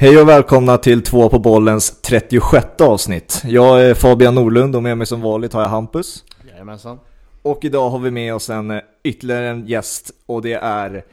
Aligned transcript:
Hej 0.00 0.20
och 0.20 0.28
välkomna 0.28 0.78
till 0.78 1.02
två 1.02 1.28
på 1.28 1.38
bollens 1.38 2.00
36 2.00 2.66
avsnitt. 2.80 3.42
Jag 3.44 3.84
är 3.84 3.94
Fabian 3.94 4.34
Norlund 4.34 4.76
och 4.76 4.82
med 4.82 4.98
mig 4.98 5.06
som 5.06 5.20
vanligt 5.20 5.52
har 5.52 5.62
jag 5.62 5.68
Hampus. 5.68 6.24
Jajamensan. 6.48 6.98
Och 7.42 7.64
idag 7.64 7.90
har 7.90 7.98
vi 7.98 8.10
med 8.10 8.34
oss 8.34 8.50
en 8.50 8.70
eh, 8.70 8.80
ytterligare 9.04 9.48
en 9.48 9.66
gäst 9.66 10.10
och 10.26 10.42
det 10.42 10.52
är 10.52 11.04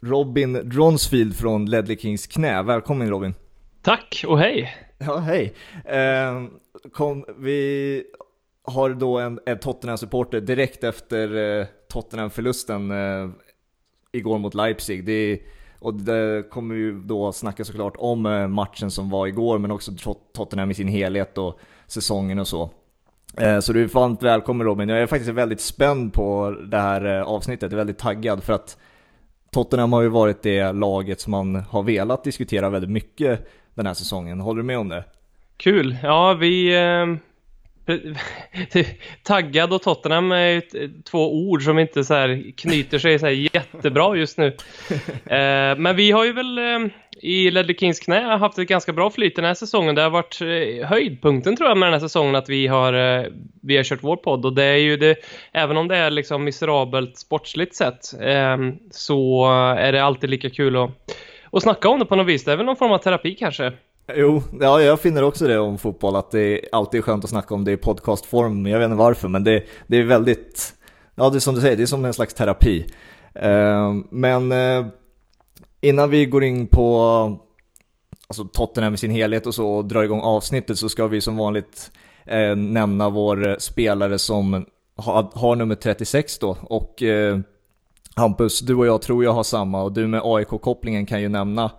Robin 0.00 0.52
Dronsfield 0.52 1.36
från 1.36 1.66
Ledley 1.70 1.96
Kings 1.96 2.26
knä. 2.26 2.62
Välkommen 2.62 3.10
Robin. 3.10 3.34
Tack 3.82 4.24
och 4.28 4.38
hej. 4.38 4.74
Ja, 4.98 5.16
hej. 5.16 5.54
Eh, 5.84 6.44
kom, 6.92 7.24
vi 7.38 8.04
har 8.64 8.90
då 8.90 9.18
en, 9.18 9.40
en 9.46 9.58
Tottenham-supporter 9.58 10.40
direkt 10.40 10.84
efter 10.84 11.58
eh, 11.60 11.66
Tottenham-förlusten 11.92 12.90
eh, 12.90 13.30
igår 14.12 14.38
mot 14.38 14.54
Leipzig. 14.54 15.04
Det 15.04 15.12
är 15.12 15.38
och 15.80 15.94
det 15.94 16.50
kommer 16.50 16.74
ju 16.74 17.00
då 17.00 17.32
snacka 17.32 17.64
såklart 17.64 17.94
om 17.98 18.26
eh, 18.26 18.48
matchen 18.48 18.90
som 18.90 19.10
var 19.10 19.26
igår, 19.26 19.58
men 19.58 19.70
också 19.70 19.92
Tottenham 20.34 20.70
i 20.70 20.74
sin 20.74 20.88
helhet 20.88 21.38
och 21.38 21.58
säsongen 21.86 22.38
och 22.38 22.48
så. 22.48 22.70
Eh, 23.36 23.60
så 23.60 23.72
du 23.72 23.82
är 23.82 23.88
varmt 23.88 24.22
välkommen 24.22 24.66
Robin. 24.66 24.88
Jag 24.88 24.98
är 24.98 25.06
faktiskt 25.06 25.30
väldigt 25.30 25.60
spänd 25.60 26.12
på 26.12 26.56
det 26.66 26.78
här 26.78 27.18
eh, 27.18 27.22
avsnittet, 27.22 27.62
jag 27.62 27.72
är 27.72 27.76
väldigt 27.76 27.98
taggad 27.98 28.42
för 28.42 28.52
att 28.52 28.78
Tottenham 29.50 29.92
har 29.92 30.02
ju 30.02 30.08
varit 30.08 30.42
det 30.42 30.72
laget 30.72 31.20
som 31.20 31.30
man 31.30 31.54
har 31.54 31.82
velat 31.82 32.24
diskutera 32.24 32.70
väldigt 32.70 32.90
mycket 32.90 33.48
den 33.74 33.86
här 33.86 33.94
säsongen. 33.94 34.40
Håller 34.40 34.62
du 34.62 34.66
med 34.66 34.78
om 34.78 34.88
det? 34.88 35.04
Kul! 35.56 35.96
Ja, 36.02 36.34
vi 36.34 36.74
Taggad 39.22 39.72
och 39.72 39.82
Tottenham 39.82 40.32
är 40.32 40.48
ju 40.48 40.62
två 41.10 41.34
ord 41.34 41.62
som 41.62 41.78
inte 41.78 42.04
så 42.04 42.14
här 42.14 42.52
knyter 42.56 42.98
sig 42.98 43.18
så 43.18 43.26
här 43.26 43.32
jättebra 43.32 44.16
just 44.16 44.38
nu. 44.38 44.46
eh, 45.26 45.78
men 45.78 45.96
vi 45.96 46.10
har 46.10 46.24
ju 46.24 46.32
väl 46.32 46.58
eh, 46.58 46.90
i 47.22 47.50
Ledley 47.50 47.76
Kings 47.76 48.00
knä 48.00 48.20
haft 48.20 48.58
ett 48.58 48.68
ganska 48.68 48.92
bra 48.92 49.10
flyt 49.10 49.36
den 49.36 49.44
här 49.44 49.54
säsongen. 49.54 49.94
Det 49.94 50.02
har 50.02 50.10
varit 50.10 50.40
eh, 50.40 50.88
höjdpunkten 50.88 51.56
tror 51.56 51.68
jag 51.68 51.78
med 51.78 51.86
den 51.86 51.92
här 51.92 52.00
säsongen 52.00 52.34
att 52.34 52.48
vi 52.48 52.66
har, 52.66 52.92
eh, 52.92 53.26
vi 53.62 53.76
har 53.76 53.84
kört 53.84 54.02
vår 54.02 54.16
podd. 54.16 54.44
Och 54.44 54.52
det 54.52 54.64
är 54.64 54.76
ju 54.76 54.96
det, 54.96 55.16
även 55.52 55.76
om 55.76 55.88
det 55.88 55.96
är 55.96 56.10
liksom 56.10 56.44
miserabelt 56.44 57.18
sportsligt 57.18 57.74
sett, 57.74 58.14
ehm, 58.20 58.78
så 58.90 59.46
är 59.78 59.92
det 59.92 60.04
alltid 60.04 60.30
lika 60.30 60.50
kul 60.50 60.76
att, 60.76 60.90
att 61.52 61.62
snacka 61.62 61.88
om 61.88 61.98
det 61.98 62.04
på 62.04 62.16
något 62.16 62.26
vis. 62.26 62.44
Det 62.44 62.52
är 62.52 62.56
väl 62.56 62.66
någon 62.66 62.76
form 62.76 62.92
av 62.92 62.98
terapi 62.98 63.34
kanske. 63.34 63.72
Jo, 64.14 64.42
ja, 64.60 64.82
jag 64.82 65.00
finner 65.00 65.22
också 65.22 65.46
det 65.46 65.58
om 65.58 65.78
fotboll, 65.78 66.16
att 66.16 66.30
det 66.30 66.60
alltid 66.72 66.98
är 66.98 67.02
skönt 67.02 67.24
att 67.24 67.30
snacka 67.30 67.54
om 67.54 67.64
det 67.64 67.72
i 67.72 67.76
podcastform. 67.76 68.66
Jag 68.66 68.78
vet 68.78 68.84
inte 68.86 68.96
varför, 68.96 69.28
men 69.28 69.44
det, 69.44 69.64
det 69.86 69.96
är 69.96 70.04
väldigt, 70.04 70.74
ja 71.14 71.30
det 71.30 71.38
är 71.38 71.40
som 71.40 71.54
du 71.54 71.60
säger, 71.60 71.76
det 71.76 71.82
är 71.82 71.86
som 71.86 72.04
en 72.04 72.14
slags 72.14 72.34
terapi. 72.34 72.86
Eh, 73.34 73.94
men 74.10 74.52
eh, 74.52 74.86
innan 75.80 76.10
vi 76.10 76.26
går 76.26 76.44
in 76.44 76.66
på 76.66 77.38
alltså 78.28 78.44
Tottenham 78.44 78.94
i 78.94 78.96
sin 78.96 79.10
helhet 79.10 79.46
och 79.46 79.54
så 79.54 79.68
och 79.68 79.84
drar 79.84 80.02
igång 80.02 80.20
avsnittet 80.20 80.78
så 80.78 80.88
ska 80.88 81.06
vi 81.06 81.20
som 81.20 81.36
vanligt 81.36 81.90
eh, 82.26 82.56
nämna 82.56 83.10
vår 83.10 83.48
eh, 83.48 83.56
spelare 83.56 84.18
som 84.18 84.66
ha, 84.96 85.30
har 85.34 85.56
nummer 85.56 85.74
36 85.74 86.38
då. 86.38 86.56
Och 86.62 87.02
Hampus, 88.16 88.60
du 88.60 88.74
och 88.74 88.86
jag 88.86 89.02
tror 89.02 89.24
jag 89.24 89.32
har 89.32 89.42
samma 89.42 89.82
och 89.82 89.92
du 89.92 90.06
med 90.06 90.20
AIK-kopplingen 90.24 91.06
kan 91.06 91.20
ju 91.22 91.28
nämna 91.28 91.70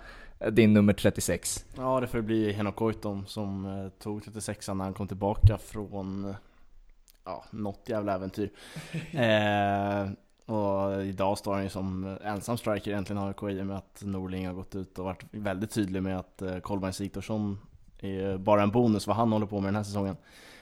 din 0.51 0.73
nummer 0.73 0.93
36. 0.93 1.65
Ja, 1.75 1.99
det 1.99 2.07
får 2.07 2.21
bli 2.21 2.51
Henok 2.51 2.75
Goitom 2.75 3.25
som 3.25 3.65
eh, 3.65 3.89
tog 4.03 4.23
36 4.23 4.67
när 4.67 4.75
han 4.75 4.93
kom 4.93 5.07
tillbaka 5.07 5.57
från 5.57 6.35
ja, 7.25 7.43
något 7.51 7.89
jävla 7.89 8.15
äventyr. 8.15 8.49
eh, 9.11 10.09
och 10.55 11.05
idag 11.05 11.37
står 11.37 11.53
han 11.53 11.63
ju 11.63 11.69
som 11.69 12.17
ensam 12.23 12.57
striker 12.57 12.91
egentligen 12.91 13.23
AIK 13.23 13.43
i 13.43 13.61
och 13.61 13.65
med 13.65 13.77
att 13.77 14.01
Norling 14.05 14.47
har 14.47 14.53
gått 14.53 14.75
ut 14.75 14.99
och 14.99 15.05
varit 15.05 15.23
väldigt 15.31 15.71
tydlig 15.71 16.03
med 16.03 16.19
att 16.19 16.41
eh, 16.41 16.59
Kolbeinn 16.59 16.93
Sigthorsson 16.93 17.59
är 17.99 18.37
bara 18.37 18.63
en 18.63 18.71
bonus 18.71 19.07
vad 19.07 19.15
han 19.15 19.31
håller 19.31 19.45
på 19.45 19.59
med 19.59 19.67
den 19.67 19.75
här 19.75 19.83
säsongen. 19.83 20.15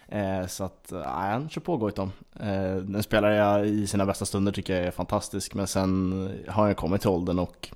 Eh, 0.08 0.48
så 0.48 0.64
att, 0.64 0.92
eh, 0.92 1.02
han 1.02 1.50
kör 1.50 1.62
på 1.62 1.78
Goitom. 1.78 2.12
Eh, 2.40 2.76
den 2.76 3.04
spelare 3.04 3.36
jag 3.36 3.68
i 3.68 3.88
sina 3.88 4.06
bästa 4.06 4.26
stunder 4.26 4.52
tycker 4.52 4.76
jag 4.76 4.86
är 4.86 4.92
fantastisk 4.92 5.54
men 5.54 5.68
sen 5.68 6.12
har 6.48 6.64
han 6.64 6.76
kommit 6.76 7.02
till 7.02 7.10
åldern 7.10 7.40
och 7.40 7.70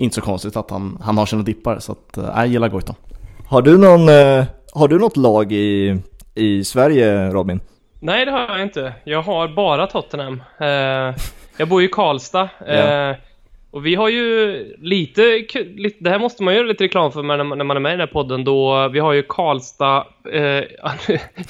inte 0.00 0.14
så 0.14 0.20
konstigt 0.20 0.56
att 0.56 0.70
han, 0.70 0.98
han 1.02 1.18
har 1.18 1.26
sina 1.26 1.42
dippar, 1.42 1.78
så 1.78 1.92
att, 1.92 2.16
äh, 2.16 2.24
jag 2.24 2.46
gillar 2.46 2.68
Goitom. 2.68 2.94
Har 3.46 3.62
du, 3.62 3.78
någon, 3.78 4.08
eh, 4.08 4.44
har 4.74 4.88
du 4.88 4.98
något 4.98 5.16
lag 5.16 5.52
i, 5.52 6.00
i 6.34 6.64
Sverige, 6.64 7.30
Robin? 7.30 7.60
Nej, 8.00 8.24
det 8.24 8.30
har 8.30 8.40
jag 8.40 8.62
inte. 8.62 8.92
Jag 9.04 9.22
har 9.22 9.48
bara 9.48 9.86
Tottenham. 9.86 10.42
Eh, 10.60 11.14
jag 11.56 11.68
bor 11.68 11.82
i 11.82 11.88
Karlstad. 11.88 12.48
Eh, 12.66 13.16
och 13.70 13.86
vi 13.86 13.94
har 13.94 14.08
ju 14.08 14.76
lite, 14.78 15.44
lite, 15.76 15.96
det 16.04 16.10
här 16.10 16.18
måste 16.18 16.42
man 16.42 16.54
göra 16.54 16.66
lite 16.66 16.84
reklam 16.84 17.12
för 17.12 17.22
när 17.22 17.44
man, 17.44 17.58
när 17.58 17.64
man 17.64 17.76
är 17.76 17.80
med 17.80 17.90
i 17.90 17.92
den 17.92 18.00
här 18.00 18.06
podden 18.06 18.44
då, 18.44 18.88
vi 18.88 18.98
har 18.98 19.12
ju 19.12 19.22
Karlstad, 19.22 20.06
eh, 20.32 20.40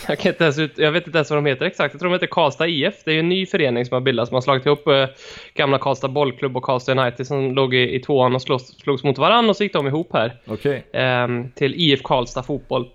jag, 0.09 0.19
kan 0.19 0.33
inte 0.33 0.45
ens 0.45 0.59
ut, 0.59 0.73
jag 0.77 0.93
vet 0.93 1.07
inte 1.07 1.19
ens 1.19 1.31
vad 1.31 1.39
de 1.39 1.47
heter 1.47 1.67
exakt, 1.67 1.95
jag 1.95 2.01
tror 2.01 2.11
de 2.11 2.15
heter 2.15 2.27
Karlstad 2.27 2.67
IF, 2.67 2.95
det 3.05 3.11
är 3.11 3.15
ju 3.15 3.21
en 3.21 3.29
ny 3.29 3.47
förening 3.47 3.85
som 3.85 3.95
har 3.95 4.01
bildats, 4.01 4.29
som 4.29 4.35
har 4.35 4.41
slagit 4.41 4.67
ihop 4.67 4.89
eh, 4.89 5.07
gamla 5.55 5.79
Karlstad 5.79 6.09
bollklubb 6.09 6.57
och 6.57 6.63
Karlstad 6.63 6.93
United 6.93 7.27
som 7.27 7.55
låg 7.55 7.75
i, 7.75 7.95
i 7.95 8.01
tvåan 8.01 8.35
och 8.35 8.43
slogs, 8.43 8.65
slogs 8.65 9.05
mot 9.05 9.19
varandra 9.19 9.51
och 9.51 9.57
så 9.57 9.63
gick 9.63 9.73
de 9.73 9.87
ihop 9.87 10.13
här. 10.13 10.37
Okay. 10.47 10.81
Eh, 10.93 11.29
till 11.55 11.75
IF 11.77 12.03
Karlstad 12.03 12.43
fotboll. 12.43 12.89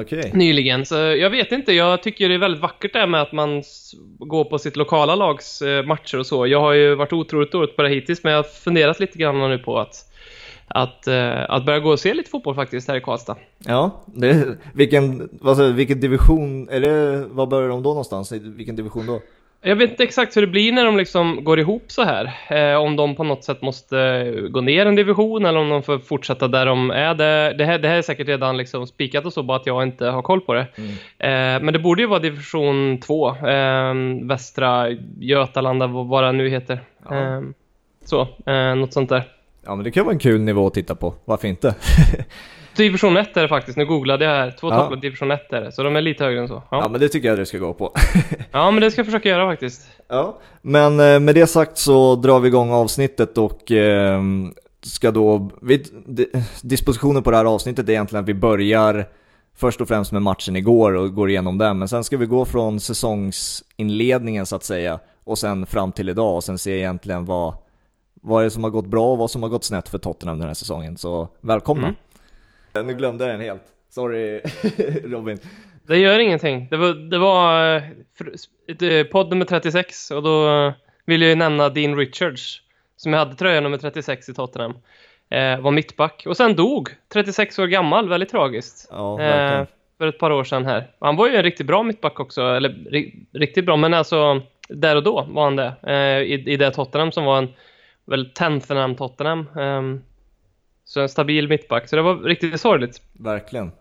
Okay. 0.00 0.30
Nyligen, 0.32 0.86
så 0.86 0.94
jag 0.94 1.30
vet 1.30 1.52
inte, 1.52 1.72
jag 1.72 2.02
tycker 2.02 2.28
det 2.28 2.34
är 2.34 2.38
väldigt 2.38 2.62
vackert 2.62 2.92
det 2.92 3.06
med 3.06 3.22
att 3.22 3.32
man 3.32 3.62
går 4.18 4.44
på 4.44 4.58
sitt 4.58 4.76
lokala 4.76 5.14
lags 5.14 5.62
eh, 5.62 5.84
matcher 5.84 6.18
och 6.18 6.26
så. 6.26 6.46
Jag 6.46 6.60
har 6.60 6.72
ju 6.72 6.94
varit 6.94 7.12
otroligt 7.12 7.52
dåligt 7.52 7.76
på 7.76 7.82
det 7.82 7.88
hittills, 7.88 8.24
men 8.24 8.32
jag 8.32 8.38
har 8.38 8.48
funderat 8.48 9.00
lite 9.00 9.18
grann 9.18 9.38
nu 9.38 9.58
på 9.58 9.78
att 9.78 10.04
att, 10.70 11.04
uh, 11.08 11.50
att 11.50 11.66
börja 11.66 11.78
gå 11.78 11.90
och 11.90 12.00
se 12.00 12.14
lite 12.14 12.30
fotboll 12.30 12.54
faktiskt 12.54 12.88
här 12.88 12.96
i 12.96 13.00
Karlstad. 13.00 13.36
Ja, 13.58 14.04
det, 14.06 14.58
vilken, 14.74 15.28
alltså, 15.42 15.72
vilken 15.72 16.00
division, 16.00 16.66
det, 16.66 17.24
vad 17.30 17.48
börjar 17.48 17.68
de 17.68 17.82
då 17.82 17.90
någonstans? 17.90 18.32
Vilken 18.32 18.76
division 18.76 19.06
då? 19.06 19.20
Jag 19.60 19.76
vet 19.76 19.90
inte 19.90 20.02
exakt 20.02 20.36
hur 20.36 20.40
det 20.40 20.46
blir 20.46 20.72
när 20.72 20.84
de 20.84 20.96
liksom 20.96 21.44
går 21.44 21.60
ihop 21.60 21.84
så 21.86 22.02
här. 22.04 22.32
Eh, 22.48 22.80
om 22.80 22.96
de 22.96 23.14
på 23.14 23.24
något 23.24 23.44
sätt 23.44 23.62
måste 23.62 24.30
gå 24.50 24.60
ner 24.60 24.86
en 24.86 24.94
division 24.94 25.46
eller 25.46 25.60
om 25.60 25.68
de 25.68 25.82
får 25.82 25.98
fortsätta 25.98 26.48
där 26.48 26.66
de 26.66 26.90
är. 26.90 27.14
Det, 27.14 27.54
det, 27.58 27.64
här, 27.64 27.78
det 27.78 27.88
här 27.88 27.96
är 27.96 28.02
säkert 28.02 28.28
redan 28.28 28.56
liksom 28.56 28.86
spikat 28.86 29.26
och 29.26 29.32
så, 29.32 29.42
bara 29.42 29.56
att 29.56 29.66
jag 29.66 29.82
inte 29.82 30.06
har 30.06 30.22
koll 30.22 30.40
på 30.40 30.54
det. 30.54 30.66
Mm. 30.76 30.90
Eh, 31.18 31.64
men 31.64 31.72
det 31.72 31.78
borde 31.78 32.02
ju 32.02 32.08
vara 32.08 32.20
division 32.20 33.00
2. 33.00 33.28
Eh, 33.36 33.94
Västra 34.22 34.90
Götalanda, 35.18 35.86
vad 35.86 36.24
det 36.24 36.32
nu 36.32 36.48
heter. 36.48 36.80
Ja. 37.08 37.16
Eh, 37.16 37.42
så, 38.04 38.20
eh, 38.46 38.74
något 38.74 38.92
sånt 38.92 39.08
där. 39.08 39.24
Ja 39.64 39.74
men 39.74 39.84
det 39.84 39.90
kan 39.90 40.04
vara 40.04 40.12
en 40.12 40.18
kul 40.18 40.40
nivå 40.40 40.66
att 40.66 40.74
titta 40.74 40.94
på, 40.94 41.14
varför 41.24 41.48
inte? 41.48 41.74
Division 42.78 43.16
1 43.16 43.36
är 43.36 43.42
det 43.42 43.48
faktiskt, 43.48 43.78
nu 43.78 43.86
googlade 43.86 44.24
jag 44.24 44.32
här. 44.32 44.50
Två 44.60 44.70
ja. 44.70 44.80
topplag 44.80 45.00
division 45.00 45.30
1 45.30 45.52
är 45.52 45.60
det, 45.60 45.72
så 45.72 45.82
de 45.82 45.96
är 45.96 46.00
lite 46.00 46.24
högre 46.24 46.40
än 46.40 46.48
så. 46.48 46.62
Ja, 46.70 46.80
ja 46.82 46.88
men 46.88 47.00
det 47.00 47.08
tycker 47.08 47.28
jag 47.28 47.38
du 47.38 47.46
ska 47.46 47.58
gå 47.58 47.74
på. 47.74 47.92
ja 48.52 48.70
men 48.70 48.80
det 48.80 48.90
ska 48.90 48.98
jag 48.98 49.06
försöka 49.06 49.28
göra 49.28 49.50
faktiskt. 49.50 49.82
Ja, 50.08 50.38
men 50.62 51.00
eh, 51.00 51.20
med 51.20 51.34
det 51.34 51.46
sagt 51.46 51.78
så 51.78 52.16
drar 52.16 52.40
vi 52.40 52.48
igång 52.48 52.70
avsnittet 52.70 53.38
och 53.38 53.72
eh, 53.72 54.22
ska 54.82 55.10
då, 55.10 55.50
vi, 55.62 55.84
dispositionen 56.62 57.22
på 57.22 57.30
det 57.30 57.36
här 57.36 57.44
avsnittet 57.44 57.88
är 57.88 57.92
egentligen 57.92 58.22
att 58.24 58.28
vi 58.28 58.34
börjar 58.34 59.06
först 59.56 59.80
och 59.80 59.88
främst 59.88 60.12
med 60.12 60.22
matchen 60.22 60.56
igår 60.56 60.92
och 60.92 61.14
går 61.14 61.30
igenom 61.30 61.58
den, 61.58 61.78
men 61.78 61.88
sen 61.88 62.04
ska 62.04 62.16
vi 62.16 62.26
gå 62.26 62.44
från 62.44 62.80
säsongsinledningen 62.80 64.46
så 64.46 64.56
att 64.56 64.64
säga 64.64 64.98
och 65.24 65.38
sen 65.38 65.66
fram 65.66 65.92
till 65.92 66.08
idag 66.08 66.34
och 66.34 66.44
sen 66.44 66.58
se 66.58 66.78
egentligen 66.78 67.24
vad, 67.24 67.54
vad 68.14 68.40
är 68.40 68.44
det 68.44 68.50
som 68.50 68.64
har 68.64 68.70
gått 68.70 68.86
bra 68.86 69.12
och 69.12 69.18
vad 69.18 69.30
som 69.30 69.42
har 69.42 69.50
gått 69.50 69.64
snett 69.64 69.88
för 69.88 69.98
Tottenham 69.98 70.38
den 70.38 70.48
här 70.48 70.54
säsongen. 70.54 70.96
Så 70.96 71.28
välkomna! 71.40 71.86
Mm. 71.86 71.96
Nu 72.82 72.94
glömde 72.94 73.24
jag 73.24 73.34
den 73.34 73.40
helt. 73.40 73.62
Sorry 73.90 74.40
Robin. 75.04 75.38
Det 75.86 75.98
gör 75.98 76.18
ingenting. 76.18 76.68
Det 76.70 76.76
var, 76.76 77.10
det 77.10 77.18
var 77.18 77.76
eh, 77.76 79.04
podd 79.04 79.30
nummer 79.30 79.44
36 79.44 80.10
och 80.10 80.22
då 80.22 80.72
vill 81.04 81.22
jag 81.22 81.28
ju 81.28 81.34
nämna 81.34 81.68
Dean 81.68 81.96
Richards 81.96 82.62
som 82.96 83.12
jag 83.12 83.18
hade 83.18 83.34
tröja 83.34 83.60
nummer 83.60 83.78
36 83.78 84.28
i 84.28 84.34
Tottenham. 84.34 84.74
Eh, 85.30 85.60
var 85.60 85.70
mittback 85.70 86.22
och 86.26 86.36
sen 86.36 86.56
dog 86.56 86.88
36 87.12 87.58
år 87.58 87.66
gammal, 87.66 88.08
väldigt 88.08 88.28
tragiskt. 88.28 88.88
Ja, 88.90 89.20
eh, 89.20 89.66
för 89.98 90.06
ett 90.06 90.18
par 90.18 90.30
år 90.30 90.44
sedan 90.44 90.64
här. 90.64 90.90
Han 91.00 91.16
var 91.16 91.28
ju 91.28 91.36
en 91.36 91.42
riktigt 91.42 91.66
bra 91.66 91.82
mittback 91.82 92.20
också, 92.20 92.42
eller 92.42 92.74
riktigt 93.38 93.64
bra, 93.64 93.76
men 93.76 93.94
alltså 93.94 94.42
där 94.68 94.96
och 94.96 95.02
då 95.02 95.26
var 95.28 95.44
han 95.44 95.56
det. 95.56 95.74
Eh, 95.82 96.22
i, 96.22 96.44
I 96.46 96.56
det 96.56 96.70
Tottenham 96.70 97.12
som 97.12 97.24
var 97.24 97.38
en 97.38 97.48
väl 98.04 98.30
Tottenham 98.30 98.94
Tottenham. 98.94 99.48
Um, 99.56 100.02
så 100.88 101.00
en 101.00 101.08
stabil 101.08 101.48
mittback, 101.48 101.88
så 101.88 101.96
det 101.96 102.02
var 102.02 102.16
riktigt 102.16 102.60
sorgligt. 102.60 103.02
Verkligen. 103.12 103.72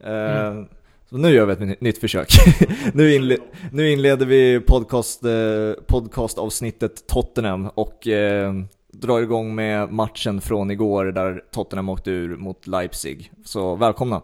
Eh, 0.00 0.46
mm. 0.46 0.66
Så 1.10 1.16
nu 1.16 1.30
gör 1.30 1.46
vi 1.46 1.72
ett 1.72 1.80
nytt 1.80 1.98
försök. 1.98 2.28
nu, 2.94 3.14
inle 3.14 3.38
nu 3.72 3.90
inleder 3.90 4.26
vi 4.26 4.60
podcast, 4.60 5.24
eh, 5.24 5.84
podcastavsnittet 5.86 7.06
Tottenham 7.06 7.68
och 7.68 8.08
eh, 8.08 8.52
drar 8.92 9.20
igång 9.20 9.54
med 9.54 9.92
matchen 9.92 10.40
från 10.40 10.70
igår 10.70 11.04
där 11.04 11.44
Tottenham 11.50 11.88
åkte 11.88 12.10
ur 12.10 12.36
mot 12.36 12.66
Leipzig. 12.66 13.32
Så 13.44 13.74
välkomna! 13.74 14.22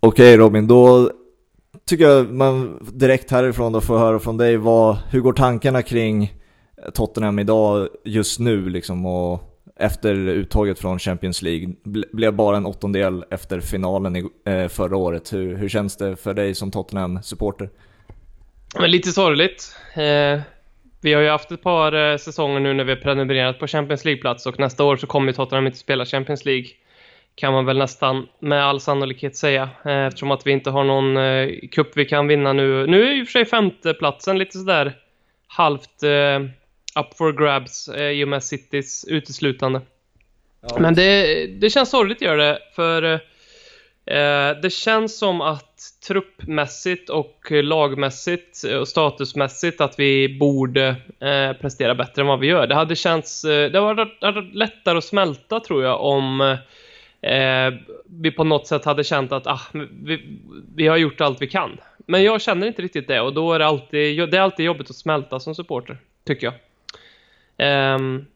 Okej 0.00 0.34
okay, 0.34 0.36
Robin, 0.36 0.66
då 0.66 1.10
tycker 1.84 2.08
jag 2.08 2.30
man 2.30 2.78
direkt 2.92 3.30
härifrån 3.30 3.72
då 3.72 3.80
får 3.80 3.98
höra 3.98 4.18
från 4.18 4.36
dig 4.36 4.56
vad, 4.56 4.98
hur 5.10 5.20
går 5.20 5.32
tankarna 5.32 5.82
kring 5.82 6.39
Tottenham 6.94 7.38
idag 7.38 7.88
just 8.04 8.40
nu 8.40 8.68
liksom 8.68 9.06
och 9.06 9.46
efter 9.76 10.14
uttaget 10.14 10.78
från 10.78 10.98
Champions 10.98 11.42
League 11.42 11.74
blev 12.12 12.34
bara 12.34 12.56
en 12.56 12.66
åttondel 12.66 13.24
efter 13.30 13.60
finalen 13.60 14.16
i, 14.16 14.24
eh, 14.46 14.68
förra 14.68 14.96
året. 14.96 15.32
Hur, 15.32 15.56
hur 15.56 15.68
känns 15.68 15.96
det 15.96 16.16
för 16.16 16.34
dig 16.34 16.54
som 16.54 16.70
Tottenham-supporter? 16.70 17.70
Men 18.78 18.90
lite 18.90 19.12
sorgligt. 19.12 19.76
Eh, 19.94 20.40
vi 21.02 21.12
har 21.12 21.22
ju 21.22 21.28
haft 21.28 21.52
ett 21.52 21.62
par 21.62 22.10
eh, 22.10 22.16
säsonger 22.16 22.60
nu 22.60 22.72
när 22.74 22.84
vi 22.84 22.90
har 22.90 23.00
prenumererat 23.00 23.58
på 23.58 23.66
Champions 23.66 24.04
League-plats 24.04 24.46
och 24.46 24.58
nästa 24.58 24.84
år 24.84 24.96
så 24.96 25.06
kommer 25.06 25.32
Tottenham 25.32 25.66
inte 25.66 25.78
spela 25.78 26.04
Champions 26.04 26.44
League. 26.44 26.66
Kan 27.34 27.52
man 27.52 27.66
väl 27.66 27.78
nästan 27.78 28.26
med 28.38 28.64
all 28.64 28.80
sannolikhet 28.80 29.36
säga. 29.36 29.68
Eh, 29.84 30.06
eftersom 30.06 30.30
att 30.30 30.46
vi 30.46 30.52
inte 30.52 30.70
har 30.70 30.84
någon 30.84 31.16
eh, 31.16 31.48
cup 31.72 31.96
vi 31.96 32.04
kan 32.04 32.26
vinna 32.26 32.52
nu. 32.52 32.86
Nu 32.86 33.08
är 33.08 33.12
ju 33.12 33.24
för 33.24 33.32
sig 33.32 33.44
femteplatsen 33.44 34.38
lite 34.38 34.58
sådär 34.58 34.96
halvt 35.46 36.02
eh, 36.02 36.50
up 36.94 37.16
for 37.16 37.32
grabs 37.32 37.88
eh, 37.88 38.10
i 38.10 38.24
och 38.24 38.28
med 38.28 38.44
Citys 38.44 39.04
uteslutande. 39.08 39.80
Ja. 40.60 40.78
Men 40.78 40.94
det, 40.94 41.46
det 41.46 41.70
känns 41.70 41.90
sorgligt 41.90 42.22
gör 42.22 42.36
det, 42.36 42.58
för 42.74 43.02
eh, 43.02 44.60
det 44.62 44.72
känns 44.72 45.18
som 45.18 45.40
att 45.40 45.80
truppmässigt 46.06 47.10
och 47.10 47.48
lagmässigt 47.50 48.64
och 48.80 48.88
statusmässigt 48.88 49.80
att 49.80 49.98
vi 49.98 50.38
borde 50.38 50.88
eh, 51.20 51.52
prestera 51.60 51.94
bättre 51.94 52.22
än 52.22 52.28
vad 52.28 52.40
vi 52.40 52.46
gör. 52.46 52.66
Det 52.66 52.74
hade 52.74 52.96
känts, 52.96 53.44
eh, 53.44 53.70
det 53.70 53.80
hade 53.80 54.04
varit 54.04 54.54
lättare 54.54 54.98
att 54.98 55.04
smälta 55.04 55.60
tror 55.60 55.84
jag 55.84 56.00
om 56.00 56.40
eh, 57.20 57.74
vi 58.04 58.30
på 58.30 58.44
något 58.44 58.66
sätt 58.66 58.84
hade 58.84 59.04
känt 59.04 59.32
att 59.32 59.46
ah, 59.46 59.60
vi, 60.02 60.38
vi 60.74 60.86
har 60.86 60.96
gjort 60.96 61.20
allt 61.20 61.42
vi 61.42 61.46
kan. 61.46 61.80
Men 62.06 62.22
jag 62.22 62.40
känner 62.40 62.66
inte 62.66 62.82
riktigt 62.82 63.08
det 63.08 63.20
och 63.20 63.34
då 63.34 63.52
är 63.52 63.58
det 63.58 63.66
alltid, 63.66 64.30
det 64.30 64.36
är 64.36 64.40
alltid 64.40 64.66
jobbigt 64.66 64.90
att 64.90 64.96
smälta 64.96 65.40
som 65.40 65.54
supporter, 65.54 65.98
tycker 66.26 66.46
jag. 66.46 66.54
Um, 67.60 68.26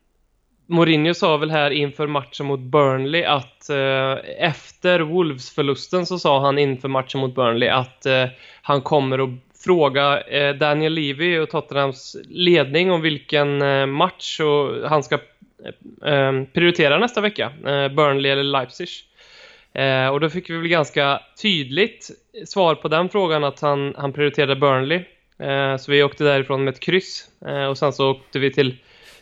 Mourinho 0.67 1.15
sa 1.15 1.37
väl 1.37 1.51
här 1.51 1.71
inför 1.71 2.07
matchen 2.07 2.47
mot 2.47 2.61
Burnley 2.61 3.25
att 3.25 3.67
uh, 3.71 4.17
efter 4.39 5.01
Wolves-förlusten 5.01 6.07
så 6.07 6.19
sa 6.19 6.41
han 6.41 6.59
inför 6.59 6.89
matchen 6.89 7.21
mot 7.21 7.35
Burnley 7.35 7.69
att 7.69 8.07
uh, 8.07 8.27
han 8.63 8.83
kommer 8.83 9.19
att 9.19 9.31
fråga 9.65 10.19
uh, 10.19 10.59
Daniel 10.59 10.93
Levy 10.93 11.39
och 11.39 11.51
Tottenhams 11.51 12.17
ledning 12.29 12.91
om 12.91 13.01
vilken 13.01 13.59
match 13.91 14.41
och 14.41 14.89
han 14.89 15.03
ska 15.03 15.19
ehm, 16.05 16.47
prioritera 16.47 16.99
nästa 16.99 17.21
vecka. 17.21 17.53
Burnley 17.97 18.33
eller 18.33 18.43
Leipzig. 18.43 18.89
och 20.13 20.21
då 20.21 20.31
fick 20.31 20.51
vi 20.51 20.57
väl 20.57 20.69
ganska 20.69 21.21
tydligt 21.43 22.11
svar 22.47 22.75
på 22.75 22.89
den 22.89 23.09
frågan 23.09 23.45
att 23.45 23.61
han, 23.61 23.95
han 23.99 24.13
prioriterade 24.13 24.57
Burnley. 24.57 25.05
så 25.79 25.93
vi 25.93 26.03
åkte 26.03 26.25
därifrån 26.25 26.65
med 26.65 26.75
ett 26.75 26.81
kryss 26.81 27.29
och 27.71 27.79
sen 27.79 27.93
så 27.93 28.11
åkte 28.11 28.39
vi 28.39 28.53
till 28.53 28.77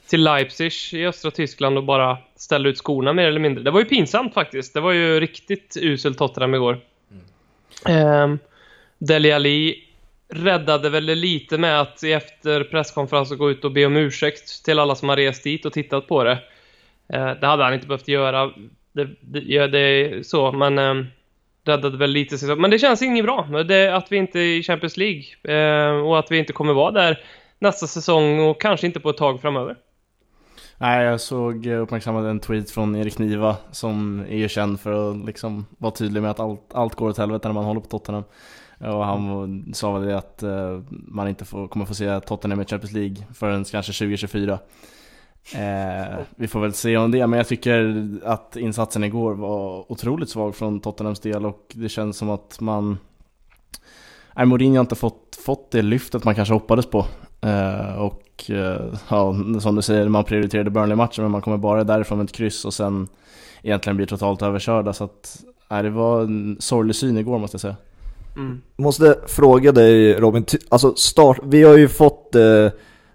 till 0.07 0.23
Leipzig 0.23 0.73
i 0.93 1.07
östra 1.07 1.31
Tyskland 1.31 1.79
och 1.79 1.85
bara 1.85 2.19
ställde 2.37 2.69
ut 2.69 2.79
skorna 2.79 3.13
mer 3.13 3.29
eller 3.29 3.41
mindre. 3.41 3.65
Det 3.65 3.71
var 3.71 3.81
ju 3.81 3.87
pinsamt 3.87 4.35
faktiskt. 4.35 4.75
Det 4.75 4.81
var 4.81 4.93
ju 4.93 5.21
riktigt 5.21 5.77
uselt 5.81 6.19
Tottenham 6.19 6.55
igår. 6.55 6.81
Mm. 7.87 8.33
Eh, 8.33 8.39
Deli 8.99 9.33
Alli 9.33 9.85
räddade 10.29 10.91
väl 10.91 11.05
lite 11.05 11.59
med 11.59 11.81
att 11.81 12.03
efter 12.03 12.65
presskonferensen 12.65 13.39
gå 13.39 13.51
ut 13.51 13.65
och 13.65 13.73
be 13.73 13.87
om 13.87 13.97
ursäkt 13.97 14.65
till 14.65 14.79
alla 14.79 14.95
som 14.95 15.09
har 15.09 15.17
rest 15.17 15.45
dit 15.45 15.67
och 15.67 15.73
tittat 15.73 16.09
på 16.09 16.25
det. 16.25 16.39
Eh, 17.09 17.31
det 17.41 17.47
hade 17.47 17.65
han 17.65 17.75
inte 17.75 17.87
behövt 17.87 18.09
göra. 18.09 18.53
Det, 18.93 19.09
det, 19.21 19.41
ja, 19.41 19.67
det 19.67 19.79
är 19.79 20.23
så, 20.23 20.53
men 20.53 20.79
eh, 20.79 21.05
räddade 21.65 21.97
väl 21.97 22.11
lite. 22.11 22.57
Men 22.57 22.71
det 22.71 22.79
känns 22.79 23.03
inget 23.03 23.25
bra. 23.25 23.63
Det, 23.69 23.95
att 23.97 24.13
vi 24.13 24.17
inte 24.17 24.41
är 24.41 24.59
i 24.59 24.63
Champions 24.63 24.97
League 24.97 25.25
eh, 25.43 25.97
och 25.97 26.19
att 26.19 26.31
vi 26.31 26.39
inte 26.39 26.53
kommer 26.53 26.73
vara 26.73 26.91
där 26.91 27.25
nästa 27.59 27.87
säsong 27.87 28.41
och 28.41 28.61
kanske 28.61 28.87
inte 28.87 29.01
på 29.01 29.11
ett 29.11 29.17
tag 29.17 29.41
framöver. 29.41 29.77
Nej, 30.83 31.05
jag 31.05 31.21
såg 31.21 31.67
uppmärksammade 31.67 32.31
en 32.31 32.41
tweet 32.41 32.71
från 32.71 32.97
Erik 32.97 33.19
Niva 33.19 33.57
som 33.71 34.21
är 34.21 34.37
ju 34.37 34.49
känd 34.49 34.81
för 34.81 35.11
att 35.11 35.27
liksom 35.27 35.67
vara 35.79 35.93
tydlig 35.93 36.23
med 36.23 36.31
att 36.31 36.41
allt, 36.41 36.75
allt 36.75 36.95
går 36.95 37.09
åt 37.09 37.19
helvete 37.19 37.49
när 37.49 37.55
man 37.55 37.65
håller 37.65 37.81
på 37.81 37.87
Tottenham. 37.87 38.25
Och 38.79 39.05
han 39.05 39.65
sa 39.75 39.93
väl 39.93 40.09
det 40.09 40.19
att 40.19 40.43
eh, 40.43 40.81
man 40.89 41.29
inte 41.29 41.45
får, 41.45 41.69
kommer 41.69 41.87
få 41.87 41.95
se 41.95 42.21
Tottenham 42.21 42.61
i 42.61 42.65
Champions 42.65 42.93
League 42.93 43.17
förrän 43.35 43.65
kanske 43.65 43.93
2024. 43.93 44.59
Eh, 45.55 46.19
vi 46.37 46.49
får 46.49 46.61
väl 46.61 46.73
se 46.73 46.97
om 46.97 47.11
det, 47.11 47.27
men 47.27 47.37
jag 47.37 47.49
tycker 47.49 48.07
att 48.25 48.57
insatsen 48.57 49.05
igår 49.05 49.35
var 49.35 49.93
otroligt 49.93 50.31
svag 50.31 50.55
från 50.55 50.81
Tottenhams 50.81 51.21
del 51.21 51.47
och 51.47 51.73
det 51.75 51.89
känns 51.89 52.17
som 52.17 52.31
att 52.31 52.61
man... 52.61 52.99
Nej, 54.37 54.47
Mourinho 54.47 54.77
har 54.77 54.81
inte 54.81 54.95
fått, 54.95 55.39
fått 55.45 55.71
det 55.71 55.83
lyftet 55.83 56.25
man 56.25 56.35
kanske 56.35 56.55
hoppades 56.55 56.87
på. 56.87 57.07
Eh, 57.43 57.95
och 57.95 58.23
Eh, 58.51 58.99
ja, 59.09 59.35
som 59.61 59.75
du 59.77 59.83
säger, 59.83 60.09
man 60.09 60.25
prioriterade 60.25 60.71
Burnley-matchen 60.71 61.25
men 61.25 61.31
man 61.31 61.43
kommer 61.43 61.57
bara 61.57 61.85
därifrån 61.85 62.19
med 62.19 62.25
ett 62.25 62.33
kryss 62.33 62.65
och 62.65 62.75
sen 62.75 63.09
egentligen 63.63 63.97
blir 63.97 64.07
totalt 64.07 64.43
överkörda. 64.43 64.93
Så 64.93 65.05
att, 65.05 65.43
nej, 65.71 65.83
det 65.83 65.91
var 65.91 66.23
en 66.23 66.57
sorglig 66.61 66.97
syn 66.97 67.19
igår 67.19 67.39
måste 67.39 67.55
jag 67.55 67.61
säga. 67.61 67.77
Mm. 68.37 68.61
Måste 68.77 69.19
fråga 69.27 69.73
dig 69.73 70.15
Robin, 70.15 70.45
alltså 70.69 70.95
start, 70.95 71.39
vi 71.45 71.63
har 71.63 71.77
ju 71.77 71.89
fått, 71.89 72.35
eh, 72.35 72.71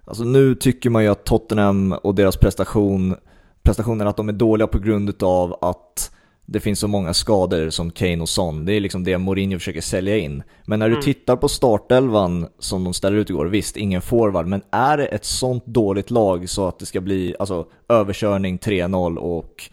alltså 0.06 0.24
nu 0.24 0.56
tycker 0.56 0.89
man 0.89 1.03
ju 1.03 1.09
att 1.09 1.24
Tottenham 1.24 1.91
och 1.91 2.15
deras 2.15 2.38
prestation, 2.38 3.15
prestationen 3.63 4.07
att 4.07 4.18
de 4.18 4.29
är 4.29 4.33
dåliga 4.33 4.68
på 4.68 4.79
grund 4.79 5.24
av 5.24 5.57
att 5.62 6.12
det 6.49 6.59
finns 6.59 6.79
så 6.79 6.88
många 6.88 7.13
skador 7.13 7.69
som 7.69 7.91
Kane 7.91 8.21
och 8.21 8.29
Son. 8.29 8.65
Det 8.65 8.73
är 8.73 8.79
liksom 8.79 9.03
det 9.03 9.17
Mourinho 9.17 9.59
försöker 9.59 9.81
sälja 9.81 10.17
in. 10.17 10.44
Men 10.65 10.79
när 10.79 10.88
du 10.88 10.94
mm. 10.94 11.03
tittar 11.03 11.35
på 11.35 11.47
startelvan 11.47 12.47
som 12.59 12.83
de 12.83 12.94
ställer 12.94 13.17
ut 13.17 13.29
igår, 13.29 13.45
visst, 13.45 13.77
ingen 13.77 14.01
forward, 14.01 14.47
men 14.47 14.61
är 14.71 14.97
det 14.97 15.05
ett 15.05 15.25
sånt 15.25 15.65
dåligt 15.65 16.11
lag 16.11 16.49
så 16.49 16.67
att 16.67 16.79
det 16.79 16.85
ska 16.85 17.01
bli 17.01 17.35
alltså, 17.39 17.67
överkörning 17.89 18.57
3-0 18.57 19.17
och 19.17 19.63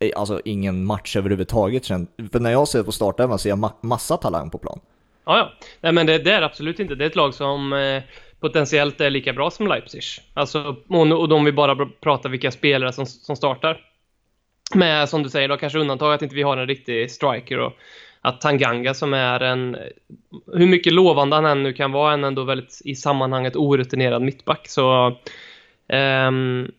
eh, 0.00 0.10
alltså 0.16 0.40
ingen 0.44 0.84
match 0.84 1.16
överhuvudtaget? 1.16 1.86
För 1.86 2.40
när 2.40 2.50
jag 2.50 2.68
ser 2.68 2.82
på 2.82 2.92
startelvan 2.92 3.38
ser 3.38 3.48
jag 3.48 3.58
ma 3.58 3.72
massa 3.80 4.16
talang 4.16 4.50
på 4.50 4.58
plan. 4.58 4.80
Ja, 5.24 5.38
ja. 5.38 5.52
Nej, 5.80 5.92
men 5.92 6.06
det, 6.06 6.18
det 6.18 6.32
är 6.32 6.42
absolut 6.42 6.80
inte. 6.80 6.94
Det 6.94 7.04
är 7.04 7.08
ett 7.08 7.16
lag 7.16 7.34
som 7.34 7.72
eh, 7.72 8.02
potentiellt 8.40 9.00
är 9.00 9.10
lika 9.10 9.32
bra 9.32 9.50
som 9.50 9.66
Leipzig. 9.66 10.02
Alltså, 10.34 10.76
och, 10.88 11.32
och 11.32 11.46
vi 11.46 11.52
bara 11.52 11.86
pratar 11.86 12.28
vilka 12.28 12.50
spelare 12.50 12.92
som, 12.92 13.06
som 13.06 13.36
startar. 13.36 13.93
Med, 14.74 15.08
som 15.08 15.22
du 15.22 15.30
säger, 15.30 15.48
då 15.48 15.56
kanske 15.56 15.78
undantag 15.78 16.14
att 16.14 16.22
inte 16.22 16.34
vi 16.34 16.42
har 16.42 16.56
en 16.56 16.66
riktig 16.66 17.10
striker 17.10 17.58
och 17.58 17.72
att 18.20 18.40
Tanganga 18.40 18.94
som 18.94 19.14
är 19.14 19.40
en, 19.40 19.76
hur 20.52 20.66
mycket 20.66 20.92
lovande 20.92 21.36
han 21.36 21.46
än 21.46 21.62
nu 21.62 21.72
kan 21.72 21.92
vara, 21.92 22.12
en 22.12 22.24
ändå 22.24 22.44
väldigt 22.44 22.80
i 22.84 22.94
sammanhanget 22.94 23.56
orutinerad 23.56 24.22
mittback. 24.22 24.68
Så, 24.68 25.06
um, 25.88 26.72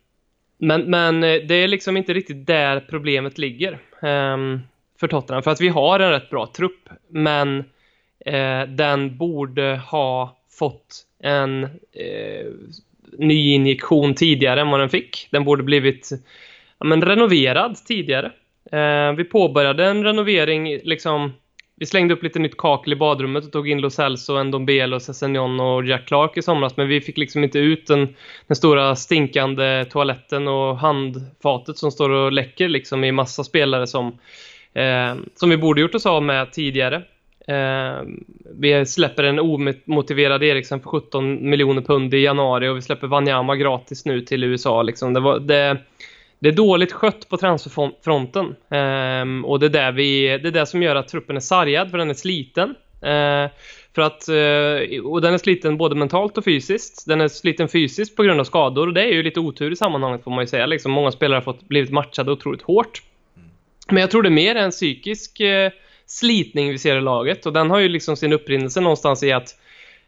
men, 0.58 0.82
men 0.82 1.24
eh, 1.24 1.36
det 1.48 1.56
är 1.56 1.68
liksom 1.68 1.98
inte 1.98 2.14
riktigt 2.14 2.48
där 2.48 2.80
problemet 2.80 3.38
ligger 3.38 3.72
um, 4.02 4.62
för 5.00 5.08
Tottenham. 5.08 5.44
För 5.44 5.52
att 5.52 5.62
vi 5.62 5.68
har 5.68 6.00
en 6.00 6.12
rätt 6.12 6.30
bra 6.30 6.52
trupp, 6.56 6.90
men 7.10 7.58
uh, 8.28 8.68
den 8.68 9.18
borde 9.18 9.82
ha 9.88 10.38
fått 10.60 11.06
en 11.20 11.64
uh, 11.64 12.54
ny 13.18 13.54
injektion 13.54 14.16
tidigare 14.16 14.62
än 14.62 14.70
vad 14.70 14.80
den 14.80 14.90
fick. 14.90 15.28
Den 15.32 15.44
borde 15.44 15.64
blivit 15.64 16.10
men 16.86 17.02
renoverad 17.02 17.86
tidigare. 17.86 18.32
Eh, 18.72 19.12
vi 19.18 19.24
påbörjade 19.24 19.86
en 19.86 20.04
renovering, 20.04 20.80
liksom, 20.84 21.34
vi 21.76 21.86
slängde 21.86 22.14
upp 22.14 22.24
lite 22.24 22.40
nytt 22.40 22.58
kakel 22.58 22.94
i 22.94 22.96
badrummet 22.96 23.46
och 23.46 23.52
tog 23.52 23.70
in 23.70 23.82
Lo 23.82 23.90
Celso, 23.90 24.44
Ndombele, 24.44 25.00
Sessignon 25.00 25.60
och 25.60 25.86
Jack 25.86 26.08
Clark 26.08 26.38
i 26.38 26.42
somras, 26.42 26.78
men 26.78 26.88
vi 26.88 27.02
fick 27.02 27.18
liksom 27.18 27.44
inte 27.44 27.60
ut 27.60 27.88
den, 27.88 28.16
den 28.48 28.56
stora 28.56 28.96
stinkande 28.96 29.86
toaletten 29.86 30.48
och 30.48 30.78
handfatet 30.78 31.78
som 31.78 31.92
står 31.92 32.10
och 32.10 32.32
läcker 32.32 32.70
liksom 32.70 33.04
i 33.04 33.12
massa 33.12 33.44
spelare 33.44 33.88
som, 33.88 34.08
eh, 34.74 35.16
som 35.36 35.50
vi 35.50 35.58
borde 35.58 35.82
gjort 35.82 35.96
oss 35.96 36.06
av 36.06 36.24
med 36.24 36.52
tidigare. 36.52 37.04
Eh, 37.48 38.02
vi 38.56 38.86
släpper 38.86 39.24
en 39.24 39.40
omotiverad 39.40 40.44
Eriksen 40.44 40.80
för 40.80 40.90
17 40.90 41.50
miljoner 41.50 41.82
pund 41.82 42.14
i 42.14 42.18
januari 42.18 42.68
och 42.68 42.78
vi 42.78 42.82
släpper 42.82 43.08
Wanyama 43.08 43.56
gratis 43.56 44.06
nu 44.06 44.22
till 44.22 44.44
USA. 44.44 44.82
Liksom. 44.82 45.14
Det, 45.14 45.20
var, 45.20 45.40
det, 45.40 45.78
det 46.46 46.50
är 46.50 46.54
dåligt 46.54 46.92
skött 46.92 47.30
på 47.30 47.38
transferfronten. 47.38 48.46
eh, 48.46 49.46
och 49.46 49.60
det 49.60 49.66
är, 49.66 49.70
där 49.70 49.92
vi, 49.92 50.38
det 50.38 50.48
är 50.48 50.52
det 50.52 50.66
som 50.66 50.84
gör 50.84 50.96
att 50.96 51.08
truppen 51.08 51.36
är 51.36 51.40
sargad, 51.40 51.92
för 51.92 51.98
den 51.98 52.10
är 52.10 52.14
sliten. 52.14 52.70
Eh, 53.02 53.52
för 53.96 54.02
att, 54.02 54.30
eh, 54.30 55.06
och 55.06 55.22
den 55.22 55.34
är 55.34 55.38
sliten 55.38 55.78
både 55.78 55.96
mentalt 55.96 56.38
och 56.38 56.44
fysiskt. 56.44 57.08
Den 57.08 57.22
är 57.22 57.28
sliten 57.28 57.68
fysiskt 57.68 58.16
på 58.16 58.24
grund 58.24 58.40
av 58.40 58.44
skador 58.44 58.88
och 58.88 58.94
det 58.94 59.02
är 59.02 59.14
ju 59.14 59.24
lite 59.24 59.40
otur 59.40 59.72
i 59.72 59.76
sammanhanget 59.76 60.24
får 60.24 60.32
man 60.32 60.44
ju 60.44 60.48
säga. 60.48 60.66
Liksom, 60.66 60.92
många 60.92 61.12
spelare 61.12 61.38
har 61.38 61.42
fått, 61.42 61.62
blivit 61.68 61.92
matchade 61.92 62.32
otroligt 62.32 62.62
hårt. 62.62 63.02
Men 63.88 64.02
jag 64.02 64.12
tror 64.12 64.24
det 64.24 64.30
är 64.30 64.32
mer 64.32 64.56
en 64.56 64.72
psykisk 64.72 65.40
eh, 65.40 65.72
slitning 66.06 66.70
vi 66.70 66.78
ser 66.78 66.98
i 66.98 67.02
laget 67.02 67.46
och 67.46 67.54
den 67.54 67.70
har 67.70 67.80
ju 67.80 67.90
liksom 67.90 68.16
sin 68.16 68.34
upprinnelse 68.34 68.82
någonstans 68.82 69.24
i 69.24 69.32
att 69.32 69.56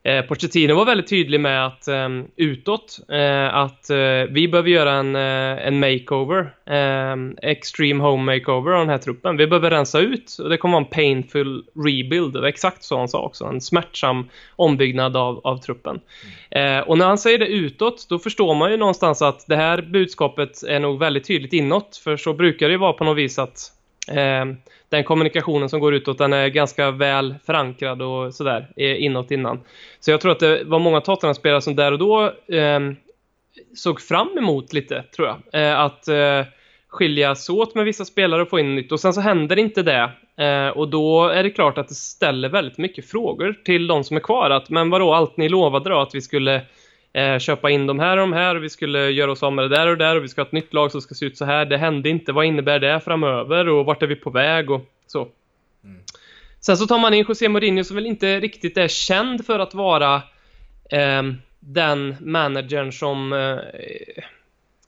Eh, 0.07 0.21
Pochettino 0.21 0.73
var 0.73 0.85
väldigt 0.85 1.09
tydlig 1.09 1.39
med 1.39 1.65
att 1.65 1.87
eh, 1.87 2.09
utåt 2.35 2.99
eh, 3.09 3.55
att 3.55 3.89
eh, 3.89 3.97
vi 4.29 4.47
behöver 4.51 4.69
göra 4.69 4.91
en, 4.91 5.15
eh, 5.15 5.67
en 5.67 5.79
makeover, 5.79 6.53
eh, 6.65 7.49
extreme 7.51 8.03
home 8.03 8.33
makeover 8.33 8.71
av 8.71 8.79
den 8.79 8.89
här 8.89 8.97
truppen. 8.97 9.37
Vi 9.37 9.47
behöver 9.47 9.69
rensa 9.69 9.99
ut 9.99 10.37
och 10.43 10.49
det 10.49 10.57
kommer 10.57 10.73
vara 10.73 10.85
en 10.85 10.89
painful 10.89 11.63
rebuild. 11.85 12.33
Det 12.33 12.41
var 12.41 12.47
exakt 12.47 12.83
så 12.83 12.97
han 12.97 13.07
sa 13.07 13.21
också, 13.21 13.45
en 13.45 13.61
smärtsam 13.61 14.29
ombyggnad 14.55 15.17
av, 15.17 15.41
av 15.43 15.57
truppen. 15.57 15.99
Eh, 16.51 16.79
och 16.79 16.97
när 16.97 17.05
han 17.05 17.17
säger 17.17 17.39
det 17.39 17.47
utåt, 17.47 18.05
då 18.09 18.19
förstår 18.19 18.55
man 18.55 18.71
ju 18.71 18.77
någonstans 18.77 19.21
att 19.21 19.45
det 19.47 19.55
här 19.55 19.81
budskapet 19.81 20.63
är 20.63 20.79
nog 20.79 20.99
väldigt 20.99 21.27
tydligt 21.27 21.53
inåt, 21.53 22.01
för 22.03 22.17
så 22.17 22.33
brukar 22.33 22.67
det 22.67 22.71
ju 22.71 22.79
vara 22.79 22.93
på 22.93 23.03
något 23.03 23.17
vis 23.17 23.39
att 23.39 23.76
Ehm, 24.11 24.57
den 24.89 25.03
kommunikationen 25.03 25.69
som 25.69 25.79
går 25.79 25.93
utåt, 25.93 26.17
den 26.17 26.33
är 26.33 26.47
ganska 26.47 26.91
väl 26.91 27.35
förankrad 27.45 28.01
och 28.01 28.33
sådär 28.33 28.67
inåt 28.75 29.31
innan. 29.31 29.59
Så 29.99 30.11
jag 30.11 30.21
tror 30.21 30.31
att 30.31 30.39
det 30.39 30.63
var 30.63 30.79
många 30.79 31.01
Tottenham-spelare 31.01 31.61
som 31.61 31.75
där 31.75 31.91
och 31.91 31.99
då 31.99 32.25
eh, 32.55 32.79
såg 33.75 34.01
fram 34.01 34.37
emot 34.37 34.73
lite, 34.73 35.03
tror 35.15 35.27
jag. 35.27 35.61
Eh, 35.61 35.79
att 35.79 36.07
eh, 36.07 36.45
skiljas 36.87 37.49
åt 37.49 37.75
med 37.75 37.85
vissa 37.85 38.05
spelare 38.05 38.41
och 38.41 38.49
få 38.49 38.59
in 38.59 38.75
nytt. 38.75 38.91
Och 38.91 38.99
sen 38.99 39.13
så 39.13 39.21
händer 39.21 39.59
inte 39.59 39.83
det. 39.83 40.11
Eh, 40.43 40.67
och 40.67 40.87
då 40.87 41.27
är 41.27 41.43
det 41.43 41.49
klart 41.49 41.77
att 41.77 41.87
det 41.87 41.95
ställer 41.95 42.49
väldigt 42.49 42.77
mycket 42.77 43.09
frågor 43.09 43.55
till 43.65 43.87
de 43.87 44.03
som 44.03 44.17
är 44.17 44.21
kvar. 44.21 44.49
Att, 44.49 44.69
men 44.69 44.89
vadå, 44.89 45.13
allt 45.13 45.37
ni 45.37 45.49
lovade 45.49 45.89
då 45.89 45.99
att 45.99 46.15
vi 46.15 46.21
skulle 46.21 46.61
eh, 47.13 47.39
köpa 47.39 47.69
in 47.69 47.87
de 47.87 47.99
här 47.99 48.17
och 48.17 48.21
de 48.21 48.33
här 48.33 48.55
och 48.55 48.63
vi 48.63 48.69
skulle 48.69 49.09
göra 49.09 49.31
oss 49.31 49.43
av 49.43 49.53
med 49.53 49.65
det 49.69 49.75
där 49.75 49.87
och 49.87 49.97
där 49.97 50.15
och 50.15 50.23
vi 50.23 50.27
ska 50.27 50.41
ha 50.41 50.45
ett 50.45 50.51
nytt 50.51 50.73
lag 50.73 50.91
som 50.91 51.01
ska 51.01 51.15
se 51.15 51.25
ut 51.25 51.37
så 51.37 51.45
här. 51.45 51.65
Det 51.65 51.77
hände 51.77 52.09
inte. 52.09 52.31
Vad 52.31 52.45
innebär 52.45 52.79
det 52.79 52.99
framöver 52.99 53.69
och 53.69 53.85
vart 53.85 54.03
är 54.03 54.07
vi 54.07 54.15
på 54.15 54.29
väg 54.29 54.71
och 54.71 54.85
så. 55.07 55.27
Mm. 55.83 56.01
Sen 56.59 56.77
så 56.77 56.87
tar 56.87 56.99
man 56.99 57.13
in 57.13 57.25
José 57.27 57.49
Mourinho 57.49 57.83
som 57.83 57.95
väl 57.95 58.05
inte 58.05 58.39
riktigt 58.39 58.77
är 58.77 58.87
känd 58.87 59.45
för 59.45 59.59
att 59.59 59.73
vara 59.73 60.15
eh, 60.91 61.23
den 61.59 62.15
managern 62.19 62.91
som 62.91 63.33
eh, 63.33 64.23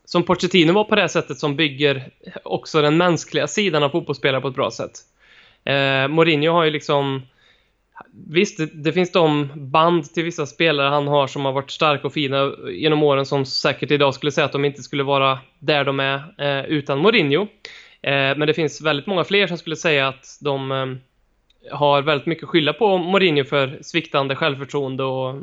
som 0.10 0.24
Pochettino 0.24 0.74
var 0.74 0.84
på 0.84 0.96
det 0.96 1.10
sättet 1.10 1.38
som 1.38 1.56
bygger 1.56 2.10
också 2.44 2.82
den 2.82 2.98
mänskliga 2.98 3.48
sidan 3.48 3.84
av 3.84 3.90
fotbollsspelare 3.90 4.42
på 4.42 4.48
ett 4.48 4.56
bra 4.56 4.72
sätt. 4.72 4.92
Eh, 5.64 6.08
Mourinho 6.08 6.52
har 6.52 6.64
ju 6.64 6.72
liksom 6.72 7.22
Visst, 8.28 8.58
det, 8.58 8.66
det, 8.74 8.94
finns 8.94 9.12
de 9.12 9.50
band 9.56 10.14
till 10.14 10.24
vissa 10.24 10.46
spelare 10.46 10.90
han 10.90 11.08
har 11.08 11.28
som 11.28 11.46
har 11.46 11.52
varit 11.52 11.72
starka 11.72 12.08
och 12.08 12.14
fina 12.14 12.52
genom 12.72 13.04
åren 13.04 13.26
som 13.26 13.46
säkert 13.46 13.92
idag 13.92 14.14
skulle 14.14 14.32
säga 14.32 14.46
att 14.46 14.52
de 14.52 14.66
inte 14.66 14.84
skulle 14.84 15.04
vara 15.04 15.40
där 15.60 15.84
de 15.84 16.00
är 16.00 16.34
eh, 16.38 16.66
utan 16.66 17.00
Mourinho. 17.00 17.42
Eh, 18.02 18.12
men 18.12 18.40
det 18.40 18.54
finns 18.54 18.82
väldigt 18.82 19.08
många 19.08 19.24
fler 19.24 19.48
som 19.48 19.58
skulle 19.58 19.76
säga 19.76 20.08
att 20.08 20.38
de 20.42 20.72
eh, 20.72 20.86
har 21.72 22.02
väldigt 22.02 22.28
mycket 22.28 22.44
att 22.44 22.50
skylla 22.50 22.74
på 22.74 22.98
Mourinho 22.98 23.44
för 23.44 23.80
sviktande 23.82 24.36
självförtroende 24.36 25.04
och 25.04 25.30
eh, 25.30 25.36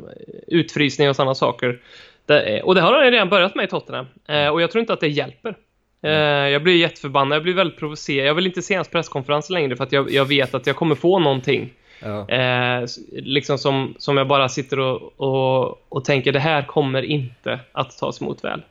utfrysning 0.47 1.09
och 1.09 1.15
sådana 1.15 1.35
saker. 1.35 1.79
Det, 2.25 2.61
och 2.61 2.75
det 2.75 2.81
har 2.81 2.93
han 2.93 3.11
redan 3.11 3.29
börjat 3.29 3.55
med 3.55 3.65
i 3.65 3.67
Tottenham. 3.67 4.05
Eh, 4.27 4.47
och 4.47 4.61
jag 4.61 4.71
tror 4.71 4.79
inte 4.79 4.93
att 4.93 4.99
det 4.99 5.07
hjälper. 5.07 5.55
Eh, 6.01 6.11
jag 6.49 6.63
blir 6.63 6.75
jätteförbannad, 6.75 7.35
jag 7.35 7.43
blir 7.43 7.53
väldigt 7.53 7.79
provocerad. 7.79 8.27
Jag 8.27 8.35
vill 8.35 8.45
inte 8.45 8.61
se 8.61 8.75
hans 8.75 8.87
presskonferens 8.87 9.49
längre 9.49 9.75
för 9.75 9.83
att 9.83 9.91
jag, 9.91 10.11
jag 10.11 10.25
vet 10.25 10.55
att 10.55 10.67
jag 10.67 10.75
kommer 10.75 10.95
få 10.95 11.19
någonting. 11.19 11.73
Ja. 11.99 12.29
Eh, 12.29 12.85
liksom 13.11 13.57
som, 13.57 13.95
som 13.97 14.17
jag 14.17 14.27
bara 14.27 14.49
sitter 14.49 14.79
och, 14.79 15.13
och, 15.17 15.77
och 15.89 16.05
tänker, 16.05 16.31
det 16.31 16.39
här 16.39 16.61
kommer 16.61 17.01
inte 17.01 17.59
att 17.71 17.97
tas 17.97 18.21
emot 18.21 18.43
väl. 18.43 18.61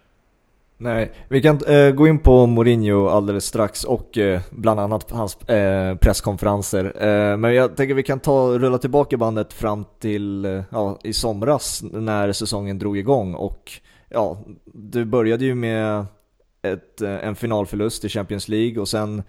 Nej, 0.78 1.12
vi 1.28 1.42
kan 1.42 1.64
eh, 1.66 1.90
gå 1.90 2.08
in 2.08 2.18
på 2.18 2.46
Mourinho 2.46 3.08
alldeles 3.08 3.44
strax 3.44 3.84
och 3.84 4.18
eh, 4.18 4.40
bland 4.50 4.80
annat 4.80 5.10
hans 5.10 5.48
eh, 5.48 5.96
presskonferenser. 5.96 6.84
Eh, 6.84 7.36
men 7.36 7.54
jag 7.54 7.76
tänker 7.76 7.94
vi 7.94 8.02
kan 8.02 8.20
ta 8.20 8.58
rulla 8.58 8.78
tillbaka 8.78 9.16
bandet 9.16 9.52
fram 9.52 9.84
till 9.98 10.44
eh, 10.44 10.62
ja, 10.70 10.98
i 11.02 11.12
somras 11.12 11.82
när 11.82 12.32
säsongen 12.32 12.78
drog 12.78 12.98
igång 12.98 13.34
och 13.34 13.72
ja, 14.08 14.38
du 14.64 15.04
började 15.04 15.44
ju 15.44 15.54
med 15.54 16.06
ett, 16.62 17.00
eh, 17.00 17.24
en 17.24 17.36
finalförlust 17.36 18.04
i 18.04 18.08
Champions 18.08 18.48
League 18.48 18.80
och 18.80 18.88
sen 18.88 19.22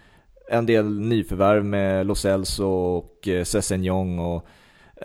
en 0.50 0.66
del 0.66 1.00
nyförvärv 1.00 1.66
med 1.66 2.06
Los 2.08 2.26
Elso 2.26 2.66
och 2.66 3.28
eh, 3.28 3.44
Sessignon 3.44 4.20
och 4.20 4.48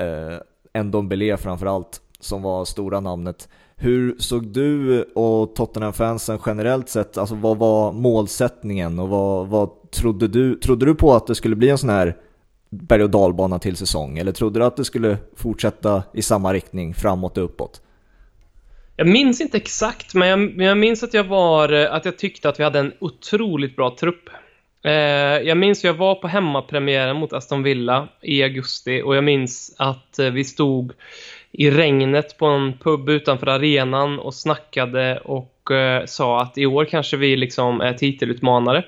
eh, 0.00 0.82
Ndombele 0.82 1.36
framförallt 1.36 2.00
som 2.20 2.42
var 2.42 2.64
stora 2.64 3.00
namnet. 3.00 3.48
Hur 3.76 4.16
såg 4.18 4.46
du 4.46 5.02
och 5.02 5.54
Tottenham-fansen 5.54 6.38
generellt 6.46 6.88
sett, 6.88 7.18
alltså 7.18 7.34
vad 7.34 7.58
var 7.58 7.92
målsättningen 7.92 8.98
och 8.98 9.08
vad, 9.08 9.48
vad 9.48 9.90
trodde 9.90 10.28
du, 10.28 10.54
trodde 10.54 10.86
du 10.86 10.94
på 10.94 11.14
att 11.14 11.26
det 11.26 11.34
skulle 11.34 11.56
bli 11.56 11.68
en 11.68 11.78
sån 11.78 11.90
här 11.90 12.16
berg 12.70 13.02
och 13.02 13.10
dalbana 13.10 13.58
till 13.58 13.76
säsong 13.76 14.18
eller 14.18 14.32
trodde 14.32 14.58
du 14.58 14.64
att 14.64 14.76
det 14.76 14.84
skulle 14.84 15.18
fortsätta 15.36 16.02
i 16.14 16.22
samma 16.22 16.52
riktning 16.52 16.94
framåt 16.94 17.38
och 17.38 17.44
uppåt? 17.44 17.82
Jag 18.96 19.08
minns 19.08 19.40
inte 19.40 19.56
exakt, 19.56 20.14
men 20.14 20.28
jag, 20.28 20.68
jag 20.68 20.78
minns 20.78 21.02
att 21.02 21.14
jag 21.14 21.24
var, 21.24 21.72
eh, 21.72 21.94
att 21.94 22.04
jag 22.04 22.18
tyckte 22.18 22.48
att 22.48 22.60
vi 22.60 22.64
hade 22.64 22.78
en 22.78 22.92
otroligt 22.98 23.76
bra 23.76 23.96
trupp. 24.00 24.28
Eh, 24.82 24.92
jag 25.42 25.56
minns 25.56 25.78
att 25.78 25.84
jag 25.84 25.94
var 25.94 26.14
på 26.14 26.28
hemmapremiären 26.28 27.16
mot 27.16 27.32
Aston 27.32 27.62
Villa 27.62 28.08
i 28.20 28.42
augusti 28.42 29.02
och 29.02 29.16
jag 29.16 29.24
minns 29.24 29.74
att 29.78 30.18
eh, 30.18 30.30
vi 30.30 30.44
stod 30.44 30.92
i 31.52 31.70
regnet 31.70 32.38
på 32.38 32.46
en 32.46 32.78
pub 32.78 33.08
utanför 33.08 33.46
arenan 33.46 34.18
och 34.18 34.34
snackade 34.34 35.20
och 35.24 35.70
eh, 35.70 36.04
sa 36.06 36.42
att 36.42 36.58
i 36.58 36.66
år 36.66 36.84
kanske 36.84 37.16
vi 37.16 37.36
liksom 37.36 37.80
är 37.80 37.92
titelutmanare. 37.92 38.84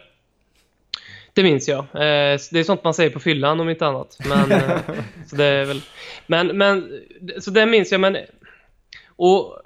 Det 1.33 1.43
minns 1.43 1.69
jag. 1.69 1.85
Det 1.93 2.59
är 2.59 2.65
sånt 2.65 2.85
man 2.85 2.95
säger 2.95 3.11
på 3.11 3.21
fyllan 3.21 3.61
om 3.61 3.71
inte 3.71 3.87
annat. 3.87 4.19
Men, 4.29 4.61
så 5.27 5.37
det 5.37 5.45
är 5.45 5.65
väl, 5.65 5.81
men, 6.27 6.47
men, 6.47 7.01
så 7.41 7.51
det 7.51 7.67
minns 7.67 7.93
jag. 7.93 8.01
Men, 8.01 8.17
och 9.17 9.59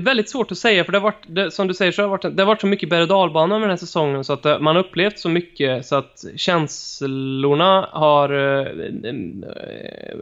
väldigt 0.00 0.30
svårt 0.30 0.52
att 0.52 0.58
säga 0.58 0.84
för 0.84 0.92
det 0.92 0.98
har 0.98 1.02
varit, 1.02 1.24
det, 1.26 1.50
som 1.50 1.66
du 1.66 1.74
säger 1.74 1.92
så 1.92 2.02
har 2.02 2.06
det 2.06 2.10
varit, 2.10 2.36
det 2.36 2.42
har 2.42 2.46
varit 2.46 2.60
så 2.60 2.66
mycket 2.66 2.88
berg 2.88 3.02
och 3.02 3.08
dalbana 3.08 3.54
med 3.54 3.62
den 3.62 3.70
här 3.70 3.76
säsongen 3.76 4.24
så 4.24 4.32
att 4.32 4.42
det, 4.42 4.58
man 4.58 4.76
har 4.76 4.84
upplevt 4.84 5.18
så 5.18 5.28
mycket 5.28 5.86
så 5.86 5.96
att 5.96 6.24
känslorna 6.36 7.88
har... 7.92 8.32
Eh, 8.32 8.66
eh, 9.04 10.16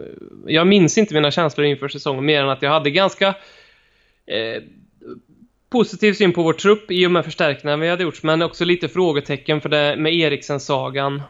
jag 0.46 0.66
minns 0.66 0.98
inte 0.98 1.14
mina 1.14 1.30
känslor 1.30 1.66
inför 1.66 1.88
säsongen 1.88 2.24
mer 2.24 2.42
än 2.42 2.48
att 2.48 2.62
jag 2.62 2.70
hade 2.70 2.90
ganska 2.90 3.28
eh, 4.26 4.62
positiv 5.70 6.12
syn 6.12 6.32
på 6.32 6.42
vår 6.42 6.52
trupp 6.52 6.90
i 6.90 7.06
och 7.06 7.10
med 7.10 7.24
förstärkningarna 7.24 7.82
vi 7.82 7.88
hade 7.88 8.02
gjort 8.02 8.22
men 8.22 8.42
också 8.42 8.64
lite 8.64 8.88
frågetecken 8.88 9.60
för 9.60 9.68
det 9.68 9.96
med 9.96 10.14
Eriksen-sagan 10.14 11.22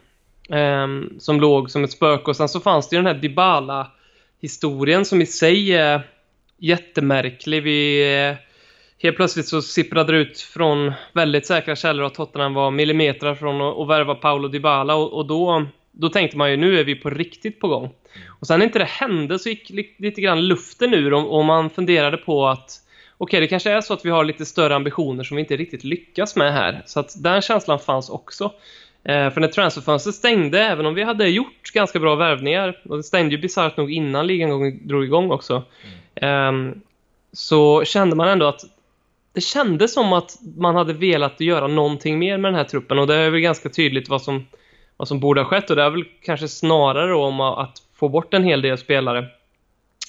eh, 0.50 0.86
som 1.18 1.40
låg 1.40 1.70
som 1.70 1.84
ett 1.84 1.92
spöke 1.92 2.30
och 2.30 2.36
sen 2.36 2.48
så 2.48 2.60
fanns 2.60 2.88
det 2.88 2.96
ju 2.96 3.02
den 3.02 3.14
här 3.14 3.22
Dybala 3.22 3.90
historien 4.40 5.04
som 5.04 5.22
i 5.22 5.26
sig 5.26 5.72
är 5.72 6.02
jättemärklig. 6.58 7.62
Vi, 7.62 8.12
eh, 8.16 8.36
helt 9.02 9.16
plötsligt 9.16 9.48
så 9.48 9.62
sipprade 9.62 10.12
det 10.12 10.18
ut 10.18 10.40
från 10.40 10.92
väldigt 11.12 11.46
säkra 11.46 11.76
källor 11.76 12.06
att 12.06 12.14
Tottenham 12.14 12.54
var 12.54 12.70
millimeter 12.70 13.34
från 13.34 13.60
att, 13.60 13.78
att 13.78 13.88
värva 13.88 14.14
Paolo 14.14 14.48
Dybala 14.48 14.94
och, 14.94 15.12
och 15.12 15.26
då, 15.26 15.66
då 15.92 16.08
tänkte 16.08 16.36
man 16.36 16.50
ju 16.50 16.56
nu 16.56 16.80
är 16.80 16.84
vi 16.84 16.94
på 16.94 17.10
riktigt 17.10 17.60
på 17.60 17.68
gång. 17.68 17.90
Och 18.40 18.46
sen 18.46 18.58
när 18.58 18.66
inte 18.66 18.78
det 18.78 18.84
hände 18.84 19.38
så 19.38 19.48
gick 19.48 19.70
lite 19.98 20.20
grann 20.20 20.46
luften 20.46 20.94
ur 20.94 21.14
och, 21.14 21.38
och 21.38 21.44
man 21.44 21.70
funderade 21.70 22.16
på 22.16 22.48
att 22.48 22.70
okej, 23.18 23.36
okay, 23.36 23.40
det 23.40 23.48
kanske 23.48 23.70
är 23.70 23.80
så 23.80 23.94
att 23.94 24.04
vi 24.04 24.10
har 24.10 24.24
lite 24.24 24.46
större 24.46 24.76
ambitioner 24.76 25.24
som 25.24 25.36
vi 25.36 25.40
inte 25.40 25.56
riktigt 25.56 25.84
lyckas 25.84 26.36
med 26.36 26.52
här. 26.52 26.82
Så 26.86 27.00
att 27.00 27.22
den 27.22 27.42
känslan 27.42 27.78
fanns 27.78 28.10
också. 28.10 28.52
Eh, 29.04 29.30
för 29.30 29.40
när 29.40 29.48
transferfönstret 29.48 30.14
stängde, 30.14 30.60
även 30.60 30.86
om 30.86 30.94
vi 30.94 31.02
hade 31.02 31.28
gjort 31.28 31.72
ganska 31.74 31.98
bra 31.98 32.14
värvningar, 32.14 32.82
och 32.88 32.96
det 32.96 33.02
stängde 33.02 33.34
ju 33.34 33.40
bisarrt 33.40 33.76
nog 33.76 33.92
innan 33.92 34.26
ligan 34.26 34.78
drog 34.88 35.04
igång 35.04 35.30
också, 35.30 35.54
mm. 35.54 35.98
Ehm, 36.22 36.80
så 37.32 37.84
kände 37.84 38.16
man 38.16 38.28
ändå 38.28 38.46
att 38.46 38.60
det 39.32 39.40
kändes 39.40 39.94
som 39.94 40.12
att 40.12 40.38
man 40.56 40.74
hade 40.74 40.92
velat 40.92 41.40
göra 41.40 41.66
någonting 41.66 42.18
mer 42.18 42.38
med 42.38 42.52
den 42.52 42.58
här 42.58 42.64
truppen. 42.64 42.98
Och 42.98 43.06
det 43.06 43.14
är 43.14 43.30
väl 43.30 43.40
ganska 43.40 43.68
tydligt 43.68 44.08
vad 44.08 44.22
som, 44.22 44.46
vad 44.96 45.08
som 45.08 45.20
borde 45.20 45.40
ha 45.40 45.48
skett. 45.48 45.70
Och 45.70 45.76
det 45.76 45.82
är 45.82 45.90
väl 45.90 46.04
kanske 46.22 46.48
snarare 46.48 47.14
om 47.14 47.40
att 47.40 47.82
få 47.94 48.08
bort 48.08 48.34
en 48.34 48.44
hel 48.44 48.62
del 48.62 48.78
spelare 48.78 49.26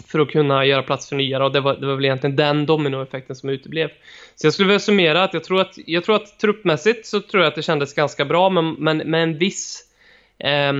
för 0.07 0.19
att 0.19 0.29
kunna 0.29 0.65
göra 0.65 0.83
plats 0.83 1.09
för 1.09 1.15
nya 1.15 1.43
och 1.43 1.51
det 1.51 1.59
var, 1.61 1.75
det 1.75 1.87
var 1.87 1.95
väl 1.95 2.05
egentligen 2.05 2.35
den 2.35 2.65
dominoeffekten 2.65 3.35
som 3.35 3.49
uteblev. 3.49 3.89
Så 4.35 4.47
jag 4.47 4.53
skulle 4.53 4.67
vilja 4.67 4.79
summera 4.79 5.23
att 5.23 5.33
jag 5.33 5.43
tror 5.43 5.61
att, 5.61 5.73
jag 5.85 6.03
tror 6.03 6.15
att 6.15 6.39
truppmässigt 6.39 7.05
så 7.05 7.21
tror 7.21 7.43
jag 7.43 7.47
att 7.47 7.55
det 7.55 7.61
kändes 7.61 7.93
ganska 7.93 8.25
bra. 8.25 8.49
Men, 8.49 8.73
men 8.73 8.97
med 8.97 9.23
en 9.23 9.37
viss 9.37 9.83
eh, 10.37 10.73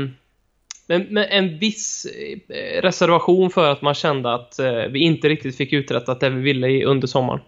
men 0.89 1.07
men 1.09 1.25
en 1.29 1.57
viss 1.59 2.07
eh, 2.49 2.81
reservation 2.81 3.49
för 3.49 3.71
att 3.71 3.81
man 3.81 3.93
kände 3.93 4.33
att 4.33 4.59
eh, 4.59 4.71
vi 4.71 4.99
inte 4.99 5.29
riktigt 5.29 5.57
fick 5.57 5.73
uträttat 5.73 6.19
det 6.19 6.29
vi 6.29 6.41
ville 6.41 6.85
under 6.85 7.07
sommaren. 7.07 7.39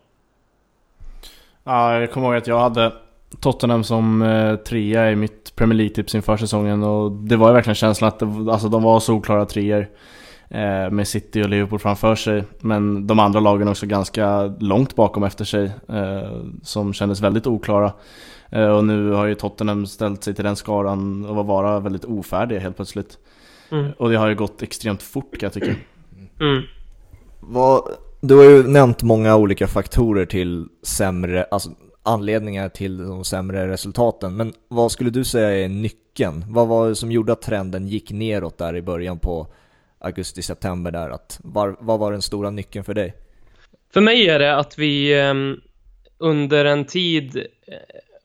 Ja, 1.64 2.00
jag 2.00 2.12
kommer 2.12 2.28
ihåg 2.28 2.36
att 2.36 2.48
jag 2.48 2.60
hade 2.60 2.92
Tottenham 3.40 3.84
som 3.84 4.22
eh, 4.22 4.56
trea 4.56 5.12
i 5.12 5.16
mitt 5.16 5.56
Premier 5.56 5.78
League-tips 5.78 6.16
inför 6.16 6.38
säsongen 6.38 6.84
och 6.84 7.12
det 7.12 7.36
var 7.36 7.48
ju 7.48 7.54
verkligen 7.54 7.76
känslan 7.76 8.08
att 8.08 8.20
det, 8.20 8.26
alltså, 8.26 8.70
de 8.70 8.84
var 8.84 9.00
solklara 9.00 9.46
treor 9.46 9.88
eh, 10.50 10.90
med 10.90 11.08
City 11.08 11.44
och 11.44 11.50
Liverpool 11.50 11.80
framför 11.80 12.16
sig. 12.16 12.44
Men 12.60 13.08
de 13.08 13.20
andra 13.20 13.40
lagen 13.40 13.68
också 13.68 13.86
ganska 13.86 14.54
långt 14.60 14.96
bakom 14.96 15.24
efter 15.24 15.46
sig 15.46 15.72
eh, 15.90 16.42
som 16.64 16.94
kändes 16.94 17.22
väldigt 17.22 17.48
oklara. 17.48 17.94
Eh, 18.52 18.68
och 18.68 18.86
nu 18.86 19.12
har 19.12 19.26
ju 19.26 19.36
Tottenham 19.36 19.88
ställt 19.88 20.24
sig 20.24 20.34
till 20.34 20.44
den 20.44 20.56
skaran 20.56 21.26
och 21.26 21.46
vara 21.46 21.80
väldigt 21.80 22.06
ofärdiga 22.06 22.60
helt 22.60 22.76
plötsligt. 22.76 23.18
Mm. 23.72 23.92
Och 23.98 24.10
det 24.10 24.16
har 24.16 24.28
ju 24.28 24.36
gått 24.36 24.62
extremt 24.62 25.04
fort 25.04 25.38
kan 25.38 25.48
jag 25.48 25.54
tycka. 25.54 25.76
Mm. 26.40 26.64
Vad, 27.40 27.84
du 28.22 28.36
har 28.36 28.44
ju 28.44 28.68
nämnt 28.68 29.04
många 29.04 29.36
olika 29.36 29.68
faktorer 29.68 30.26
till 30.26 30.68
sämre, 30.84 31.44
alltså 31.44 31.70
anledningar 32.04 32.70
till 32.70 32.98
de 32.98 33.24
sämre 33.24 33.68
resultaten. 33.68 34.36
Men 34.36 34.54
vad 34.68 34.92
skulle 34.92 35.10
du 35.10 35.24
säga 35.24 35.66
är 35.66 35.70
nyckeln? 35.70 36.46
Vad 36.48 36.68
var 36.68 36.90
det 36.90 36.96
som 36.96 37.12
gjorde 37.12 37.34
att 37.34 37.42
trenden 37.42 37.88
gick 37.88 38.12
neråt 38.12 38.58
där 38.58 38.76
i 38.76 38.82
början 38.82 39.20
på 39.20 39.48
augusti-september 40.00 40.92
där? 40.92 41.10
Att 41.10 41.40
var, 41.44 41.76
vad 41.80 42.00
var 42.00 42.12
den 42.12 42.22
stora 42.22 42.50
nyckeln 42.50 42.86
för 42.86 42.94
dig? 42.94 43.14
För 43.94 44.02
mig 44.02 44.30
är 44.30 44.40
det 44.40 44.58
att 44.58 44.80
vi 44.80 45.22
um, 45.22 45.62
under 46.18 46.66
en 46.66 46.86
tid 46.86 47.38
uh, 47.38 47.44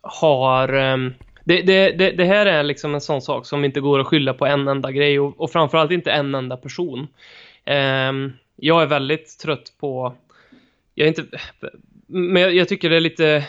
har 0.08 0.72
ehm, 0.72 1.14
det, 1.44 1.62
det, 1.62 1.90
det, 1.90 2.10
det, 2.10 2.24
här 2.24 2.46
är 2.46 2.62
liksom 2.62 2.94
en 2.94 3.00
sån 3.00 3.22
sak 3.22 3.46
som 3.46 3.64
inte 3.64 3.80
går 3.80 4.00
att 4.00 4.06
skylla 4.06 4.34
på 4.34 4.46
en 4.46 4.68
enda 4.68 4.92
grej 4.92 5.20
och, 5.20 5.40
och 5.40 5.50
framförallt 5.50 5.90
inte 5.90 6.12
en 6.12 6.34
enda 6.34 6.56
person. 6.56 7.08
Ehm, 7.64 8.32
jag 8.56 8.82
är 8.82 8.86
väldigt 8.86 9.38
trött 9.38 9.72
på 9.80 10.14
jag 10.94 11.04
är 11.04 11.08
inte 11.08 11.38
men 12.06 12.42
jag, 12.42 12.54
jag, 12.54 12.68
tycker 12.68 12.90
det 12.90 12.96
är 12.96 13.00
lite 13.00 13.46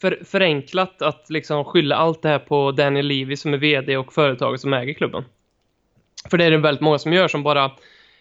för, 0.00 0.18
förenklat 0.24 1.02
att 1.02 1.30
liksom 1.30 1.64
skylla 1.64 1.96
allt 1.96 2.22
det 2.22 2.28
här 2.28 2.38
på 2.38 2.72
Daniel 2.72 3.06
Levy 3.06 3.36
som 3.36 3.54
är 3.54 3.58
VD 3.58 3.96
och 3.96 4.12
företaget 4.12 4.60
som 4.60 4.72
äger 4.72 4.94
klubben. 4.94 5.24
För 6.30 6.38
det 6.38 6.44
är 6.44 6.50
det 6.50 6.58
väldigt 6.58 6.80
många 6.80 6.98
som 6.98 7.12
gör 7.12 7.28
som 7.28 7.42
bara 7.42 7.70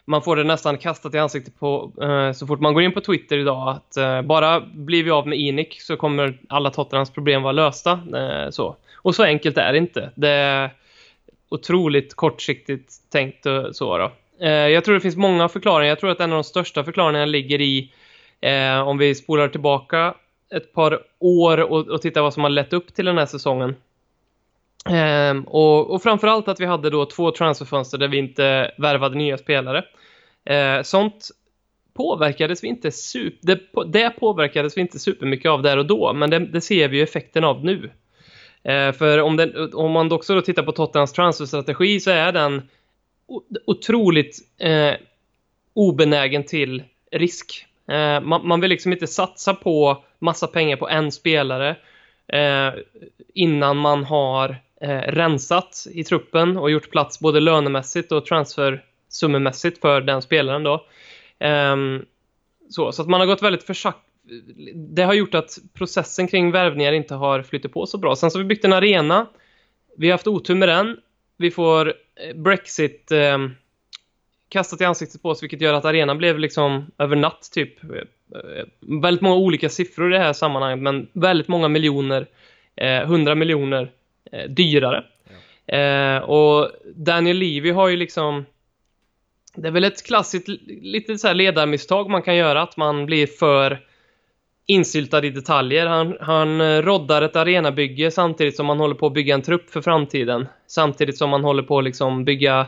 man 0.09 0.21
får 0.21 0.35
det 0.35 0.43
nästan 0.43 0.77
kastat 0.77 1.15
i 1.15 1.17
ansiktet 1.17 1.59
på 1.59 1.91
eh, 2.01 2.31
så 2.31 2.47
fort 2.47 2.59
man 2.59 2.73
går 2.73 2.83
in 2.83 2.91
på 2.91 3.01
Twitter 3.01 3.37
idag 3.37 3.69
att 3.69 3.97
eh, 3.97 4.21
bara 4.21 4.59
blir 4.59 5.03
vi 5.03 5.11
av 5.11 5.27
med 5.27 5.39
Inic 5.39 5.85
så 5.85 5.97
kommer 5.97 6.37
alla 6.49 6.69
Tottenhams 6.69 7.11
problem 7.11 7.43
vara 7.43 7.51
lösta. 7.51 7.91
Eh, 7.91 8.49
så. 8.49 8.75
Och 8.95 9.15
så 9.15 9.23
enkelt 9.23 9.57
är 9.57 9.71
det 9.71 9.77
inte. 9.77 10.11
Det 10.15 10.29
är 10.29 10.69
otroligt 11.49 12.15
kortsiktigt 12.15 12.93
tänkt 13.11 13.45
och 13.45 13.75
så 13.75 13.97
då. 13.97 14.11
Eh, 14.39 14.49
jag 14.49 14.85
tror 14.85 14.95
det 14.95 15.01
finns 15.01 15.15
många 15.15 15.49
förklaringar. 15.49 15.89
Jag 15.89 15.99
tror 15.99 16.11
att 16.11 16.19
en 16.19 16.31
av 16.31 16.37
de 16.37 16.43
största 16.43 16.83
förklaringarna 16.83 17.25
ligger 17.25 17.61
i 17.61 17.91
Eh, 18.41 18.79
om 18.79 18.97
vi 18.97 19.15
spolar 19.15 19.47
tillbaka 19.47 20.13
ett 20.55 20.73
par 20.73 20.99
år 21.19 21.57
och, 21.57 21.87
och 21.87 22.01
tittar 22.01 22.21
vad 22.21 22.33
som 22.33 22.43
har 22.43 22.49
lett 22.49 22.73
upp 22.73 22.93
till 22.93 23.05
den 23.05 23.17
här 23.17 23.25
säsongen. 23.25 23.75
Eh, 24.85 25.37
och, 25.45 25.91
och 25.91 26.03
framförallt 26.03 26.47
att 26.47 26.59
vi 26.59 26.65
hade 26.65 26.89
då 26.89 27.05
två 27.05 27.31
transferfönster 27.31 27.97
där 27.97 28.07
vi 28.07 28.17
inte 28.17 28.71
värvade 28.77 29.15
nya 29.17 29.37
spelare. 29.37 29.83
Eh, 30.45 30.81
sånt 30.81 31.29
påverkades 31.93 32.63
vi 32.63 32.67
inte 32.67 32.91
super, 32.91 33.39
det, 33.41 33.59
det 33.85 34.09
påverkades 34.09 34.77
vi 34.77 34.81
inte 34.81 34.99
supermycket 34.99 35.51
av 35.51 35.61
där 35.61 35.77
och 35.77 35.85
då, 35.85 36.13
men 36.13 36.29
det, 36.29 36.39
det 36.39 36.61
ser 36.61 36.87
vi 36.87 36.97
ju 36.97 37.03
effekten 37.03 37.43
av 37.43 37.65
nu. 37.65 37.91
Eh, 38.63 38.91
för 38.91 39.19
om, 39.19 39.37
den, 39.37 39.73
om 39.73 39.91
man 39.91 40.11
också 40.11 40.35
då 40.35 40.41
tittar 40.41 40.63
på 40.63 40.71
Tottenhams 40.71 41.13
transferstrategi 41.13 41.99
så 41.99 42.11
är 42.11 42.31
den 42.31 42.61
otroligt 43.65 44.37
eh, 44.57 44.93
obenägen 45.73 46.43
till 46.43 46.83
risk. 47.11 47.65
Eh, 47.87 48.21
man, 48.21 48.47
man, 48.47 48.61
vill 48.61 48.69
liksom 48.69 48.93
inte 48.93 49.07
satsa 49.07 49.53
på 49.53 50.03
massa 50.19 50.47
pengar 50.47 50.77
på 50.77 50.89
en 50.89 51.11
spelare 51.11 51.75
eh, 52.27 52.73
innan 53.33 53.77
man 53.77 54.03
har 54.03 54.55
eh, 54.81 55.01
rensat 55.11 55.87
i 55.91 56.03
truppen 56.03 56.57
och 56.57 56.71
gjort 56.71 56.91
plats 56.91 57.19
både 57.19 57.39
lönemässigt 57.39 58.11
och 58.11 58.25
transfersummemässigt 58.25 59.81
för 59.81 60.01
den 60.01 60.21
spelaren 60.21 60.63
då. 60.63 60.85
Um, 61.39 62.05
så, 62.69 62.91
så 62.91 63.01
att 63.01 63.07
man 63.07 63.19
har 63.19 63.27
gått 63.27 63.43
väldigt 63.43 63.63
försakt... 63.63 63.99
Det 64.75 65.03
har 65.03 65.13
gjort 65.13 65.35
att 65.35 65.57
processen 65.73 66.27
kring 66.27 66.51
värvningar 66.51 66.91
inte 66.91 67.15
har 67.15 67.43
flyttat 67.43 67.71
på 67.71 67.85
så 67.85 67.97
bra. 67.97 68.15
Sen 68.15 68.31
så 68.31 68.37
har 68.37 68.43
vi 68.43 68.47
byggt 68.47 68.65
en 68.65 68.73
arena. 68.73 69.27
Vi 69.97 70.07
har 70.07 70.13
haft 70.13 70.27
otur 70.27 70.55
med 70.55 70.69
den. 70.69 70.97
Vi 71.37 71.51
får 71.51 71.87
eh, 71.87 72.35
Brexit 72.35 73.11
eh, 73.11 73.37
kastat 74.49 74.81
i 74.81 74.85
ansiktet 74.85 75.21
på 75.21 75.29
oss 75.29 75.43
vilket 75.43 75.61
gör 75.61 75.73
att 75.73 75.85
arenan 75.85 76.17
blev 76.17 76.39
liksom 76.39 76.91
över 76.97 77.15
natt 77.15 77.49
typ 77.53 77.83
eh, 77.83 77.89
eh, 77.89 78.65
väldigt 79.01 79.21
många 79.21 79.35
olika 79.35 79.69
siffror 79.69 80.13
i 80.13 80.17
det 80.17 80.23
här 80.23 80.33
sammanhanget 80.33 80.79
men 80.79 81.07
väldigt 81.13 81.47
många 81.47 81.67
miljoner, 81.67 82.27
eh, 82.75 83.01
100 83.01 83.35
miljoner 83.35 83.91
dyrare. 84.49 85.03
Ja. 85.65 85.77
Eh, 85.77 86.21
och 86.21 86.71
Daniel 86.95 87.37
Levy 87.37 87.71
har 87.71 87.87
ju 87.87 87.97
liksom 87.97 88.45
det 89.55 89.67
är 89.67 89.71
väl 89.71 89.83
ett 89.83 90.05
klassiskt 90.05 90.47
lite 90.67 91.17
så 91.17 91.33
ledarmisstag 91.33 92.09
man 92.09 92.21
kan 92.21 92.35
göra 92.35 92.61
att 92.61 92.77
man 92.77 93.05
blir 93.05 93.27
för 93.27 93.79
insyltad 94.65 95.25
i 95.25 95.29
detaljer. 95.29 95.85
Han, 95.85 96.17
han 96.21 96.61
eh, 96.61 96.81
roddar 96.81 97.21
ett 97.21 97.35
arenabygge 97.35 98.11
samtidigt 98.11 98.55
som 98.55 98.65
man 98.65 98.79
håller 98.79 98.95
på 98.95 99.07
att 99.07 99.13
bygga 99.13 99.33
en 99.33 99.41
trupp 99.41 99.69
för 99.69 99.81
framtiden. 99.81 100.47
Samtidigt 100.67 101.17
som 101.17 101.29
man 101.29 101.43
håller 101.43 101.63
på 101.63 101.77
att 101.77 101.83
liksom 101.83 102.25
bygga 102.25 102.67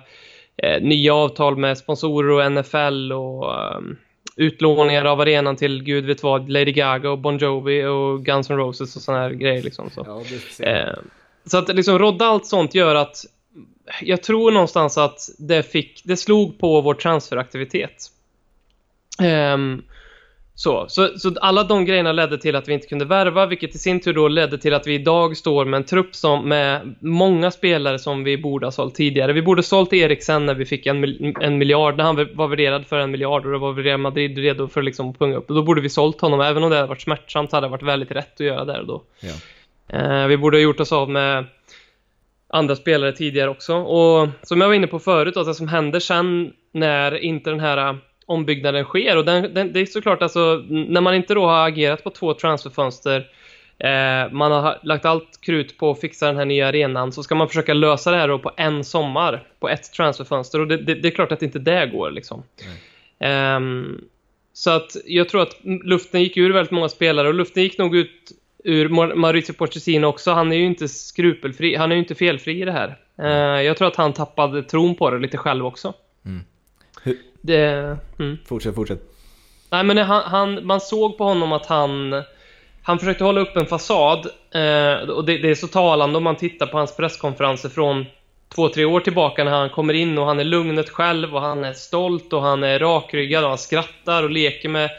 eh, 0.57 0.81
nya 0.81 1.15
avtal 1.15 1.57
med 1.57 1.77
sponsorer 1.77 2.29
och 2.29 2.51
NFL 2.51 3.11
och 3.11 3.75
um, 3.77 3.97
utlåningar 4.37 5.05
av 5.05 5.21
arenan 5.21 5.55
till 5.55 5.83
gud 5.83 6.05
vet 6.05 6.23
vad, 6.23 6.49
Lady 6.49 6.71
Gaga 6.71 7.09
och 7.09 7.19
Bon 7.19 7.37
Jovi 7.37 7.85
och 7.85 8.25
Guns 8.25 8.49
N' 8.49 8.57
Roses 8.57 8.95
och 8.95 9.01
sådana 9.01 9.23
här 9.23 9.29
grejer 9.29 9.63
liksom. 9.63 9.89
Så, 9.89 10.05
ja, 10.07 10.65
eh, 10.67 10.93
så 11.45 11.57
att 11.57 11.75
liksom 11.75 11.99
rodda 11.99 12.25
allt 12.25 12.45
sånt 12.45 12.75
gör 12.75 12.95
att 12.95 13.25
jag 14.01 14.23
tror 14.23 14.51
någonstans 14.51 14.97
att 14.97 15.19
det 15.37 15.63
fick, 15.63 16.01
det 16.03 16.17
slog 16.17 16.59
på 16.59 16.81
vår 16.81 16.93
transferaktivitet. 16.93 18.11
Um, 19.53 19.83
så, 20.55 20.85
så, 20.87 21.19
så, 21.19 21.35
alla 21.41 21.63
de 21.63 21.85
grejerna 21.85 22.11
ledde 22.11 22.37
till 22.37 22.55
att 22.55 22.67
vi 22.67 22.73
inte 22.73 22.87
kunde 22.87 23.05
värva, 23.05 23.45
vilket 23.45 23.75
i 23.75 23.77
sin 23.77 23.99
tur 23.99 24.13
då 24.13 24.27
ledde 24.27 24.57
till 24.57 24.73
att 24.73 24.87
vi 24.87 24.93
idag 24.93 25.37
står 25.37 25.65
med 25.65 25.77
en 25.77 25.83
trupp 25.83 26.15
som, 26.15 26.49
med 26.49 26.95
många 26.99 27.51
spelare 27.51 27.99
som 27.99 28.23
vi 28.23 28.37
borde 28.37 28.65
ha 28.65 28.71
sålt 28.71 28.95
tidigare. 28.95 29.33
Vi 29.33 29.41
borde 29.41 29.59
ha 29.59 29.63
sålt 29.63 29.93
Eriksen 29.93 30.45
när 30.45 30.53
vi 30.53 30.65
fick 30.65 30.85
en, 30.85 31.03
en 31.41 31.57
miljard, 31.57 31.97
när 31.97 32.03
han 32.03 32.15
var 32.33 32.47
värderad 32.47 32.87
för 32.87 32.99
en 32.99 33.11
miljard 33.11 33.45
och 33.45 33.51
då 33.51 33.57
var 33.57 33.73
Real 33.73 33.99
Madrid 33.99 34.37
redo 34.37 34.67
för 34.67 34.81
liksom 34.81 35.09
att 35.09 35.19
punga 35.19 35.35
upp. 35.35 35.49
Och 35.49 35.55
då 35.55 35.63
borde 35.63 35.81
vi 35.81 35.89
sålt 35.89 36.21
honom, 36.21 36.41
även 36.41 36.63
om 36.63 36.69
det 36.69 36.75
hade 36.75 36.87
varit 36.87 37.01
smärtsamt 37.01 37.51
hade 37.51 37.67
det 37.67 37.71
varit 37.71 37.83
väldigt 37.83 38.11
rätt 38.11 38.33
att 38.33 38.45
göra 38.45 38.65
där 38.65 38.79
och 38.79 38.87
då. 38.87 39.03
Ja. 39.19 39.33
Eh, 39.93 40.27
vi 40.27 40.37
borde 40.37 40.57
ha 40.57 40.61
gjort 40.61 40.79
oss 40.79 40.91
av 40.91 41.09
med 41.09 41.45
andra 42.47 42.75
spelare 42.75 43.11
tidigare 43.11 43.49
också. 43.49 43.75
Och 43.75 44.29
som 44.43 44.61
jag 44.61 44.67
var 44.67 44.75
inne 44.75 44.87
på 44.87 44.99
förut, 44.99 45.33
då, 45.33 45.43
det 45.43 45.53
som 45.53 45.67
händer 45.67 45.99
sen 45.99 46.53
när 46.71 47.17
inte 47.17 47.49
den 47.49 47.59
här 47.59 47.97
ombyggnaden 48.25 48.83
sker. 48.83 49.17
Och 49.17 49.25
den, 49.25 49.53
den, 49.53 49.73
det 49.73 49.79
är 49.79 49.85
såklart 49.85 50.21
alltså, 50.21 50.63
när 50.69 51.01
man 51.01 51.15
inte 51.15 51.33
då 51.33 51.45
har 51.45 51.67
agerat 51.67 52.03
på 52.03 52.09
två 52.09 52.33
transferfönster 52.33 53.27
eh, 53.77 54.31
man 54.31 54.51
har 54.51 54.79
lagt 54.83 55.05
allt 55.05 55.41
krut 55.41 55.77
på 55.77 55.91
att 55.91 55.99
fixa 55.99 56.27
den 56.27 56.37
här 56.37 56.45
nya 56.45 56.67
arenan 56.67 57.11
så 57.11 57.23
ska 57.23 57.35
man 57.35 57.47
försöka 57.47 57.73
lösa 57.73 58.11
det 58.11 58.17
här 58.17 58.37
på 58.37 58.51
en 58.57 58.83
sommar 58.83 59.43
på 59.59 59.69
ett 59.69 59.93
transferfönster 59.93 60.59
och 60.59 60.67
det, 60.67 60.77
det, 60.77 60.95
det 60.95 61.07
är 61.07 61.11
klart 61.11 61.31
att 61.31 61.41
inte 61.41 61.59
det 61.59 61.89
går 61.93 62.11
liksom. 62.11 62.43
Um, 63.19 64.01
så 64.53 64.71
att 64.71 64.95
jag 65.05 65.29
tror 65.29 65.41
att 65.41 65.57
luften 65.63 66.21
gick 66.21 66.37
ur 66.37 66.53
väldigt 66.53 66.71
många 66.71 66.89
spelare 66.89 67.27
och 67.27 67.33
luften 67.33 67.63
gick 67.63 67.77
nog 67.77 67.95
ut 67.95 68.31
ur 68.63 68.89
Maurizio 69.15 69.53
Pochettino 69.53 70.05
också. 70.05 70.31
Han 70.31 70.51
är 70.51 70.55
ju 70.55 70.65
inte 70.65 70.87
skrupelfri, 70.87 71.75
han 71.75 71.91
är 71.91 71.95
ju 71.95 72.01
inte 72.01 72.15
felfri 72.15 72.61
i 72.61 72.65
det 72.65 72.71
här. 72.71 72.97
Uh, 73.19 73.63
jag 73.63 73.77
tror 73.77 73.87
att 73.87 73.95
han 73.95 74.13
tappade 74.13 74.63
tron 74.63 74.95
på 74.95 75.09
det 75.09 75.19
lite 75.19 75.37
själv 75.37 75.65
också. 75.65 75.93
Mm. 76.25 76.43
Det, 77.41 77.97
mm. 78.19 78.37
Fortsätt, 78.45 78.75
fortsätt. 78.75 79.01
Nej 79.69 79.83
men 79.83 79.97
han, 79.97 80.23
han, 80.23 80.65
man 80.65 80.81
såg 80.81 81.17
på 81.17 81.23
honom 81.23 81.51
att 81.51 81.65
han 81.65 82.23
han 82.83 82.99
försökte 82.99 83.23
hålla 83.23 83.41
upp 83.41 83.57
en 83.57 83.65
fasad 83.65 84.25
eh, 84.51 85.09
och 85.09 85.25
det, 85.25 85.37
det, 85.37 85.49
är 85.49 85.55
så 85.55 85.67
talande 85.67 86.17
om 86.17 86.23
man 86.23 86.35
tittar 86.35 86.67
på 86.67 86.77
hans 86.77 86.95
presskonferenser 86.95 87.69
från 87.69 88.05
två, 88.55 88.69
tre 88.69 88.85
år 88.85 88.99
tillbaka 88.99 89.43
när 89.43 89.51
han 89.51 89.69
kommer 89.69 89.93
in 89.93 90.17
och 90.17 90.25
han 90.25 90.39
är 90.39 90.43
lugnet 90.43 90.89
själv 90.89 91.35
och 91.35 91.41
han 91.41 91.63
är 91.63 91.73
stolt 91.73 92.33
och 92.33 92.41
han 92.41 92.63
är 92.63 92.79
rakryggad 92.79 93.43
och 93.43 93.49
han 93.49 93.57
skrattar 93.57 94.23
och 94.23 94.29
leker 94.29 94.69
med 94.69 94.89